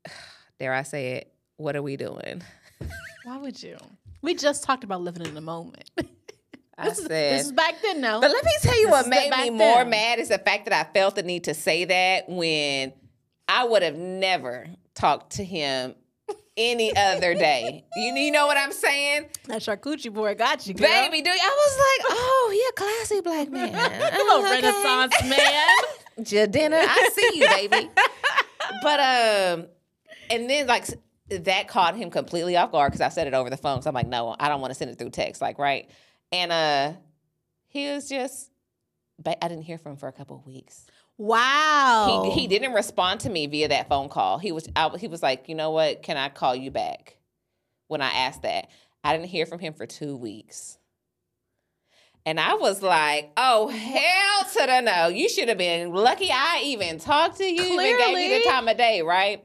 dare 0.60 0.74
I 0.74 0.84
say 0.84 1.14
it? 1.14 1.34
What 1.58 1.76
are 1.76 1.82
we 1.82 1.98
doing? 1.98 2.42
Why 3.24 3.38
would 3.38 3.62
you? 3.62 3.78
We 4.22 4.36
just 4.36 4.64
talked 4.64 4.84
about 4.84 5.02
living 5.02 5.26
in 5.26 5.34
the 5.34 5.42
moment. 5.42 5.90
I 6.78 6.90
this, 6.90 6.98
is, 7.00 7.06
said. 7.06 7.34
this 7.40 7.46
is 7.48 7.52
back 7.52 7.76
then, 7.84 8.02
though. 8.02 8.20
But 8.20 8.32
let 8.32 8.44
me 8.44 8.52
tell 8.62 8.76
you 8.80 8.86
This 8.88 8.92
what 8.92 9.04
is 9.06 9.10
made 9.10 9.30
me 9.32 9.50
more 9.52 9.76
then. 9.84 9.90
mad 9.92 10.20
is 10.20 10.30
the 10.30 10.40
fact 10.40 10.66
that 10.66 10.74
I 10.74 10.92
felt 10.92 11.16
the 11.16 11.22
need 11.22 11.44
to 11.44 11.54
say 11.54 11.86
that 11.86 12.28
when 12.28 12.94
I 13.48 13.66
would 13.66 13.84
have 13.84 13.96
never 13.96 14.66
talked 14.96 15.34
to 15.34 15.44
him 15.46 15.94
any 16.58 16.96
other 16.96 17.34
day. 17.34 17.86
You, 17.96 18.14
you 18.16 18.32
know 18.32 18.48
what 18.48 18.58
I'm 18.58 18.72
saying? 18.72 19.28
That 19.48 19.62
charcuterie 19.62 20.14
board 20.14 20.38
got 20.38 20.68
you, 20.68 20.74
girl. 20.74 20.88
Baby, 20.88 21.22
do 21.22 21.30
I 21.30 21.34
was 21.34 21.78
like, 21.78 22.18
oh, 22.18 22.50
he 22.52 22.70
a 22.70 22.74
classy 22.74 23.22
black 23.22 23.52
man. 23.52 23.72
Come 24.12 24.28
on, 24.28 24.46
okay. 24.46 24.62
Renaissance 24.62 25.30
man. 25.30 25.78
Jadena, 26.20 26.86
I 26.88 27.10
see 27.14 27.40
you, 27.40 27.48
baby. 27.48 27.90
but 28.82 29.00
um, 29.00 29.68
and 30.30 30.50
then 30.50 30.68
like 30.68 30.88
that 31.30 31.68
caught 31.68 31.96
him 31.96 32.12
completely 32.12 32.56
off 32.58 32.72
guard 32.72 32.92
because 32.92 33.02
I 33.02 33.10
said 33.10 33.28
it 33.28 33.34
over 33.34 33.50
the 33.50 33.58
phone. 33.58 33.82
So 33.82 33.90
I'm 33.90 33.96
like, 33.96 34.08
no, 34.08 34.36
I 34.40 34.50
don't 34.50 34.62
want 34.62 34.72
to 34.72 34.76
send 34.76 34.92
it 34.92 35.00
through 35.00 35.10
text, 35.10 35.42
like 35.42 35.58
right. 35.58 35.90
And 36.32 36.52
uh, 36.52 36.94
he 37.68 37.90
was 37.92 38.10
just, 38.10 38.52
but 39.22 39.38
I 39.42 39.48
didn't 39.48 39.64
hear 39.64 39.78
from 39.78 39.94
him 39.94 39.98
for 39.98 40.08
a 40.08 40.14
couple 40.14 40.36
of 40.36 40.46
weeks. 40.46 40.86
Wow. 41.18 42.32
He 42.34 42.42
he 42.42 42.48
didn't 42.48 42.74
respond 42.74 43.22
to 43.22 43.30
me 43.30 43.48
via 43.48 43.68
that 43.70 43.88
phone 43.90 44.10
call. 44.10 44.40
He 44.40 44.52
was 44.52 44.68
I, 44.76 44.90
he 44.98 45.08
was 45.08 45.22
like, 45.22 45.48
you 45.48 45.56
know 45.56 45.72
what? 45.72 46.02
Can 46.02 46.18
I 46.18 46.30
call 46.30 46.56
you 46.56 46.72
back? 46.72 47.18
When 47.88 48.02
I 48.02 48.10
asked 48.10 48.42
that, 48.44 48.70
I 49.04 49.16
didn't 49.16 49.30
hear 49.30 49.46
from 49.46 49.60
him 49.60 49.74
for 49.74 49.86
two 49.86 50.16
weeks. 50.16 50.78
And 52.26 52.40
I 52.40 52.54
was 52.56 52.82
like, 52.82 53.32
oh, 53.36 53.68
hell 53.68 54.50
to 54.54 54.66
the 54.66 54.82
no. 54.82 55.08
You 55.10 55.28
should 55.28 55.50
have 55.50 55.58
been 55.58 55.94
lucky 55.94 56.30
I 56.32 56.62
even 56.64 56.98
talked 56.98 57.38
to 57.38 57.44
you, 57.44 57.62
even 57.62 57.78
gave 57.78 58.08
you 58.08 58.14
Clearly. 58.14 58.40
the 58.40 58.50
time 58.50 58.68
of 58.70 58.78
day, 58.78 59.02
right? 59.02 59.44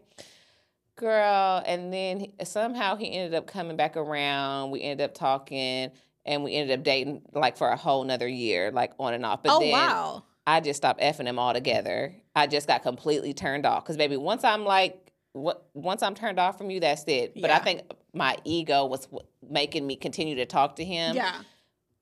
Girl. 0.96 1.62
And 1.66 1.92
then 1.92 2.20
he- 2.20 2.34
somehow 2.44 2.96
he 2.96 3.12
ended 3.12 3.34
up 3.34 3.46
coming 3.48 3.76
back 3.76 3.96
around. 3.96 4.70
We 4.70 4.82
ended 4.82 5.04
up 5.04 5.14
talking 5.14 5.90
and 6.24 6.44
we 6.44 6.54
ended 6.54 6.78
up 6.78 6.84
dating 6.84 7.22
like 7.32 7.56
for 7.56 7.68
a 7.68 7.76
whole 7.76 8.04
nother 8.04 8.28
year, 8.28 8.70
like 8.70 8.92
on 8.98 9.12
and 9.12 9.26
off. 9.26 9.42
But 9.42 9.52
oh 9.54 9.60
then 9.60 9.72
wow. 9.72 10.24
I 10.48 10.60
just 10.60 10.78
stopped 10.78 11.00
effing 11.00 11.26
him 11.26 11.38
altogether. 11.38 12.14
I 12.34 12.46
just 12.46 12.66
got 12.66 12.82
completely 12.82 13.34
turned 13.34 13.66
off. 13.66 13.84
Cause 13.84 13.96
baby, 13.98 14.16
once 14.16 14.44
I'm 14.44 14.64
like, 14.64 15.12
what? 15.32 15.66
Once 15.74 16.02
I'm 16.02 16.14
turned 16.14 16.38
off 16.38 16.56
from 16.56 16.70
you, 16.70 16.80
that's 16.80 17.04
it. 17.06 17.34
But 17.40 17.50
I 17.50 17.58
think 17.58 17.82
my 18.14 18.36
ego 18.44 18.86
was 18.86 19.04
w- 19.06 19.26
making 19.48 19.86
me 19.86 19.94
continue 19.96 20.36
to 20.36 20.46
talk 20.46 20.76
to 20.76 20.84
him 20.84 21.14
Yeah. 21.14 21.34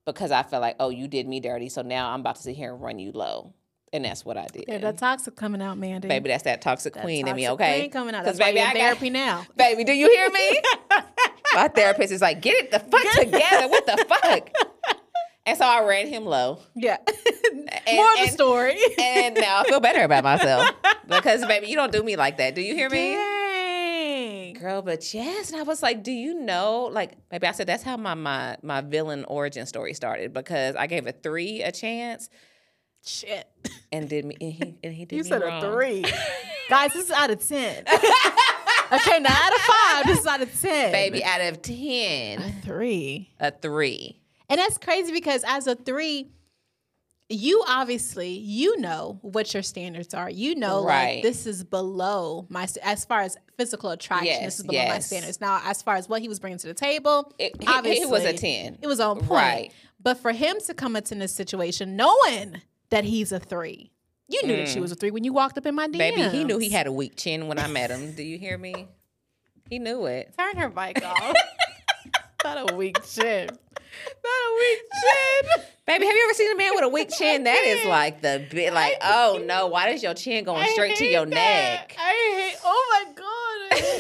because 0.05 0.31
I 0.31 0.45
felt 0.45 0.63
like, 0.63 0.77
oh, 0.79 0.91
you 0.91 1.09
did 1.09 1.27
me 1.27 1.41
dirty, 1.41 1.69
so 1.69 1.83
now 1.83 2.11
I'm 2.11 2.21
about 2.21 2.37
to 2.37 2.43
sit 2.43 2.55
here 2.57 2.73
and 2.73 2.81
run 2.81 3.01
you 3.01 3.11
low, 3.13 3.53
and 3.93 4.05
that's 4.05 4.25
what 4.25 4.37
I 4.37 4.47
did. 4.53 4.65
Yeah, 4.69 4.79
that 4.79 4.99
toxic 4.99 5.35
coming 5.35 5.61
out, 5.61 5.77
Mandy. 5.77 6.07
baby, 6.07 6.29
that's 6.29 6.45
that 6.45 6.63
toxic 6.63 6.95
That 6.95 7.03
queen 7.03 7.27
in 7.27 7.35
me. 7.35 7.43
toxic 7.47 7.61
Okay, 7.61 7.79
queen 7.81 7.91
coming 7.91 8.15
out. 8.15 8.25
That's 8.25 8.39
baby, 8.39 8.61
I 8.61 8.69
in 8.69 8.69
got- 8.75 8.77
therapy 8.81 9.11
now. 9.11 9.45
baby, 9.57 9.83
do 9.83 9.93
you 9.93 10.09
hear 10.09 10.31
me? 10.31 10.61
my 11.55 11.67
therapist 11.69 12.13
is 12.13 12.23
like, 12.23 12.41
get 12.41 12.55
it 12.65 12.71
the 12.71 12.79
fuck 12.79 13.03
together. 13.19 13.69
What 13.69 13.87
the 13.87 14.05
fuck? 14.09 14.51
And 15.47 15.57
so 15.57 15.65
I 15.65 15.85
ran 15.85 16.09
him 16.09 16.25
low. 16.25 16.59
Yeah. 16.75 16.97
And- 17.87 17.97
More 17.97 18.09
of 18.11 18.17
the 18.17 18.23
and- 18.23 18.31
story. 18.33 18.79
and 18.99 19.35
now 19.37 19.61
I 19.61 19.65
feel 19.65 19.79
better 19.81 20.03
about 20.03 20.25
myself 20.25 20.69
because, 21.09 21.45
baby, 21.47 21.69
you 21.69 21.77
don't 21.77 21.93
do 21.93 22.03
me 22.03 22.17
like 22.17 22.39
that. 22.39 22.55
Do 22.57 22.61
you 22.61 22.75
hear 22.75 22.91
me? 22.91 23.13
Dang. 23.15 24.55
Girl, 24.55 24.83
but 24.83 25.13
yes, 25.15 25.51
and 25.53 25.61
I 25.61 25.63
was 25.63 25.83
like, 25.83 26.03
"Do 26.03 26.11
you 26.11 26.35
know?" 26.35 26.89
Like, 26.93 27.13
maybe 27.31 27.47
I 27.47 27.53
said 27.53 27.67
that's 27.69 27.83
how 27.85 27.97
my 27.97 28.15
my 28.15 28.57
my 28.63 28.81
villain 28.81 29.25
origin 29.29 29.67
story 29.67 29.95
started 29.95 30.33
because 30.33 30.75
I 30.75 30.87
gave 30.89 31.07
a 31.07 31.13
three 31.13 31.63
a 31.63 31.71
chance 31.71 32.29
Shit. 33.05 33.47
and 33.93 34.09
did 34.09 34.25
me 34.25 34.37
and 34.41 34.53
he, 34.53 34.75
and 34.83 34.93
he 34.95 35.05
did 35.05 35.17
You 35.17 35.25
said 35.25 35.43
wrong. 35.43 35.63
a 35.63 35.71
three. 35.71 36.05
Guys, 36.69 36.93
this 36.93 37.05
is 37.05 37.11
out 37.13 37.31
of 37.31 37.47
10. 37.47 37.85
okay, 37.87 39.21
now 39.21 39.31
out 39.31 39.55
of 39.55 39.61
five, 39.61 40.07
this 40.07 40.19
is 40.21 40.27
out 40.27 40.41
of 40.43 40.61
10. 40.61 40.91
baby. 40.93 41.23
Out 41.23 41.41
of 41.41 41.63
10. 41.63 42.41
A 42.41 42.53
three. 42.65 43.31
a 43.39 43.51
three. 43.53 44.21
And 44.49 44.59
that's 44.59 44.79
crazy 44.79 45.13
because 45.13 45.45
as 45.47 45.67
a 45.67 45.75
three, 45.75 46.31
you 47.29 47.65
obviously 47.67 48.29
you 48.31 48.79
know 48.81 49.19
what 49.23 49.53
your 49.53 49.63
standards 49.63 50.15
are. 50.15 50.31
You 50.31 50.55
know, 50.55 50.85
Right. 50.85 51.17
like 51.17 51.23
this 51.23 51.47
is 51.47 51.65
below 51.65 52.47
my 52.49 52.69
as 52.83 53.05
far 53.05 53.23
as 53.23 53.37
physical 53.57 53.91
attraction. 53.91 54.27
Yes, 54.29 54.45
this 54.45 54.61
is 54.61 54.67
below 54.67 54.87
my 54.87 54.99
standards. 55.01 55.41
Now, 55.41 55.61
as 55.65 55.83
far 55.83 55.97
as 55.97 56.09
what 56.09 56.23
he 56.23 56.29
was 56.29 56.39
bringing 56.39 56.59
to 56.59 56.69
the 56.69 56.75
table, 56.75 57.33
It, 57.39 57.57
obviously 57.67 58.07
he 58.07 58.11
was 58.11 58.25
a 58.25 58.33
ten. 58.33 58.79
It 58.81 58.87
was 58.87 59.01
on 59.01 59.19
point. 59.19 59.31
Right. 59.31 59.73
But 60.01 60.19
for 60.19 60.31
him 60.33 60.59
to 60.67 60.75
come 60.75 60.95
into 60.95 61.17
this 61.17 61.35
situation 61.35 61.97
knowing 61.97 62.63
that 62.91 63.03
he's 63.05 63.33
a 63.33 63.41
three, 63.41 63.91
you 64.29 64.47
knew 64.47 64.57
that 64.57 64.69
she 64.69 64.79
was 64.79 64.93
a 64.93 64.95
three 64.95 65.11
when 65.11 65.25
you 65.25 65.33
walked 65.33 65.59
up 65.59 65.67
in 65.67 65.75
my 65.75 65.89
DMs. 65.89 65.95
Mm. 65.95 65.99
Baby, 65.99 66.23
he 66.39 66.45
knew 66.45 66.59
he 66.59 66.71
had 66.71 66.87
a 66.87 66.93
weak 66.93 67.17
chin 67.17 67.49
when 67.49 67.59
I 67.59 67.67
met 67.67 67.91
him. 67.91 68.13
Do 68.13 68.23
you 68.23 68.39
hear 68.39 68.57
me? 68.57 68.87
He 69.69 69.81
knew 69.81 70.07
it. 70.07 70.33
Turn 70.39 70.57
her 70.59 70.69
mic 70.69 71.05
off. 71.05 71.35
Not 72.45 72.71
a 72.71 72.77
weak 72.77 73.03
chin. 73.05 73.49
Not 74.25 74.31
a 74.49 74.57
weak 74.59 74.81
chin. 75.03 75.65
Baby, 75.87 76.07
have 76.07 76.15
you 76.15 76.25
ever 76.25 76.35
seen 76.35 76.53
a 76.53 76.57
man 76.57 76.73
with 76.75 76.85
a 76.85 76.89
weak 76.89 77.11
chin? 77.17 77.45
That 77.45 77.65
is 77.65 77.87
like 77.89 78.21
the 78.23 78.45
bit. 78.51 78.73
Like, 78.73 78.95
oh 79.03 79.43
no, 79.45 79.69
why 79.69 79.89
is 79.91 80.03
your 80.03 80.15
chin 80.15 80.45
going 80.45 80.67
straight 80.73 80.97
to 80.97 81.05
your 81.07 81.27
that. 81.27 81.31
neck? 81.31 81.97
I 81.99 82.51
hate. 82.51 82.59
Oh 82.65 83.05
my 83.07 83.13
god. 83.13 83.27
I. 83.83 83.99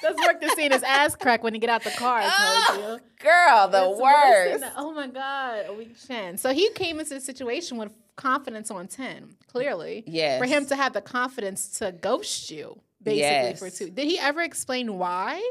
That's 0.00 0.26
work 0.26 0.40
to 0.40 0.48
seeing 0.54 0.70
his 0.70 0.82
ass 0.84 1.16
crack 1.16 1.42
when 1.42 1.54
he 1.54 1.60
get 1.60 1.70
out 1.70 1.82
the 1.82 1.90
car. 1.90 2.20
I 2.22 2.64
told 2.68 3.00
you. 3.00 3.04
Girl, 3.20 3.68
the 3.68 4.00
worst. 4.00 4.60
that. 4.60 4.72
Oh 4.76 4.92
my 4.92 5.08
god, 5.08 5.64
a 5.68 5.74
weak 5.74 5.96
chin. 6.06 6.38
So 6.38 6.52
he 6.54 6.70
came 6.70 7.00
into 7.00 7.14
the 7.14 7.20
situation 7.20 7.78
with 7.78 7.92
confidence 8.16 8.70
on 8.70 8.86
ten. 8.86 9.34
Clearly, 9.48 10.04
Yes. 10.06 10.38
For 10.38 10.46
him 10.46 10.66
to 10.66 10.76
have 10.76 10.92
the 10.92 11.00
confidence 11.00 11.68
to 11.80 11.90
ghost 11.92 12.50
you, 12.50 12.80
basically 13.02 13.56
for 13.56 13.74
two. 13.74 13.90
Did 13.90 14.06
he 14.06 14.18
ever 14.18 14.40
explain 14.40 14.98
why? 14.98 15.42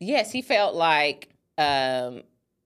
Yes, 0.00 0.32
he 0.32 0.42
felt 0.42 0.74
like 0.74 1.28
um, 1.58 2.22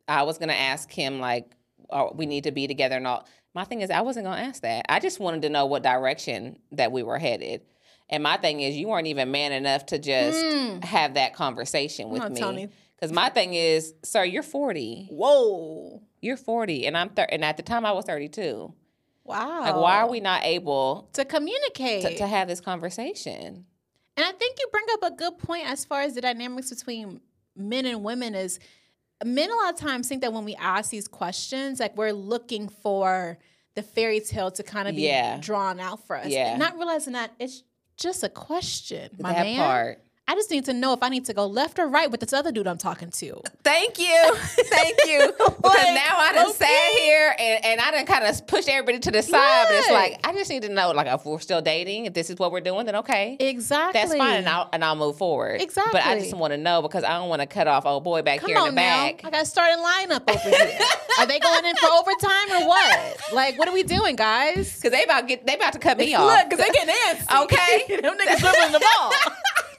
I 0.09 0.23
was 0.23 0.39
gonna 0.39 0.53
ask 0.53 0.91
him 0.91 1.21
like, 1.21 1.51
oh, 1.91 2.13
we 2.15 2.27
need 2.27 2.45
to 2.45 2.53
be 2.53 2.67
together 2.67 2.97
and 2.97 3.07
all. 3.07 3.27
My 3.55 3.65
thing 3.65 3.81
is, 3.81 3.91
I 3.91 4.03
wasn't 4.03 4.27
gonna 4.27 4.43
ask 4.43 4.63
that. 4.63 4.85
I 4.89 5.01
just 5.01 5.19
wanted 5.21 5.43
to 5.43 5.49
know 5.51 5.67
what 5.67 5.83
direction 5.83 6.59
that 6.73 6.93
we 6.93 7.03
were 7.03 7.19
headed. 7.19 7.63
And 8.09 8.23
my 8.23 8.37
thing 8.37 8.61
is, 8.61 8.77
you 8.77 8.87
weren't 8.89 9.09
even 9.09 9.31
man 9.31 9.53
enough 9.53 9.87
to 9.87 9.99
just 9.99 10.39
Mm. 10.45 10.85
have 10.85 11.15
that 11.15 11.35
conversation 11.35 12.09
with 12.11 12.23
on, 12.23 12.35
me. 12.35 12.41
Tony. 12.41 12.69
Because 12.95 13.13
my 13.13 13.29
thing 13.31 13.55
is, 13.55 13.95
sir, 14.05 14.25
you're 14.25 14.43
40. 14.45 15.09
Whoa. 15.11 16.03
You're 16.21 16.37
40, 16.37 16.87
and 16.87 16.97
I'm 16.97 17.11
thir- 17.11 17.27
and 17.31 17.45
at 17.45 17.57
the 17.57 17.63
time 17.63 17.85
I 17.85 17.93
was 17.93 18.05
32. 18.05 18.73
Wow. 19.25 19.61
Like, 19.61 19.75
why 19.77 19.97
are 19.99 20.09
we 20.09 20.21
not 20.21 20.45
able 20.45 21.09
to 21.15 21.25
communicate? 21.25 22.03
to, 22.03 22.17
to 22.19 22.27
have 22.27 22.47
this 22.49 22.61
conversation? 22.61 23.67
And 24.17 24.25
I 24.25 24.33
think 24.33 24.57
you 24.59 24.67
bring 24.71 24.87
up 24.93 25.13
a 25.13 25.15
good 25.15 25.37
point 25.39 25.69
as 25.69 25.85
far 25.85 26.03
as 26.03 26.15
the 26.15 26.21
dynamics 26.21 26.71
between 26.71 27.21
men 27.57 27.85
and 27.87 28.03
women 28.05 28.35
is 28.35 28.59
men 29.25 29.51
a 29.51 29.55
lot 29.57 29.73
of 29.75 29.79
times 29.81 30.09
think 30.09 30.21
that 30.23 30.33
when 30.33 30.45
we 30.45 30.55
ask 30.57 30.91
these 30.91 31.09
questions, 31.09 31.81
like 31.81 31.97
we're 31.97 32.13
looking 32.13 32.69
for 32.69 33.39
the 33.75 33.83
fairy 33.83 34.21
tale 34.21 34.51
to 34.51 34.63
kind 34.63 34.89
of 34.89 34.95
be 34.97 35.03
Yeah. 35.03 35.39
drawn 35.41 35.79
out 35.81 36.07
for 36.07 36.17
us. 36.17 36.29
Yeah. 36.29 36.57
Not 36.57 36.77
realizing 36.77 37.13
that 37.15 37.33
it's 37.39 37.63
just 37.97 38.23
a 38.23 38.29
question, 38.29 39.11
my 39.19 39.33
that 39.33 39.43
man. 39.43 39.57
part. 39.59 40.03
I 40.29 40.35
just 40.35 40.51
need 40.51 40.65
to 40.65 40.73
know 40.73 40.93
if 40.93 41.03
I 41.03 41.09
need 41.09 41.25
to 41.27 41.33
go 41.35 41.47
left 41.47 41.79
or 41.79 41.87
right 41.87 42.11
with 42.11 42.19
this 42.21 42.33
other 42.33 42.51
dude 42.51 42.67
I'm 42.67 42.79
talking 42.79 43.11
to. 43.13 43.41
Thank 43.63 43.99
you. 44.01 44.35
Thank 44.37 44.97
you. 45.07 45.33
Because 45.67 45.95
now 45.95 46.19
I 46.19 46.33
done 46.33 46.47
low-key. 46.47 46.59
sat 46.59 46.93
here 47.01 47.35
and, 47.39 47.65
and 47.65 47.81
I 47.81 47.91
done 47.91 48.07
kind 48.07 48.25
of 48.25 48.47
pushed 48.47 48.69
everybody 48.69 49.01
to 49.01 49.11
the 49.11 49.21
side. 49.21 49.65
But 49.69 49.75
it's 49.75 49.91
like, 49.91 50.21
I 50.25 50.33
just 50.33 50.49
need 50.49 50.63
to 50.63 50.69
know, 50.69 50.93
like, 50.93 51.09
if 51.09 51.25
we're 51.27 51.41
still 51.41 51.61
dating, 51.61 52.07
if 52.07 52.15
this 52.15 52.31
is 52.31 52.37
what 52.39 52.53
we're 52.53 52.61
doing, 52.61 52.87
then 52.87 52.95
okay. 52.97 53.37
Exactly. 53.41 54.01
That's 54.01 54.15
fine, 54.15 54.37
and 54.37 54.49
I'll, 54.49 54.69
and 54.73 54.85
I'll 54.85 54.95
move 54.95 55.17
forward. 55.19 55.61
Exactly. 55.61 55.91
But 55.93 56.07
I 56.07 56.21
just 56.21 56.37
want 56.37 56.53
to 56.53 56.57
know 56.57 56.83
because 56.83 57.03
I 57.03 57.19
don't 57.19 57.29
want 57.29 57.41
to 57.43 57.47
cut 57.47 57.67
off 57.67 57.85
old 57.85 58.05
boy 58.05 58.23
back 58.23 58.41
Come 58.41 58.49
here 58.51 58.59
in 58.59 58.65
the 58.67 58.71
now. 58.71 58.75
back. 58.77 59.25
I 59.25 59.31
got 59.31 59.41
to 59.41 59.47
start 59.47 59.71
a 59.77 59.83
lineup 59.83 60.31
over 60.31 60.49
here. 60.57 60.79
Are 61.19 61.27
they 61.27 61.41
going 61.41 61.65
in 61.65 61.77
for 61.77 61.89
overtime 61.89 62.63
or 62.63 62.69
what? 62.69 63.17
Like, 63.33 63.59
what 63.59 63.67
are 63.69 63.75
we 63.75 63.83
doing, 63.83 64.15
guys? 64.17 64.77
Because 64.77 64.93
they 64.93 65.03
about 65.03 65.27
get 65.27 65.47
they 65.47 65.55
about 65.57 65.73
to 65.73 65.79
cut 65.79 65.99
me 65.99 66.15
off. 66.15 66.27
Look, 66.27 66.51
because 66.51 66.65
they 66.65 66.73
getting 66.73 66.95
antsy. 66.95 67.43
Okay. 67.45 68.01
Them 68.03 68.15
niggas 68.19 68.39
dribbling 68.39 68.73
the 68.73 68.81
ball. 68.97 69.13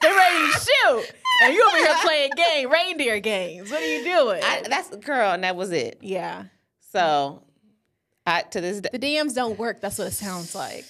They 0.02 0.08
ready 0.10 0.52
to 0.52 0.58
shoot. 0.58 1.12
And 1.44 1.54
you 1.54 1.64
over 1.68 1.76
here 1.76 1.94
playing 2.02 2.30
game, 2.36 2.70
reindeer 2.70 3.20
games. 3.20 3.70
What 3.70 3.82
are 3.82 3.86
you 3.86 4.04
doing? 4.04 4.42
I, 4.42 4.62
that's 4.68 4.94
girl, 4.96 5.32
and 5.32 5.44
that 5.44 5.56
was 5.56 5.70
it. 5.72 5.98
yeah. 6.02 6.44
So, 6.92 7.42
I 8.26 8.42
to 8.42 8.60
this 8.60 8.80
day, 8.80 8.88
The 8.92 8.98
DMs 8.98 9.34
don't 9.34 9.58
work. 9.58 9.80
That's 9.80 9.98
what 9.98 10.08
it 10.08 10.12
sounds 10.12 10.54
like. 10.54 10.84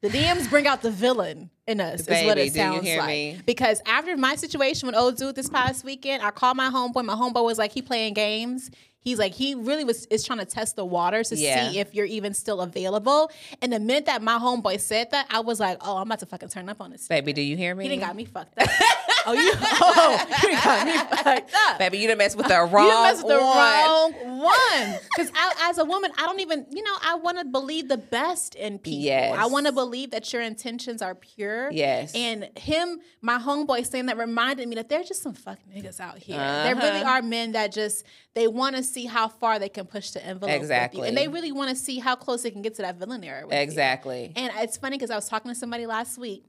The 0.00 0.08
DMs 0.10 0.48
bring 0.50 0.66
out 0.66 0.82
the 0.82 0.90
villain 0.90 1.50
in 1.66 1.80
us, 1.80 2.00
is 2.00 2.08
what 2.08 2.38
it 2.38 2.40
do 2.40 2.44
you 2.44 2.50
sounds 2.50 2.84
hear 2.84 2.98
like. 2.98 3.08
me? 3.08 3.40
Because 3.46 3.80
after 3.86 4.16
my 4.16 4.34
situation 4.34 4.86
with 4.86 4.96
old 4.96 5.16
dude 5.16 5.36
this 5.36 5.48
past 5.48 5.84
weekend, 5.84 6.22
I 6.22 6.30
called 6.30 6.56
my 6.56 6.70
homeboy. 6.70 7.04
My 7.04 7.14
homeboy 7.14 7.44
was 7.44 7.58
like, 7.58 7.72
he 7.72 7.82
playing 7.82 8.14
games. 8.14 8.70
He's 9.02 9.18
like, 9.18 9.32
he 9.34 9.54
really 9.54 9.84
was 9.84 10.06
is 10.06 10.24
trying 10.24 10.38
to 10.38 10.44
test 10.44 10.76
the 10.76 10.84
waters 10.84 11.28
to 11.30 11.36
Yeah. 11.36 11.70
see 11.70 11.78
if 11.80 11.94
you're 11.94 12.06
even 12.06 12.34
still 12.34 12.60
available. 12.60 13.30
And 13.60 13.72
the 13.72 13.80
minute 13.80 14.06
that 14.06 14.22
my 14.22 14.38
homeboy 14.38 14.80
said 14.80 15.10
that, 15.10 15.26
I 15.30 15.40
was 15.40 15.58
like, 15.60 15.78
oh, 15.80 15.96
I'm 15.96 16.06
about 16.06 16.20
to 16.20 16.26
fucking 16.26 16.48
turn 16.50 16.68
up 16.68 16.80
on 16.80 16.90
this. 16.92 17.08
baby, 17.08 17.32
do 17.32 17.42
you 17.42 17.56
hear 17.56 17.74
me? 17.74 17.84
He 17.84 17.88
didn't 17.90 18.02
got 18.02 18.14
me 18.16 18.24
fucked 18.24 18.58
up. 18.58 18.68
oh, 19.26 19.32
you, 19.32 19.52
oh, 19.54 20.26
you 20.44 20.50
got 20.52 20.86
me 20.86 21.16
fucked 21.22 21.52
up. 21.54 21.78
Baby, 21.78 21.98
you 21.98 22.08
done 22.08 22.18
messed 22.18 22.36
with 22.36 22.48
the 22.48 22.54
wrong 22.54 22.70
one. 22.72 22.84
You 22.86 22.90
done 22.90 23.02
messed 23.02 23.24
with 23.26 23.32
the 23.32 23.40
one. 23.40 23.56
wrong 23.56 24.38
one. 24.40 24.98
Because 25.16 25.32
as 25.62 25.78
a 25.78 25.84
woman, 25.84 26.12
I 26.18 26.22
don't 26.26 26.40
even, 26.40 26.66
you 26.70 26.82
know, 26.82 26.94
I 27.04 27.16
want 27.16 27.38
to 27.38 27.44
believe 27.44 27.88
the 27.88 27.98
best 27.98 28.54
in 28.54 28.78
people. 28.78 29.00
Yes. 29.02 29.36
I 29.38 29.46
want 29.46 29.66
to 29.66 29.72
believe 29.72 30.10
that 30.12 30.32
your 30.32 30.42
intentions 30.42 31.02
are 31.02 31.14
pure. 31.14 31.70
Yes. 31.72 32.12
And 32.14 32.48
him, 32.56 33.00
my 33.20 33.38
homeboy, 33.38 33.86
saying 33.86 34.06
that 34.06 34.16
reminded 34.16 34.68
me 34.68 34.76
that 34.76 34.88
there's 34.88 35.08
just 35.08 35.22
some 35.22 35.34
fucking 35.34 35.72
niggas 35.74 35.98
out 36.00 36.18
here. 36.18 36.36
There 36.38 36.74
really 36.76 37.00
Uh-huh. 37.00 37.10
are 37.10 37.22
men 37.22 37.52
that 37.52 37.72
just 37.72 38.04
they 38.34 38.46
want 38.48 38.76
to 38.76 38.82
see 38.92 39.06
how 39.06 39.28
far 39.28 39.58
they 39.58 39.68
can 39.68 39.86
push 39.86 40.10
the 40.10 40.24
envelope. 40.24 40.54
Exactly. 40.54 41.08
and 41.08 41.16
they 41.16 41.28
really 41.28 41.52
want 41.52 41.70
to 41.70 41.76
see 41.76 41.98
how 41.98 42.14
close 42.16 42.42
they 42.42 42.50
can 42.50 42.62
get 42.62 42.74
to 42.76 42.82
that 42.82 42.96
villain 42.96 43.22
era. 43.24 43.44
with 43.46 43.54
you. 43.54 43.60
Exactly. 43.60 44.32
And 44.36 44.52
it's 44.56 44.76
funny 44.76 44.96
because 44.96 45.10
I 45.10 45.16
was 45.16 45.28
talking 45.28 45.50
to 45.50 45.54
somebody 45.54 45.86
last 45.86 46.18
week 46.18 46.44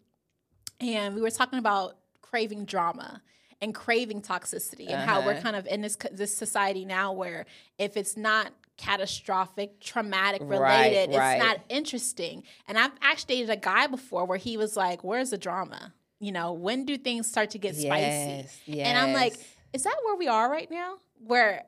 and 0.80 1.16
we 1.16 1.22
were 1.22 1.30
talking 1.32 1.60
about 1.60 1.98
craving 2.22 2.66
drama. 2.66 3.22
and 3.62 3.74
craving 3.74 4.22
toxicity 4.22 4.90
and 4.90 5.02
how 5.10 5.22
we're 5.26 5.32
Uh-huh. 5.32 5.42
kind 5.42 5.56
of 5.56 5.66
in 5.68 5.80
this 5.80 5.96
this 6.12 6.36
society 6.36 6.84
now 6.84 7.14
where 7.14 7.46
if 7.78 7.96
it's 7.96 8.18
not 8.18 8.52
catastrophic 8.76 9.80
traumatic 9.80 10.42
related 10.44 11.16
right. 11.16 11.36
it's 11.38 11.44
not 11.46 11.58
interesting 11.70 12.44
and 12.68 12.78
i've 12.78 12.92
actually 13.02 13.36
dated 13.36 13.50
a 13.50 13.56
guy 13.56 13.88
before 13.88 14.26
where 14.26 14.38
he 14.38 14.58
was 14.58 14.76
like 14.76 15.04
where's 15.04 15.30
the 15.30 15.38
drama 15.38 15.94
you 16.20 16.32
know 16.32 16.52
when 16.52 16.86
do 16.86 16.98
things 16.98 17.28
start 17.28 17.50
to 17.52 17.58
get 17.58 17.74
spicy 17.76 18.48
Yes, 18.66 18.88
and 18.88 18.98
i'm 18.98 19.14
like 19.14 19.36
is 19.72 19.84
that 19.84 19.96
where 20.04 20.16
we 20.18 20.28
are 20.28 20.50
right 20.50 20.70
now 20.70 20.96
where 21.26 21.64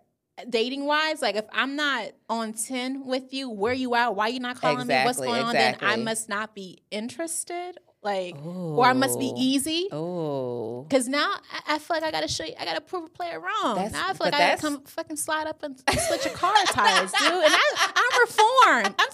dating 0.49 0.85
wise 0.85 1.21
like 1.21 1.35
if 1.35 1.45
i'm 1.53 1.75
not 1.75 2.09
on 2.29 2.51
10 2.53 3.05
with 3.05 3.33
you 3.33 3.49
where 3.49 3.73
you 3.73 3.95
at 3.95 4.15
why 4.15 4.27
you 4.27 4.39
not 4.39 4.59
calling 4.59 4.85
me 4.85 4.93
what's 5.05 5.17
Exactly, 5.17 5.27
going 5.27 5.41
on 5.43 5.53
then 5.53 5.77
i 5.81 5.95
must 5.95 6.27
not 6.27 6.53
be 6.53 6.79
interested 6.91 7.77
like 8.03 8.35
or 8.43 8.85
i 8.85 8.93
must 8.93 9.17
be 9.17 9.31
easy 9.37 9.87
Oh, 9.91 10.85
Cause 10.89 11.07
now 11.07 11.33
I, 11.67 11.75
I 11.75 11.79
feel 11.79 11.95
like 11.97 12.03
I 12.03 12.11
gotta 12.11 12.27
show 12.27 12.43
you, 12.43 12.53
I 12.59 12.65
gotta 12.65 12.81
prove 12.81 13.05
a 13.05 13.09
player 13.09 13.39
wrong. 13.39 13.75
That's- 13.77 13.93
now 13.93 14.03
I 14.09 14.13
feel 14.13 14.25
like 14.27 14.33
I 14.35 14.49
gotta 14.49 14.61
come 14.61 14.81
fucking 14.83 15.15
slide 15.15 15.47
up 15.47 15.63
and 15.63 15.79
switch 15.79 16.25
your 16.25 16.33
car 16.35 16.53
tires, 16.67 17.11
dude. 17.13 17.27
And 17.31 17.53
I, 17.53 17.91
I'm 17.95 18.21
reformed. 18.21 18.95
I'm 18.99 19.09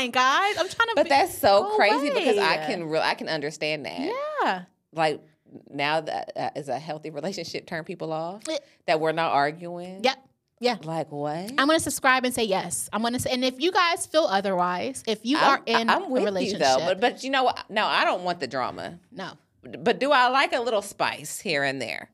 29, 0.00 0.10
guys. 0.10 0.56
I'm 0.58 0.68
trying 0.68 0.88
to. 0.88 0.92
but 0.96 1.04
be, 1.04 1.10
that's 1.10 1.38
so 1.38 1.76
crazy 1.76 2.08
because 2.08 2.38
I 2.38 2.56
can 2.66 2.84
real 2.88 3.02
I 3.02 3.14
can 3.14 3.28
understand 3.28 3.84
that. 3.86 4.00
yeah. 4.42 4.62
Like 4.92 5.22
now 5.70 6.00
that 6.00 6.32
uh, 6.34 6.50
is 6.56 6.68
a 6.68 6.78
healthy 6.78 7.10
relationship 7.10 7.66
turn 7.66 7.84
people 7.84 8.12
off 8.12 8.42
Eh. 8.50 8.58
that 8.86 8.98
we're 8.98 9.12
not 9.12 9.32
arguing. 9.32 10.00
Yep. 10.02 10.25
Yeah. 10.60 10.76
Like 10.82 11.12
what? 11.12 11.50
I'm 11.58 11.66
gonna 11.66 11.80
subscribe 11.80 12.24
and 12.24 12.34
say 12.34 12.44
yes. 12.44 12.88
I'm 12.92 13.02
gonna 13.02 13.18
say, 13.18 13.30
and 13.30 13.44
if 13.44 13.60
you 13.60 13.70
guys 13.72 14.06
feel 14.06 14.24
otherwise, 14.24 15.02
if 15.06 15.20
you 15.24 15.36
I'm- 15.36 15.50
are 15.50 15.62
in 15.66 15.90
I'm 15.90 16.10
with 16.10 16.22
a 16.22 16.24
relationship, 16.26 16.60
you 16.60 16.78
though, 16.78 16.84
but 16.86 17.00
but 17.00 17.24
you 17.24 17.30
know 17.30 17.44
what? 17.44 17.58
No, 17.68 17.84
I 17.86 18.04
don't 18.04 18.22
want 18.24 18.40
the 18.40 18.46
drama. 18.46 18.98
no, 19.12 19.32
But 19.62 19.98
do 20.00 20.12
I 20.12 20.28
like 20.28 20.52
a 20.54 20.60
little 20.60 20.82
spice 20.82 21.38
here 21.40 21.62
and 21.62 21.80
there? 21.82 22.10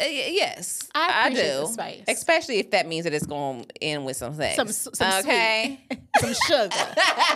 Uh, 0.00 0.04
yes, 0.06 0.88
I 0.94 1.26
appreciate 1.26 2.06
do. 2.06 2.12
especially 2.12 2.58
if 2.60 2.70
that 2.70 2.86
means 2.86 3.02
that 3.02 3.12
it's 3.12 3.26
going 3.26 3.64
to 3.64 3.82
end 3.82 4.06
with 4.06 4.16
some 4.16 4.32
sex. 4.32 4.54
Some- 4.54 4.68
some 4.94 5.18
okay. 5.24 5.80
some 6.20 6.34
sugar, 6.34 6.70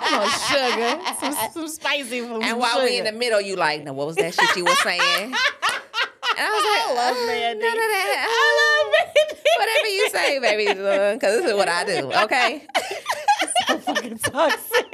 some 0.08 0.28
sugar, 0.30 1.00
some, 1.18 1.34
some 1.52 1.68
spicy. 1.68 2.20
Some 2.20 2.40
And 2.40 2.58
while 2.60 2.74
sugar. 2.76 2.84
we 2.84 2.98
in 2.98 3.04
the 3.04 3.10
middle, 3.10 3.40
you 3.40 3.56
like, 3.56 3.82
no, 3.82 3.92
what 3.92 4.06
was 4.06 4.14
that 4.14 4.32
shit 4.32 4.56
you 4.56 4.64
was 4.64 4.78
saying? 4.80 5.34
And 6.36 6.46
I 6.46 6.50
was 6.50 6.64
like, 6.64 6.84
I 6.88 7.10
love 7.10 7.16
uh, 7.16 7.26
Mandy. 7.26 7.62
None 7.62 7.72
of 7.72 7.90
that. 7.92 8.26
I 8.28 8.46
love 8.60 8.92
Mandy. 8.96 9.40
Whatever 9.58 9.88
you 9.88 10.08
say, 10.10 10.38
baby, 10.40 10.64
because 11.14 11.42
this 11.42 11.50
is 11.50 11.54
what 11.56 11.68
I 11.68 11.84
do. 11.84 12.12
Okay. 12.24 12.66
so 13.68 13.78
fucking 13.78 14.18
toxic. 14.18 14.86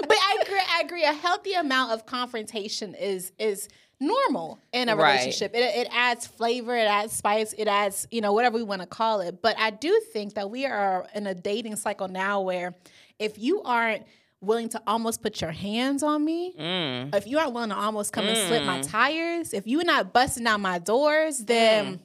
but 0.00 0.16
I 0.16 0.38
agree. 0.42 0.60
I 0.68 0.80
agree. 0.84 1.04
A 1.04 1.12
healthy 1.12 1.54
amount 1.54 1.92
of 1.92 2.06
confrontation 2.06 2.94
is 2.94 3.32
is 3.38 3.68
normal 4.00 4.58
in 4.72 4.88
a 4.88 4.96
Right. 4.96 5.12
relationship. 5.12 5.54
It, 5.54 5.58
it 5.58 5.88
adds 5.92 6.26
flavor. 6.26 6.74
It 6.76 6.86
adds 6.86 7.12
spice. 7.12 7.52
It 7.58 7.68
adds 7.68 8.06
you 8.10 8.20
know 8.20 8.32
whatever 8.32 8.56
we 8.56 8.62
want 8.62 8.80
to 8.82 8.86
call 8.86 9.20
it. 9.20 9.42
But 9.42 9.56
I 9.58 9.70
do 9.70 10.00
think 10.12 10.34
that 10.34 10.50
we 10.50 10.64
are 10.66 11.06
in 11.14 11.26
a 11.26 11.34
dating 11.34 11.76
cycle 11.76 12.08
now 12.08 12.40
where 12.40 12.74
if 13.18 13.38
you 13.38 13.62
aren't 13.62 14.04
willing 14.40 14.68
to 14.70 14.80
almost 14.86 15.22
put 15.22 15.40
your 15.40 15.50
hands 15.52 16.02
on 16.02 16.24
me 16.24 16.54
Mm. 16.58 17.14
if 17.14 17.26
you 17.26 17.38
aren't 17.38 17.52
willing 17.52 17.70
to 17.70 17.76
almost 17.76 18.12
come 18.12 18.26
and 18.26 18.36
slip 18.48 18.64
my 18.64 18.80
tires 18.80 19.52
if 19.52 19.66
you're 19.66 19.84
not 19.84 20.12
busting 20.12 20.44
down 20.44 20.60
my 20.62 20.78
doors 20.78 21.38
then 21.38 21.96
Mm. 21.96 22.00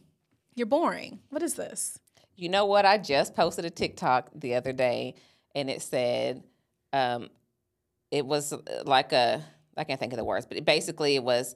you're 0.56 0.68
boring 0.68 1.20
what 1.30 1.42
is 1.44 1.54
this 1.56 1.98
You 2.38 2.50
know 2.50 2.66
what? 2.66 2.86
I 2.86 2.98
just 2.98 3.34
posted 3.34 3.64
a 3.64 3.70
TikTok 3.70 4.30
the 4.36 4.56
other 4.56 4.74
day, 4.74 5.16
and 5.56 5.70
it 5.70 5.82
said, 5.82 6.44
um, 6.92 7.30
it 8.12 8.26
was 8.26 8.52
uh, 8.52 8.60
like 8.86 9.14
a 9.14 9.42
I 9.78 9.86
can't 9.86 10.00
think 10.02 10.12
of 10.12 10.18
the 10.18 10.26
words, 10.26 10.46
but 10.46 10.58
it 10.58 10.66
basically 10.66 11.16
it 11.16 11.24
was 11.24 11.56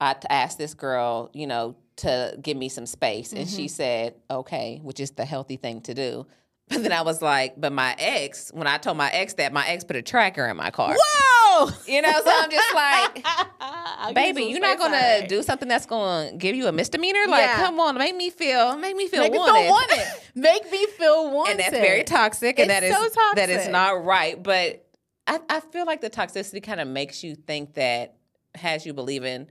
I 0.00 0.16
asked 0.30 0.56
this 0.56 0.72
girl, 0.72 1.28
you 1.34 1.46
know, 1.46 1.76
to 1.96 2.38
give 2.40 2.56
me 2.56 2.70
some 2.70 2.86
space, 2.86 3.34
and 3.34 3.46
she 3.46 3.68
said, 3.68 4.14
"Okay," 4.30 4.80
which 4.82 4.98
is 5.00 5.10
the 5.10 5.26
healthy 5.26 5.56
thing 5.56 5.82
to 5.82 5.92
do. 5.92 6.26
But 6.68 6.82
then 6.82 6.92
I 6.92 7.02
was 7.02 7.22
like, 7.22 7.60
"But 7.60 7.72
my 7.72 7.94
ex, 7.98 8.50
when 8.52 8.66
I 8.66 8.76
told 8.78 8.96
my 8.96 9.10
ex 9.10 9.34
that, 9.34 9.52
my 9.52 9.66
ex 9.66 9.84
put 9.84 9.96
a 9.96 10.02
tracker 10.02 10.46
in 10.46 10.56
my 10.56 10.70
car." 10.70 10.94
whoa 10.98 11.70
You 11.86 12.02
know, 12.02 12.12
so 12.24 12.30
I'm 12.30 12.50
just 12.50 12.74
like, 12.74 13.24
baby, 14.14 14.44
you're 14.44 14.60
not 14.60 14.78
gonna 14.78 15.26
do 15.26 15.42
something 15.42 15.68
that's 15.68 15.86
gonna 15.86 16.32
give 16.36 16.54
you 16.54 16.66
a 16.68 16.72
misdemeanor. 16.72 17.20
Like, 17.28 17.42
Yeah. 17.42 17.56
come 17.56 17.80
on, 17.80 17.96
make 17.96 18.14
me 18.14 18.30
feel, 18.30 18.76
make 18.76 18.96
me 18.96 19.08
feel 19.08 19.22
Make 19.22 19.32
me 19.32 19.38
wanted. 19.38 19.60
feel 19.62 19.70
wanted. 19.70 20.06
Make 20.34 20.70
me 20.70 20.86
feel 20.86 21.30
wanted. 21.32 21.50
and 21.52 21.60
that's 21.60 21.70
very 21.70 22.04
toxic, 22.04 22.58
and 22.58 22.70
It's 22.70 22.80
that 22.80 22.86
is 22.86 22.94
so 23.14 23.20
that 23.34 23.50
is 23.50 23.68
not 23.68 24.04
right. 24.04 24.40
But 24.40 24.84
I, 25.26 25.40
I 25.48 25.60
feel 25.60 25.84
like 25.86 26.00
the 26.00 26.10
toxicity 26.10 26.62
kind 26.62 26.80
of 26.80 26.88
makes 26.88 27.24
you 27.24 27.34
think 27.34 27.74
that 27.74 28.16
has 28.54 28.86
you 28.86 28.92
believing 28.94 29.48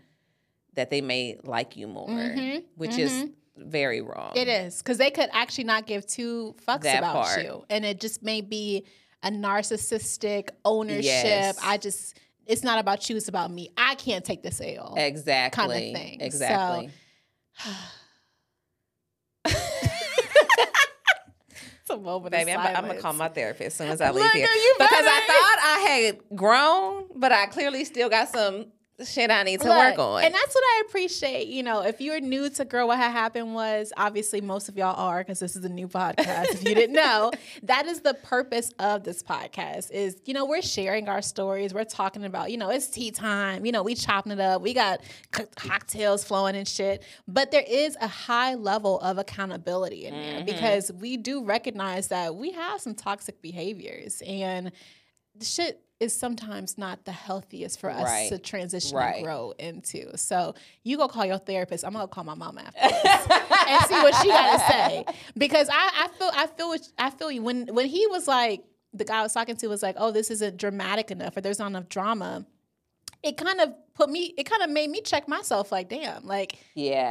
that 0.73 0.89
they 0.91 1.01
may 1.01 1.37
like 1.43 1.75
you 1.75 1.87
more, 1.87 2.07
Mhm, 2.07 2.63
which 2.75 2.97
is 2.97 3.25
very 3.57 4.01
wrong. 4.01 4.33
It 4.35 4.47
is 4.47 4.77
because 4.79 4.97
they 4.97 5.11
could 5.11 5.29
actually 5.31 5.65
not 5.65 5.85
give 5.85 6.05
two 6.05 6.55
fucks 6.65 6.81
That 6.81 6.99
about 6.99 7.25
part. 7.25 7.43
you, 7.43 7.65
and 7.69 7.85
it 7.85 7.99
just 7.99 8.23
may 8.23 8.41
be 8.41 8.85
a 9.23 9.29
narcissistic 9.29 10.49
ownership. 10.63 11.03
Yes. 11.03 11.59
I 11.63 11.77
just, 11.77 12.19
it's 12.45 12.63
not 12.63 12.79
about 12.79 13.09
you; 13.09 13.17
it's 13.17 13.27
about 13.27 13.51
me. 13.51 13.69
I 13.77 13.95
can't 13.95 14.23
take 14.23 14.43
this 14.43 14.61
L. 14.63 14.95
Exactly. 14.97 15.63
Kind 15.63 15.71
of 15.71 16.01
thing. 16.01 16.21
Exactly. 16.21 16.89
It's 21.89 21.93
a 21.93 21.97
moment 21.97 22.33
Baby, 22.33 22.51
I'm, 22.51 22.75
I'm 22.75 22.85
gonna 22.85 22.99
call 22.99 23.13
my 23.13 23.29
therapist 23.29 23.61
as 23.67 23.73
soon 23.75 23.87
as 23.87 24.01
I 24.01 24.11
leave 24.11 24.21
Look, 24.21 24.33
here 24.33 24.45
because 24.77 24.89
I 24.91 25.21
thought 25.25 25.57
I 25.63 25.79
had 25.89 26.19
grown, 26.35 27.05
but 27.15 27.31
I 27.31 27.45
clearly 27.45 27.85
still 27.85 28.09
got 28.09 28.27
some 28.27 28.65
shit 29.05 29.29
I 29.29 29.43
need 29.43 29.61
to 29.61 29.67
Look, 29.67 29.77
work 29.77 29.99
on. 29.99 30.23
And 30.23 30.33
that's 30.33 30.55
what 30.55 30.63
I 30.63 30.83
appreciate. 30.87 31.47
You 31.47 31.61
know, 31.61 31.81
if 31.81 32.01
you're 32.01 32.19
new 32.19 32.49
to 32.49 32.65
Girl 32.65 32.87
What 32.87 32.97
Had 32.97 33.11
Happened 33.11 33.53
was, 33.53 33.93
obviously 33.95 34.41
most 34.41 34.69
of 34.69 34.77
y'all 34.77 34.95
are 34.95 35.19
because 35.19 35.39
this 35.39 35.55
is 35.55 35.63
a 35.63 35.69
new 35.69 35.87
podcast. 35.87 36.45
if 36.53 36.67
you 36.67 36.73
didn't 36.73 36.95
know, 36.95 37.31
that 37.63 37.85
is 37.85 38.01
the 38.01 38.15
purpose 38.15 38.71
of 38.79 39.03
this 39.03 39.21
podcast 39.21 39.91
is, 39.91 40.17
you 40.25 40.33
know, 40.33 40.45
we're 40.45 40.63
sharing 40.63 41.09
our 41.09 41.21
stories. 41.21 41.73
We're 41.73 41.83
talking 41.83 42.25
about, 42.25 42.49
you 42.49 42.57
know, 42.57 42.69
it's 42.69 42.87
tea 42.87 43.11
time. 43.11 43.65
You 43.65 43.71
know, 43.71 43.83
we 43.83 43.93
chopping 43.93 44.31
it 44.31 44.39
up. 44.39 44.61
We 44.61 44.73
got 44.73 45.01
cocktails 45.55 46.23
flowing 46.23 46.55
and 46.55 46.67
shit. 46.67 47.03
But 47.27 47.51
there 47.51 47.65
is 47.67 47.95
a 48.01 48.07
high 48.07 48.55
level 48.55 48.99
of 49.01 49.19
accountability 49.19 50.05
in 50.05 50.13
there 50.15 50.37
mm-hmm. 50.37 50.45
because 50.45 50.91
we 50.91 51.17
do 51.17 51.43
recognize 51.43 52.07
that 52.07 52.35
we 52.35 52.51
have 52.51 52.81
some 52.81 52.95
toxic 52.95 53.41
behaviors 53.41 54.23
and 54.25 54.71
shit 55.41 55.83
is 55.99 56.17
sometimes 56.17 56.77
not 56.77 57.05
the 57.05 57.11
healthiest 57.11 57.79
for 57.79 57.89
us 57.89 58.03
Right. 58.03 58.29
to 58.29 58.37
transition 58.37 58.95
Right. 58.97 59.15
and 59.15 59.23
grow 59.23 59.53
into. 59.57 60.15
So 60.17 60.53
you 60.83 60.95
go 60.97 61.07
call 61.07 61.25
your 61.25 61.39
therapist. 61.39 61.83
I'm 61.83 61.93
gonna 61.93 62.07
call 62.07 62.23
my 62.23 62.35
mom 62.35 62.57
after 62.59 62.79
this 62.79 63.27
and 63.67 63.85
see 63.85 63.95
what 63.95 64.15
she 64.21 64.27
got 64.29 64.59
to 64.59 64.71
say 64.71 65.05
because 65.37 65.69
I, 65.71 66.05
I 66.05 66.07
feel 66.17 66.31
I 66.33 66.47
feel 66.47 66.67
what, 66.69 66.87
I 66.97 67.09
feel 67.09 67.31
you 67.31 67.41
when 67.41 67.67
when 67.73 67.87
he 67.87 68.05
was 68.07 68.27
like 68.27 68.63
the 68.93 69.05
guy 69.05 69.19
I 69.19 69.23
was 69.23 69.33
talking 69.33 69.55
to 69.57 69.67
was 69.67 69.83
like, 69.83 69.95
oh, 69.99 70.11
this 70.11 70.31
isn't 70.31 70.57
dramatic 70.57 71.11
enough 71.11 71.35
or 71.35 71.41
there's 71.41 71.59
not 71.59 71.67
enough 71.67 71.89
drama. 71.89 72.45
It 73.23 73.35
kind 73.37 73.59
of 73.59 73.73
put 73.95 74.09
me. 74.09 74.33
It 74.37 74.43
kind 74.43 74.61
of 74.63 74.69
made 74.69 74.89
me 74.89 75.01
check 75.01 75.27
myself. 75.27 75.71
Like, 75.71 75.89
damn, 75.89 76.25
like 76.25 76.57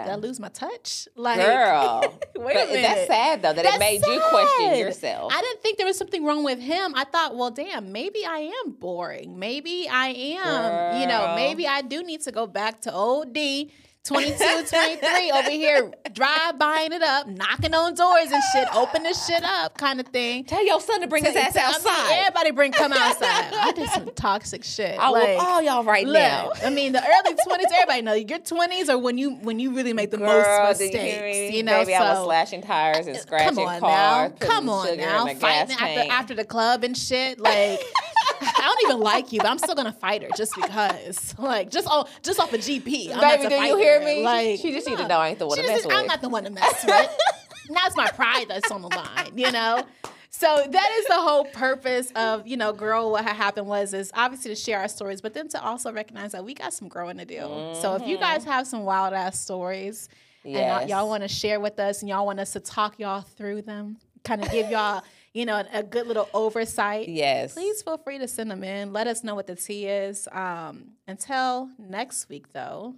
did 0.05 0.13
I 0.13 0.15
lose 0.17 0.39
my 0.39 0.49
touch? 0.49 1.09
Like, 1.17 1.41
girl. 1.41 2.01
wait 2.37 2.57
a 2.57 2.67
minute. 2.67 2.83
that's 2.83 3.07
sad 3.07 3.43
though 3.43 3.53
that 3.53 3.63
That's 3.65 3.77
it 3.77 3.81
made 3.81 4.07
you 4.07 4.21
question 4.29 4.79
yourself. 4.79 5.33
I 5.35 5.41
didn't 5.41 5.63
think 5.63 5.79
there 5.79 5.87
was 5.87 5.99
something 5.99 6.25
wrong 6.25 6.45
with 6.45 6.61
him. 6.61 6.95
I 6.95 7.05
thought, 7.05 7.37
well, 7.37 7.51
damn, 7.51 7.93
maybe 7.93 8.25
I 8.25 8.53
am 8.65 8.73
boring. 8.73 9.39
Maybe 9.39 9.89
I 9.91 10.09
am, 10.09 11.01
you 11.01 11.07
know, 11.07 11.35
maybe 11.35 11.67
I 11.67 11.83
do 11.83 12.03
need 12.03 12.23
to 12.23 12.33
go 12.33 12.47
back 12.47 12.81
to 12.83 12.93
old 12.93 13.33
D. 13.33 13.73
22, 14.07 14.37
23 14.37 15.31
over 15.33 15.51
here, 15.51 15.93
drive 16.13 16.59
buying 16.59 16.93
it 16.93 17.03
up, 17.03 17.27
knocking 17.27 17.75
on 17.75 17.95
doors 17.95 18.31
and 18.31 18.43
shit, 18.53 18.69
open 18.75 19.03
this 19.03 19.27
shit 19.27 19.43
up 19.43 19.77
kind 19.79 19.99
of 20.01 20.07
thing. 20.09 20.45
Tell 20.45 20.65
your 20.65 20.81
son 20.81 21.01
to 21.01 21.07
bring 21.07 21.25
his 21.25 21.35
ass 21.35 21.57
outside. 21.57 22.13
Everybody 22.21 22.51
bring 22.53 22.73
come 22.73 22.93
outside. 22.95 23.53
I 23.55 23.73
did 23.73 23.89
some 23.91 24.11
toxic 24.15 24.63
shit. 24.65 24.99
I 24.99 25.11
like, 25.11 25.39
all 25.39 25.61
y'all 25.63 25.85
right 25.85 26.07
look, 26.07 26.15
now. 26.15 26.53
I 26.65 26.71
mean, 26.71 26.93
the 26.93 27.01
early 27.03 27.37
twenties, 27.45 27.67
everybody 27.75 28.03
know 28.03 28.15
your 28.15 28.39
twenties 28.39 28.89
are 28.89 28.99
when 28.99 29.19
you 29.19 29.35
when 29.37 29.59
you 29.59 29.75
really 29.75 29.93
make 29.93 30.11
the 30.11 30.19
Girl, 30.19 30.27
most 30.29 30.79
did 30.79 30.93
you 30.93 30.99
mistakes. 31.01 31.55
You, 31.55 31.63
know, 31.63 31.81
Baby, 31.81 31.95
I 31.95 32.09
was 32.11 32.19
so- 32.19 32.25
slashing 32.25 32.63
tires 32.63 33.07
and 33.07 33.17
scratching 33.17 33.49
Come 33.57 33.59
on 33.59 33.81
cars. 33.81 34.33
now, 34.41 34.47
come 34.47 34.69
on 34.69 34.97
now, 34.97 35.27
fighting 35.35 35.77
after 35.79 36.13
after 36.13 36.35
the 36.35 36.45
club 36.45 36.85
and 36.85 36.97
shit. 36.97 37.39
Like, 37.41 37.81
I 38.47 38.61
don't 38.63 38.91
even 38.91 39.01
like 39.01 39.33
you, 39.33 39.41
but 39.41 39.49
I'm 39.49 39.59
still 39.59 39.75
gonna 39.75 39.93
fight 39.93 40.23
her 40.23 40.29
just 40.37 40.55
because. 40.55 41.35
Like, 41.39 41.71
just 41.71 41.87
off 41.87 42.11
just 42.23 42.41
off 42.41 42.53
a 42.53 42.59
GP. 42.59 43.13
I'm 43.15 43.21
Baby, 43.21 43.49
do 43.49 43.55
you 43.63 43.77
hear 43.77 44.01
her. 44.01 44.05
me? 44.07 44.23
Like, 44.23 44.59
She 44.61 44.73
just 44.73 44.87
need 44.87 44.99
to 44.99 45.07
know 45.09 45.19
I 45.19 45.29
ain't 45.31 45.39
the 45.39 45.47
one 45.47 45.57
She 45.57 45.63
to 45.63 45.69
just- 45.69 45.85
mess 45.85 45.87
with. 45.87 45.95
I'm 45.97 46.07
not 46.07 46.21
the 46.21 46.29
one 46.29 46.45
to 46.45 46.51
mess 46.51 46.85
with. 46.85 47.17
now 47.71 47.81
it's 47.87 47.97
my 47.97 48.09
pride 48.11 48.47
that's 48.49 48.71
on 48.71 48.83
the 48.83 48.89
line, 48.89 49.33
you 49.37 49.51
know. 49.53 49.85
So 50.31 50.47
that 50.69 50.91
is 50.99 51.07
the 51.07 51.15
whole 51.15 51.45
purpose 51.47 52.11
of 52.17 52.47
you 52.47 52.57
know, 52.57 52.73
girl. 52.73 53.11
What 53.13 53.25
had 53.25 53.37
happened 53.37 53.67
was 53.67 53.95
is 53.95 54.11
obviously 54.15 54.51
to 54.51 54.55
share 54.57 54.81
our 54.81 54.89
stories, 54.89 55.21
but 55.21 55.35
then 55.35 55.49
to 55.49 55.63
also 55.63 55.93
recognize 55.93 56.33
that 56.33 56.45
we 56.45 56.55
got 56.55 56.73
some 56.73 56.89
growing 56.89 57.19
to 57.19 57.25
do. 57.25 57.41
So 57.81 57.95
if 58.01 58.07
you 58.07 58.19
guys 58.19 58.45
have 58.45 58.67
some 58.67 58.85
wild 58.85 59.15
ass 59.15 59.41
stories, 59.41 60.09
and 60.45 60.53
y'all- 60.55 60.81
Mm-hmm. 60.81 60.89
Y'all 60.89 61.09
want 61.09 61.23
to 61.23 61.29
share 61.29 61.59
with 61.61 61.79
us, 61.81 62.01
and 62.03 62.09
y'all 62.09 62.27
want 62.27 62.41
us 62.41 62.53
to 62.53 62.61
talk 62.61 62.99
y'all 62.99 63.23
through 63.23 63.63
them, 63.63 63.97
kind 64.25 64.43
of 64.43 64.51
give 64.51 64.71
y'all 64.71 65.03
you 65.37 65.45
know 65.45 65.63
a 65.73 65.83
good 65.83 66.07
little 66.07 66.29
oversight. 66.33 67.09
yes. 67.09 67.53
Please 67.53 67.83
feel 67.83 67.99
free 67.99 68.19
to 68.19 68.27
send 68.27 68.51
them 68.51 68.65
in. 68.65 68.93
Let 68.93 69.07
us 69.07 69.23
know 69.23 69.35
what 69.35 69.47
the 69.47 69.55
tea 69.55 69.87
is. 69.87 70.27
Um, 70.33 70.93
until 71.07 71.69
next 71.79 72.29
week, 72.31 72.53
though, 72.53 72.95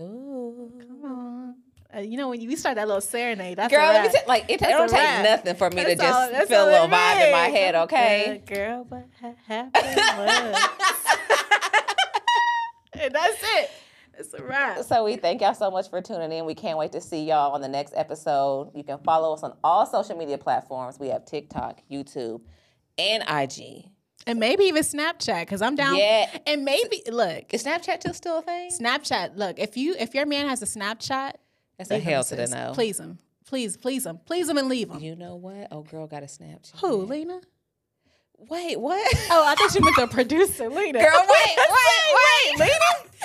Ooh. 0.00 0.72
Come 0.80 1.04
on. 1.04 1.54
Uh, 1.94 2.00
you 2.00 2.16
know 2.16 2.28
when 2.28 2.40
you 2.40 2.56
start 2.56 2.74
that 2.74 2.88
little 2.88 3.00
serenade, 3.00 3.56
that's 3.56 3.72
Girl, 3.72 3.86
let 3.86 4.12
me 4.12 4.18
like 4.26 4.44
it, 4.50 4.60
it 4.60 4.66
don't 4.66 4.88
take 4.88 4.98
wrap. 4.98 5.24
nothing 5.24 5.54
for 5.54 5.70
me 5.70 5.84
That's 5.84 6.00
to 6.00 6.06
all- 6.12 6.30
just 6.30 6.48
feel 6.48 6.64
a 6.64 6.66
little 6.66 6.86
it 6.86 6.90
vibe 6.90 7.26
in 7.26 7.32
my 7.32 7.48
head, 7.48 7.74
okay? 7.76 8.42
Uh, 8.44 8.52
girl, 8.54 8.86
what 8.88 9.06
happened 9.46 9.72
was. 10.18 10.68
and 13.00 13.14
that's 13.14 13.38
it. 13.42 13.70
It's 14.18 14.34
a 14.34 14.42
wrap. 14.42 14.82
So 14.84 15.04
we 15.04 15.16
thank 15.16 15.40
y'all 15.40 15.54
so 15.54 15.70
much 15.70 15.90
for 15.90 16.00
tuning 16.00 16.32
in. 16.32 16.44
We 16.44 16.54
can't 16.54 16.78
wait 16.78 16.92
to 16.92 17.00
see 17.00 17.24
y'all 17.24 17.52
on 17.52 17.60
the 17.60 17.68
next 17.68 17.92
episode. 17.96 18.70
You 18.74 18.84
can 18.84 18.98
follow 18.98 19.34
us 19.34 19.42
on 19.42 19.54
all 19.62 19.86
social 19.86 20.16
media 20.16 20.38
platforms. 20.38 20.98
We 20.98 21.08
have 21.08 21.24
TikTok, 21.24 21.82
YouTube, 21.90 22.40
and 22.98 23.22
IG. 23.28 23.90
And 24.26 24.40
maybe 24.40 24.64
even 24.64 24.82
Snapchat, 24.82 25.42
because 25.42 25.62
I'm 25.62 25.76
down. 25.76 25.96
Yeah. 25.96 26.38
And 26.46 26.64
maybe 26.64 27.02
look, 27.06 27.54
Is 27.54 27.64
Snapchat 27.64 28.00
still 28.00 28.14
still 28.14 28.38
a 28.38 28.42
thing? 28.42 28.70
Snapchat. 28.70 29.36
Look, 29.36 29.58
if 29.58 29.76
you 29.76 29.94
if 29.98 30.14
your 30.14 30.26
man 30.26 30.48
has 30.48 30.62
a 30.62 30.66
Snapchat, 30.66 31.34
That's 31.78 31.90
a 31.90 31.98
hell 31.98 32.24
to 32.24 32.36
the 32.36 32.46
no. 32.48 32.72
Please 32.74 32.98
him, 32.98 33.18
please, 33.46 33.76
please 33.76 34.04
him, 34.04 34.18
please 34.24 34.48
him, 34.48 34.58
and 34.58 34.68
leave 34.68 34.90
him. 34.90 34.98
You 34.98 35.14
know 35.14 35.36
what? 35.36 35.68
Oh, 35.70 35.82
girl 35.82 36.06
got 36.08 36.22
a 36.24 36.26
Snapchat. 36.26 36.80
Who, 36.80 37.04
Lena? 37.04 37.40
Wait, 38.38 38.78
what? 38.78 39.14
Oh, 39.30 39.44
I 39.46 39.54
thought 39.54 39.74
you 39.74 39.80
meant 39.80 39.96
the 39.96 40.06
producer, 40.06 40.68
Lena. 40.68 41.00
Girl, 41.00 41.20
wait, 41.20 41.56
wait, 41.56 41.68
wait. 42.14 42.58
Lena. 42.58 42.72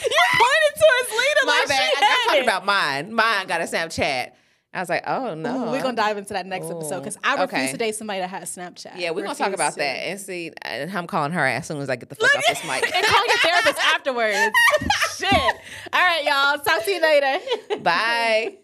You 0.02 0.22
pointed 0.34 0.74
towards 0.76 1.12
Lena. 1.12 1.42
My 1.46 1.60
like 1.60 1.68
bad. 1.68 1.92
I, 1.96 2.00
I'm 2.02 2.28
talking 2.28 2.42
it. 2.42 2.44
about 2.44 2.66
mine. 2.66 3.14
Mine 3.14 3.48
got 3.48 3.62
a 3.62 3.66
Snapchat. 3.66 4.32
I 4.74 4.80
was 4.80 4.88
like, 4.88 5.04
oh 5.06 5.36
no. 5.36 5.68
Ooh, 5.68 5.72
we're 5.72 5.82
gonna 5.82 5.98
dive 5.98 6.18
into 6.18 6.34
that 6.34 6.46
next 6.46 6.68
episode 6.68 7.00
because 7.00 7.18
I 7.24 7.34
refuse 7.34 7.62
okay. 7.62 7.72
to 7.74 7.78
date 7.78 7.96
somebody 7.96 8.22
that 8.22 8.30
has 8.30 8.56
Snapchat. 8.56 8.94
Yeah, 8.96 9.12
we're 9.12 9.24
gonna 9.24 9.36
talk 9.36 9.54
about 9.54 9.74
to. 9.74 9.80
that 9.80 9.98
and 10.08 10.20
see. 10.20 10.52
And 10.62 10.90
I'm 10.90 11.08
calling 11.08 11.34
her 11.34 11.46
as 11.46 11.68
soon 11.68 11.82
as 11.82 11.90
I 11.90 11.98
get 11.98 12.08
the 12.08 12.16
fuck 12.16 12.34
off 12.34 12.44
this 12.48 12.64
mic. 12.64 12.84
and 12.96 13.06
call 13.06 13.28
your 13.28 13.38
therapist 13.38 13.80
afterwards. 13.80 14.56
Shit. 15.18 15.34
All 15.34 16.02
right, 16.02 16.24
y'all. 16.24 16.58
Talk 16.60 16.86
to 16.86 16.92
you 16.92 17.02
later. 17.02 17.40
Bye. 17.82 18.61